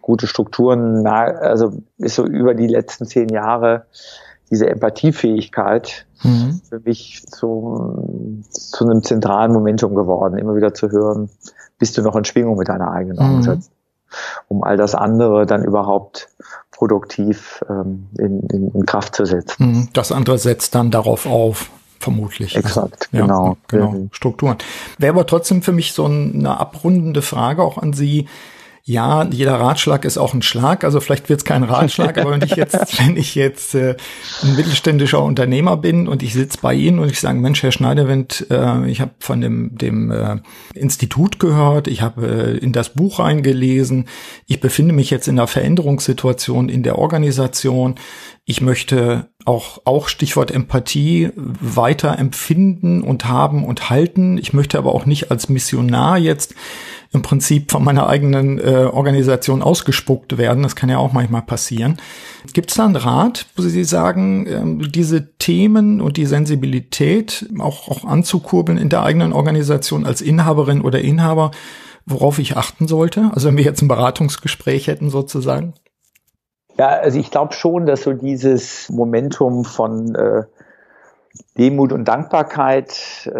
gute 0.00 0.26
Strukturen, 0.26 1.06
also 1.06 1.82
ist 1.98 2.16
so 2.16 2.24
über 2.24 2.54
die 2.54 2.66
letzten 2.66 3.06
zehn 3.06 3.28
Jahre 3.28 3.86
diese 4.50 4.68
Empathiefähigkeit 4.68 6.06
mhm. 6.22 6.60
für 6.68 6.80
mich 6.80 7.24
zu, 7.26 8.44
zu 8.50 8.84
einem 8.84 9.02
zentralen 9.02 9.52
Momentum 9.52 9.94
geworden, 9.94 10.38
immer 10.38 10.56
wieder 10.56 10.74
zu 10.74 10.90
hören, 10.90 11.28
bist 11.78 11.96
du 11.98 12.02
noch 12.02 12.16
in 12.16 12.24
Schwingung 12.24 12.56
mit 12.56 12.68
deiner 12.68 12.90
eigenen 12.90 13.16
mhm. 13.16 13.24
Organisation, 13.24 13.74
um 14.48 14.64
all 14.64 14.76
das 14.76 14.94
andere 14.94 15.46
dann 15.46 15.64
überhaupt 15.64 16.28
produktiv 16.70 17.62
ähm, 17.68 18.06
in, 18.18 18.40
in, 18.48 18.70
in 18.72 18.86
Kraft 18.86 19.14
zu 19.14 19.24
setzen. 19.24 19.66
Mhm. 19.66 19.88
Das 19.92 20.12
andere 20.12 20.38
setzt 20.38 20.74
dann 20.74 20.90
darauf 20.90 21.26
auf 21.26 21.70
vermutlich. 21.98 22.56
Exakt, 22.56 23.08
ja, 23.12 23.22
genau. 23.22 23.56
genau. 23.66 24.08
Strukturen. 24.12 24.56
Wäre 24.98 25.12
aber 25.12 25.26
trotzdem 25.26 25.62
für 25.62 25.72
mich 25.72 25.92
so 25.92 26.04
eine 26.04 26.58
abrundende 26.58 27.22
Frage 27.22 27.62
auch 27.62 27.76
an 27.76 27.92
Sie 27.92 28.28
ja, 28.88 29.28
jeder 29.30 29.60
Ratschlag 29.60 30.06
ist 30.06 30.16
auch 30.16 30.32
ein 30.32 30.40
Schlag. 30.40 30.82
Also 30.82 31.00
vielleicht 31.00 31.28
wird 31.28 31.40
es 31.40 31.44
kein 31.44 31.62
Ratschlag, 31.62 32.16
aber 32.16 32.30
wenn 32.30 32.40
ich 32.40 32.52
jetzt, 32.56 32.98
wenn 32.98 33.18
ich 33.18 33.34
jetzt 33.34 33.74
äh, 33.74 33.96
ein 34.42 34.56
mittelständischer 34.56 35.22
Unternehmer 35.22 35.76
bin 35.76 36.08
und 36.08 36.22
ich 36.22 36.32
sitze 36.32 36.56
bei 36.62 36.72
Ihnen 36.72 36.98
und 36.98 37.10
ich 37.10 37.20
sage, 37.20 37.38
Mensch, 37.38 37.62
Herr 37.62 37.70
Schneiderwind, 37.70 38.46
äh, 38.50 38.88
ich 38.88 39.02
habe 39.02 39.10
von 39.18 39.42
dem, 39.42 39.76
dem 39.76 40.10
äh, 40.10 40.36
Institut 40.72 41.38
gehört, 41.38 41.86
ich 41.86 42.00
habe 42.00 42.26
äh, 42.26 42.56
in 42.56 42.72
das 42.72 42.88
Buch 42.94 43.18
reingelesen, 43.18 44.08
ich 44.46 44.58
befinde 44.58 44.94
mich 44.94 45.10
jetzt 45.10 45.28
in 45.28 45.38
einer 45.38 45.48
Veränderungssituation 45.48 46.70
in 46.70 46.82
der 46.82 46.96
Organisation. 46.98 47.96
Ich 48.46 48.62
möchte 48.62 49.28
auch, 49.48 49.80
auch 49.84 50.08
Stichwort 50.08 50.50
Empathie 50.50 51.30
weiter 51.34 52.18
empfinden 52.18 53.02
und 53.02 53.24
haben 53.24 53.64
und 53.64 53.88
halten. 53.88 54.36
Ich 54.36 54.52
möchte 54.52 54.78
aber 54.78 54.94
auch 54.94 55.06
nicht 55.06 55.30
als 55.30 55.48
Missionar 55.48 56.18
jetzt 56.18 56.54
im 57.12 57.22
Prinzip 57.22 57.70
von 57.70 57.82
meiner 57.82 58.06
eigenen 58.08 58.58
äh, 58.58 58.88
Organisation 58.92 59.62
ausgespuckt 59.62 60.36
werden. 60.36 60.62
Das 60.62 60.76
kann 60.76 60.90
ja 60.90 60.98
auch 60.98 61.14
manchmal 61.14 61.40
passieren. 61.40 61.96
Gibt 62.52 62.70
es 62.70 62.76
da 62.76 62.84
einen 62.84 62.96
Rat, 62.96 63.46
wo 63.56 63.62
Sie 63.62 63.84
sagen, 63.84 64.46
äh, 64.46 64.88
diese 64.88 65.32
Themen 65.38 66.02
und 66.02 66.18
die 66.18 66.26
Sensibilität 66.26 67.48
auch, 67.58 67.88
auch 67.88 68.04
anzukurbeln 68.04 68.76
in 68.76 68.90
der 68.90 69.02
eigenen 69.02 69.32
Organisation 69.32 70.04
als 70.04 70.20
Inhaberin 70.20 70.82
oder 70.82 71.00
Inhaber, 71.00 71.52
worauf 72.04 72.38
ich 72.38 72.58
achten 72.58 72.86
sollte? 72.86 73.30
Also 73.32 73.48
wenn 73.48 73.56
wir 73.56 73.64
jetzt 73.64 73.80
ein 73.80 73.88
Beratungsgespräch 73.88 74.88
hätten 74.88 75.08
sozusagen. 75.08 75.72
Ja, 76.78 76.88
also 76.88 77.18
ich 77.18 77.30
glaube 77.30 77.54
schon, 77.54 77.86
dass 77.86 78.02
so 78.02 78.12
dieses 78.12 78.88
Momentum 78.88 79.64
von 79.64 80.14
äh, 80.14 80.44
Demut 81.56 81.92
und 81.92 82.06
Dankbarkeit 82.06 83.28
äh, 83.34 83.38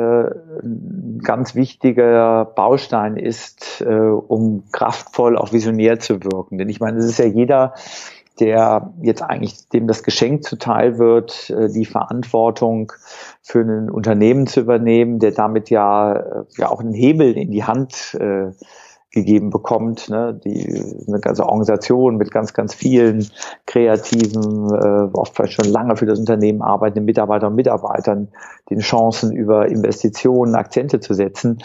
ein 0.63 1.21
ganz 1.23 1.55
wichtiger 1.55 2.45
Baustein 2.45 3.17
ist, 3.17 3.81
äh, 3.81 3.87
um 3.87 4.65
kraftvoll 4.73 5.39
auch 5.39 5.53
visionär 5.53 6.01
zu 6.01 6.23
wirken. 6.25 6.59
Denn 6.59 6.69
ich 6.69 6.81
meine, 6.81 6.99
es 6.99 7.05
ist 7.05 7.19
ja 7.19 7.27
jeder, 7.27 7.75
der 8.41 8.93
jetzt 9.03 9.23
eigentlich 9.23 9.69
dem 9.69 9.87
das 9.87 10.03
Geschenk 10.03 10.45
zuteil 10.45 10.99
wird, 10.99 11.51
äh, 11.51 11.69
die 11.69 11.87
Verantwortung 11.87 12.93
für 13.43 13.61
ein 13.61 13.89
Unternehmen 13.89 14.49
zu 14.49 14.61
übernehmen, 14.61 15.21
der 15.21 15.31
damit 15.31 15.71
ja, 15.71 16.13
äh, 16.15 16.45
ja 16.57 16.71
auch 16.71 16.81
einen 16.81 16.95
Hebel 16.95 17.37
in 17.37 17.53
die 17.53 17.65
Hand 17.65 18.17
äh, 18.19 18.51
gegeben 19.11 19.49
bekommt, 19.51 20.11
ne? 20.11 20.39
die 20.45 20.85
eine 21.07 21.21
ganze 21.21 21.45
Organisation 21.45 22.17
mit 22.17 22.31
ganz, 22.31 22.53
ganz 22.53 22.75
vielen 22.75 23.31
kreativen, 23.67 24.71
äh, 24.71 25.09
oft 25.17 25.35
vielleicht 25.35 25.55
schon 25.55 25.73
lange 25.73 25.97
für 25.97 26.05
das 26.05 26.19
Unternehmen 26.19 26.61
arbeitenden 26.61 27.07
Mitarbeiter 27.07 27.47
und 27.47 27.55
Mitarbeitern, 27.55 28.29
den 28.69 28.81
Chancen 28.81 29.33
über 29.33 29.67
Investitionen 29.69 30.55
Akzente 30.55 31.01
zu 31.01 31.15
setzen, 31.15 31.59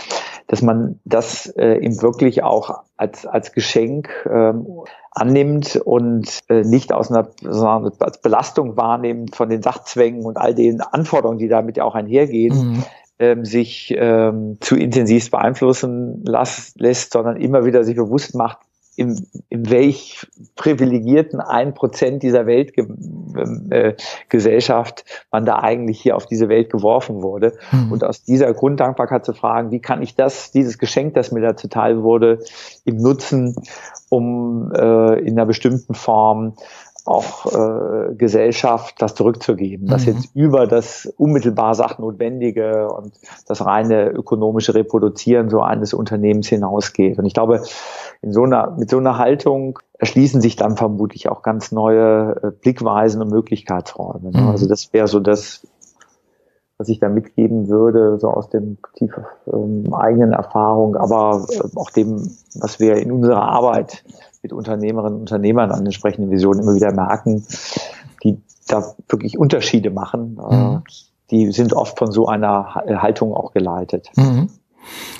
dass 0.47 0.61
man 0.61 0.99
das 1.03 1.47
äh, 1.57 1.83
eben 1.83 2.01
wirklich 2.01 2.43
auch 2.43 2.83
als, 2.95 3.25
als 3.25 3.51
Geschenk 3.51 4.09
ähm, 4.29 4.65
annimmt 5.11 5.75
und 5.75 6.39
äh, 6.47 6.61
nicht 6.63 6.93
aus 6.93 7.11
einer, 7.11 7.27
sondern 7.41 7.91
als 7.99 8.21
Belastung 8.21 8.77
wahrnimmt 8.77 9.35
von 9.35 9.49
den 9.49 9.61
Sachzwängen 9.61 10.25
und 10.25 10.37
all 10.37 10.55
den 10.55 10.79
Anforderungen, 10.79 11.39
die 11.39 11.49
damit 11.49 11.75
ja 11.75 11.83
auch 11.83 11.95
einhergehen. 11.95 12.75
Mhm 12.75 12.83
ähm, 13.19 13.45
sich 13.45 13.93
ähm, 13.97 14.57
zu 14.59 14.75
intensiv 14.75 15.31
beeinflussen 15.31 16.23
las, 16.25 16.73
lässt, 16.77 17.13
sondern 17.13 17.37
immer 17.37 17.65
wieder 17.65 17.83
sich 17.83 17.95
bewusst 17.95 18.35
macht, 18.35 18.59
in, 18.95 19.27
in 19.49 19.71
welch 19.71 20.27
privilegierten 20.55 21.39
ein 21.39 21.73
Prozent 21.73 22.21
dieser 22.21 22.45
Weltgesellschaft 22.45 24.99
äh, 24.99 25.03
man 25.31 25.45
da 25.45 25.57
eigentlich 25.59 25.99
hier 25.99 26.15
auf 26.15 26.27
diese 26.27 26.47
Welt 26.47 26.69
geworfen 26.69 27.23
wurde. 27.23 27.53
Mhm. 27.71 27.91
Und 27.91 28.03
aus 28.03 28.23
dieser 28.23 28.53
Grunddankbarkeit 28.53 29.25
zu 29.25 29.33
fragen, 29.33 29.71
wie 29.71 29.79
kann 29.79 30.03
ich 30.03 30.15
das, 30.15 30.51
dieses 30.51 30.77
Geschenk, 30.77 31.15
das 31.15 31.31
mir 31.31 31.41
da 31.41 31.55
zuteil 31.55 32.03
wurde, 32.03 32.37
im 32.85 32.97
Nutzen, 32.97 33.55
um 34.09 34.71
äh, 34.75 35.19
in 35.21 35.39
einer 35.39 35.47
bestimmten 35.47 35.95
Form 35.95 36.53
auch 37.05 37.45
äh, 37.47 38.15
Gesellschaft 38.15 39.01
das 39.01 39.13
zurückzugeben, 39.15 39.87
das 39.87 40.05
mhm. 40.05 40.13
jetzt 40.13 40.35
über 40.35 40.67
das 40.67 41.05
unmittelbar 41.17 41.75
Sachnotwendige 41.75 42.87
und 42.87 43.13
das 43.45 43.65
reine 43.65 44.09
ökonomische 44.09 44.73
Reproduzieren 44.73 45.49
so 45.49 45.61
eines 45.61 45.93
Unternehmens 45.93 46.47
hinausgeht. 46.47 47.19
Und 47.19 47.25
ich 47.25 47.33
glaube, 47.33 47.61
in 48.21 48.31
so 48.31 48.43
einer, 48.43 48.71
mit 48.77 48.89
so 48.89 48.97
einer 48.97 49.17
Haltung 49.17 49.79
erschließen 49.99 50.39
sich 50.39 50.55
dann 50.55 50.77
vermutlich 50.77 51.29
auch 51.29 51.41
ganz 51.41 51.73
neue 51.73 52.35
äh, 52.41 52.51
Blickweisen 52.51 53.21
und 53.21 53.31
Möglichkeitsräume. 53.31 54.31
Ne? 54.31 54.41
Mhm. 54.41 54.47
Also 54.49 54.67
das 54.67 54.93
wäre 54.93 55.07
so 55.07 55.19
das, 55.19 55.67
was 56.77 56.87
ich 56.87 56.99
da 56.99 57.09
mitgeben 57.09 57.67
würde, 57.67 58.17
so 58.17 58.29
aus 58.29 58.49
dem 58.49 58.77
tief 58.95 59.13
ähm, 59.51 59.93
eigenen 59.93 60.31
Erfahrung, 60.31 60.95
aber 60.95 61.45
äh, 61.49 61.59
auch 61.75 61.89
dem, 61.89 62.31
was 62.55 62.79
wir 62.79 62.95
in 62.95 63.11
unserer 63.11 63.43
Arbeit 63.43 64.05
mit 64.43 64.53
Unternehmerinnen 64.53 65.15
und 65.15 65.21
Unternehmern 65.21 65.71
an 65.71 65.85
entsprechenden 65.85 66.29
Visionen 66.29 66.61
immer 66.61 66.75
wieder 66.75 66.93
merken, 66.93 67.45
die 68.23 68.39
da 68.67 68.93
wirklich 69.07 69.37
Unterschiede 69.37 69.89
machen. 69.89 70.37
Äh, 70.49 70.55
mhm. 70.55 70.83
die 71.31 71.51
sind 71.51 71.73
oft 71.73 71.97
von 71.97 72.11
so 72.11 72.27
einer 72.27 72.75
Haltung 72.75 73.33
auch 73.33 73.53
geleitet. 73.53 74.09
Mhm. 74.15 74.49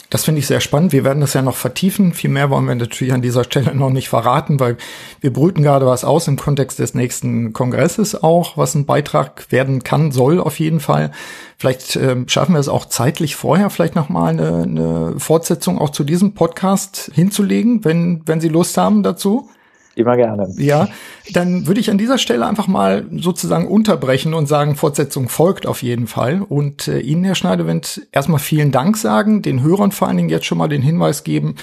Das 0.10 0.26
finde 0.26 0.40
ich 0.40 0.48
sehr 0.48 0.60
spannend. 0.60 0.92
Wir 0.92 1.04
werden 1.04 1.22
das 1.22 1.34
ja 1.34 1.42
noch 1.42 1.56
vertiefen. 1.56 2.14
Viel 2.14 2.30
mehr 2.30 2.50
wollen 2.50 2.66
wir 2.66 2.76
natürlich 2.76 3.14
an 3.14 3.22
dieser 3.22 3.44
Stelle 3.44 3.74
noch 3.76 3.90
nicht 3.90 4.10
verraten, 4.10 4.60
weil 4.60 4.78
wir 5.22 5.34
brüten 5.34 5.64
gerade 5.64 5.88
was 5.88 6.04
aus 6.04 6.28
im 6.28 6.38
Kontext 6.38 6.80
des 6.80 6.94
nächsten 6.94 7.52
Kongresses 7.52 8.22
auch, 8.22 8.56
was 8.58 8.76
ein 8.76 8.86
Beitrag 8.86 9.52
werden 9.52 9.84
kann, 9.84 10.12
soll 10.12 10.40
auf 10.40 10.60
jeden 10.60 10.80
Fall. 10.80 11.12
Vielleicht 11.58 11.96
äh, 11.96 12.16
schaffen 12.28 12.54
wir 12.54 12.60
es 12.60 12.70
auch 12.70 12.86
zeitlich 12.86 13.36
vorher, 13.36 13.70
vielleicht 13.70 13.96
nochmal 13.96 14.30
eine, 14.30 14.64
eine 14.64 15.14
Fortsetzung 15.18 15.80
auch 15.80 15.90
zu 15.90 16.04
diesem 16.04 16.34
Podcast 16.34 17.10
hinzulegen, 17.14 17.84
wenn, 17.84 18.22
wenn 18.26 18.40
Sie 18.40 18.50
Lust 18.50 18.78
haben 18.78 19.02
dazu. 19.02 19.50
Immer 19.96 20.18
gerne. 20.18 20.52
Ja, 20.58 20.90
dann 21.32 21.68
würde 21.68 21.80
ich 21.80 21.90
an 21.90 21.98
dieser 21.98 22.18
Stelle 22.18 22.46
einfach 22.46 22.68
mal 22.68 23.06
sozusagen 23.12 23.68
unterbrechen 23.68 24.34
und 24.34 24.48
sagen, 24.48 24.76
Fortsetzung 24.76 25.30
folgt 25.30 25.66
auf 25.66 25.82
jeden 25.82 26.08
Fall. 26.08 26.42
Und 26.42 26.90
äh, 26.90 27.00
Ihnen, 27.00 27.24
Herr 27.24 27.36
Schneidewind, 27.36 28.08
erstmal 28.12 28.40
vielen 28.40 28.72
Dank 28.72 28.98
sagen, 28.98 29.42
den 29.42 29.64
Hörern 29.64 29.94
vor 29.94 30.10
allen 30.10 30.18
Dingen 30.18 30.30
jetzt 30.30 30.46
schon 30.46 30.58
mal 30.58 30.68
den 30.68 30.82
Hinweis 30.82 31.24
geben, 31.24 31.56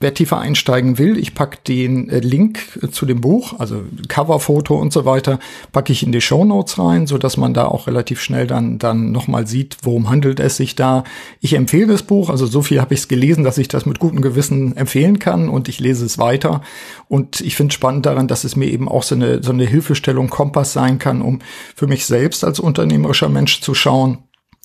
wer 0.00 0.14
tiefer 0.14 0.38
einsteigen 0.38 0.98
will. 0.98 1.18
Ich 1.18 1.34
pack 1.34 1.64
den 1.64 2.08
äh, 2.08 2.20
Link 2.20 2.78
äh, 2.80 2.88
zu 2.90 3.06
dem 3.06 3.20
Buch, 3.20 3.58
also 3.58 3.82
Coverfoto 4.06 4.76
und 4.76 4.92
so 4.92 5.04
weiter, 5.04 5.40
packe 5.72 5.92
ich 5.92 6.04
in 6.04 6.12
die 6.12 6.20
Show 6.20 6.44
Notes 6.44 6.78
rein, 6.78 7.08
so 7.08 7.18
dass 7.18 7.36
man 7.36 7.54
da 7.54 7.66
auch 7.66 7.88
relativ 7.88 8.20
schnell 8.20 8.46
dann 8.46 8.78
dann 8.78 9.10
nochmal 9.10 9.48
sieht, 9.48 9.78
worum 9.82 10.10
handelt 10.10 10.38
es 10.38 10.56
sich 10.56 10.76
da. 10.76 11.02
Ich 11.40 11.54
empfehle 11.54 11.88
das 11.88 12.04
Buch, 12.04 12.30
also 12.30 12.46
so 12.46 12.62
viel 12.62 12.80
habe 12.80 12.94
ich 12.94 13.00
es 13.00 13.08
gelesen, 13.08 13.42
dass 13.42 13.58
ich 13.58 13.66
das 13.66 13.84
mit 13.84 13.98
gutem 13.98 14.20
Gewissen 14.20 14.76
empfehlen 14.76 15.18
kann 15.18 15.48
und 15.48 15.68
ich 15.68 15.80
lese 15.80 16.06
es 16.06 16.18
weiter. 16.18 16.62
Und 17.08 17.40
ich 17.40 17.56
finde 17.56 17.74
spannend 17.74 18.06
daran, 18.06 18.28
dass 18.28 18.44
es 18.44 18.54
mir 18.54 18.66
eben 18.66 18.88
auch 18.88 19.07
so 19.08 19.14
eine, 19.14 19.42
so 19.42 19.52
eine 19.52 19.64
Hilfestellung, 19.64 20.28
Kompass 20.28 20.72
sein 20.72 20.98
kann, 20.98 21.22
um 21.22 21.40
für 21.74 21.86
mich 21.86 22.06
selbst 22.06 22.44
als 22.44 22.60
unternehmerischer 22.60 23.28
Mensch 23.28 23.60
zu 23.60 23.74
schauen, 23.74 24.18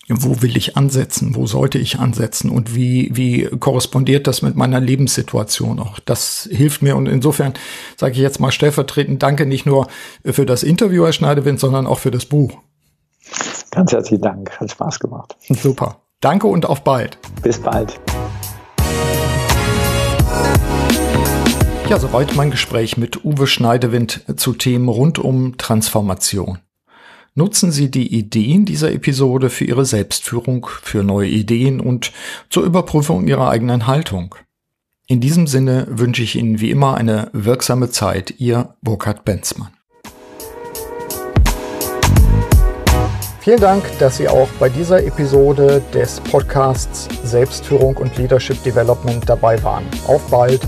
wo 0.10 0.42
will 0.42 0.58
ich 0.58 0.76
ansetzen, 0.76 1.36
wo 1.36 1.48
sollte 1.48 1.78
ich 1.78 2.00
ansetzen 2.00 2.50
und 2.50 2.76
wie, 2.76 3.10
wie 3.14 3.46
korrespondiert 3.46 4.28
das 4.28 4.42
mit 4.42 4.56
meiner 4.56 4.80
Lebenssituation 4.80 5.80
auch. 5.80 6.00
Das 6.00 6.48
hilft 6.52 6.82
mir 6.82 6.98
und 6.98 7.08
insofern 7.08 7.54
sage 7.96 8.14
ich 8.14 8.20
jetzt 8.20 8.40
mal 8.40 8.52
stellvertretend 8.52 9.24
Danke 9.24 9.46
nicht 9.46 9.66
nur 9.66 9.88
für 10.26 10.46
das 10.46 10.64
Interview, 10.64 11.06
Herr 11.06 11.14
Schneidewind, 11.14 11.60
sondern 11.60 11.88
auch 11.88 12.00
für 12.00 12.12
das 12.12 12.26
Buch. 12.26 12.58
Ganz 13.72 13.92
herzlichen 13.92 14.22
Dank, 14.22 14.52
hat 14.60 14.72
Spaß 14.72 15.00
gemacht. 15.00 15.36
Super. 15.50 16.02
Danke 16.20 16.48
und 16.48 16.66
auf 16.66 16.84
bald. 16.84 17.18
Bis 17.42 17.60
bald. 17.60 18.00
Ja, 21.94 22.00
soweit 22.00 22.36
mein 22.36 22.50
Gespräch 22.50 22.98
mit 22.98 23.24
Uwe 23.24 23.46
Schneidewind 23.46 24.26
zu 24.36 24.54
Themen 24.54 24.90
rund 24.90 25.20
um 25.20 25.58
Transformation. 25.58 26.58
Nutzen 27.36 27.72
Sie 27.72 27.92
die 27.92 28.16
Ideen 28.18 28.66
dieser 28.66 28.92
Episode 28.92 29.52
für 29.52 29.66
Ihre 29.66 29.86
Selbstführung, 29.86 30.66
für 30.82 31.04
neue 31.04 31.30
Ideen 31.30 31.80
und 31.80 32.12
zur 32.50 32.64
Überprüfung 32.64 33.28
Ihrer 33.28 33.48
eigenen 33.48 33.86
Haltung. 33.86 34.34
In 35.06 35.22
diesem 35.22 35.46
Sinne 35.46 35.86
wünsche 35.88 36.24
ich 36.24 36.36
Ihnen 36.36 36.60
wie 36.60 36.72
immer 36.72 36.96
eine 36.96 37.30
wirksame 37.32 37.92
Zeit, 37.92 38.40
Ihr 38.40 38.74
Burkhard 38.82 39.24
Benzmann. 39.24 39.70
Vielen 43.42 43.60
Dank, 43.60 43.84
dass 44.00 44.18
Sie 44.18 44.28
auch 44.28 44.50
bei 44.60 44.70
dieser 44.70 45.06
Episode 45.06 45.84
des 45.94 46.20
Podcasts 46.22 47.08
Selbstführung 47.24 47.98
und 47.98 48.18
Leadership 48.18 48.64
Development 48.64 49.30
dabei 49.30 49.62
waren. 49.62 49.84
Auf 50.08 50.28
bald! 50.32 50.62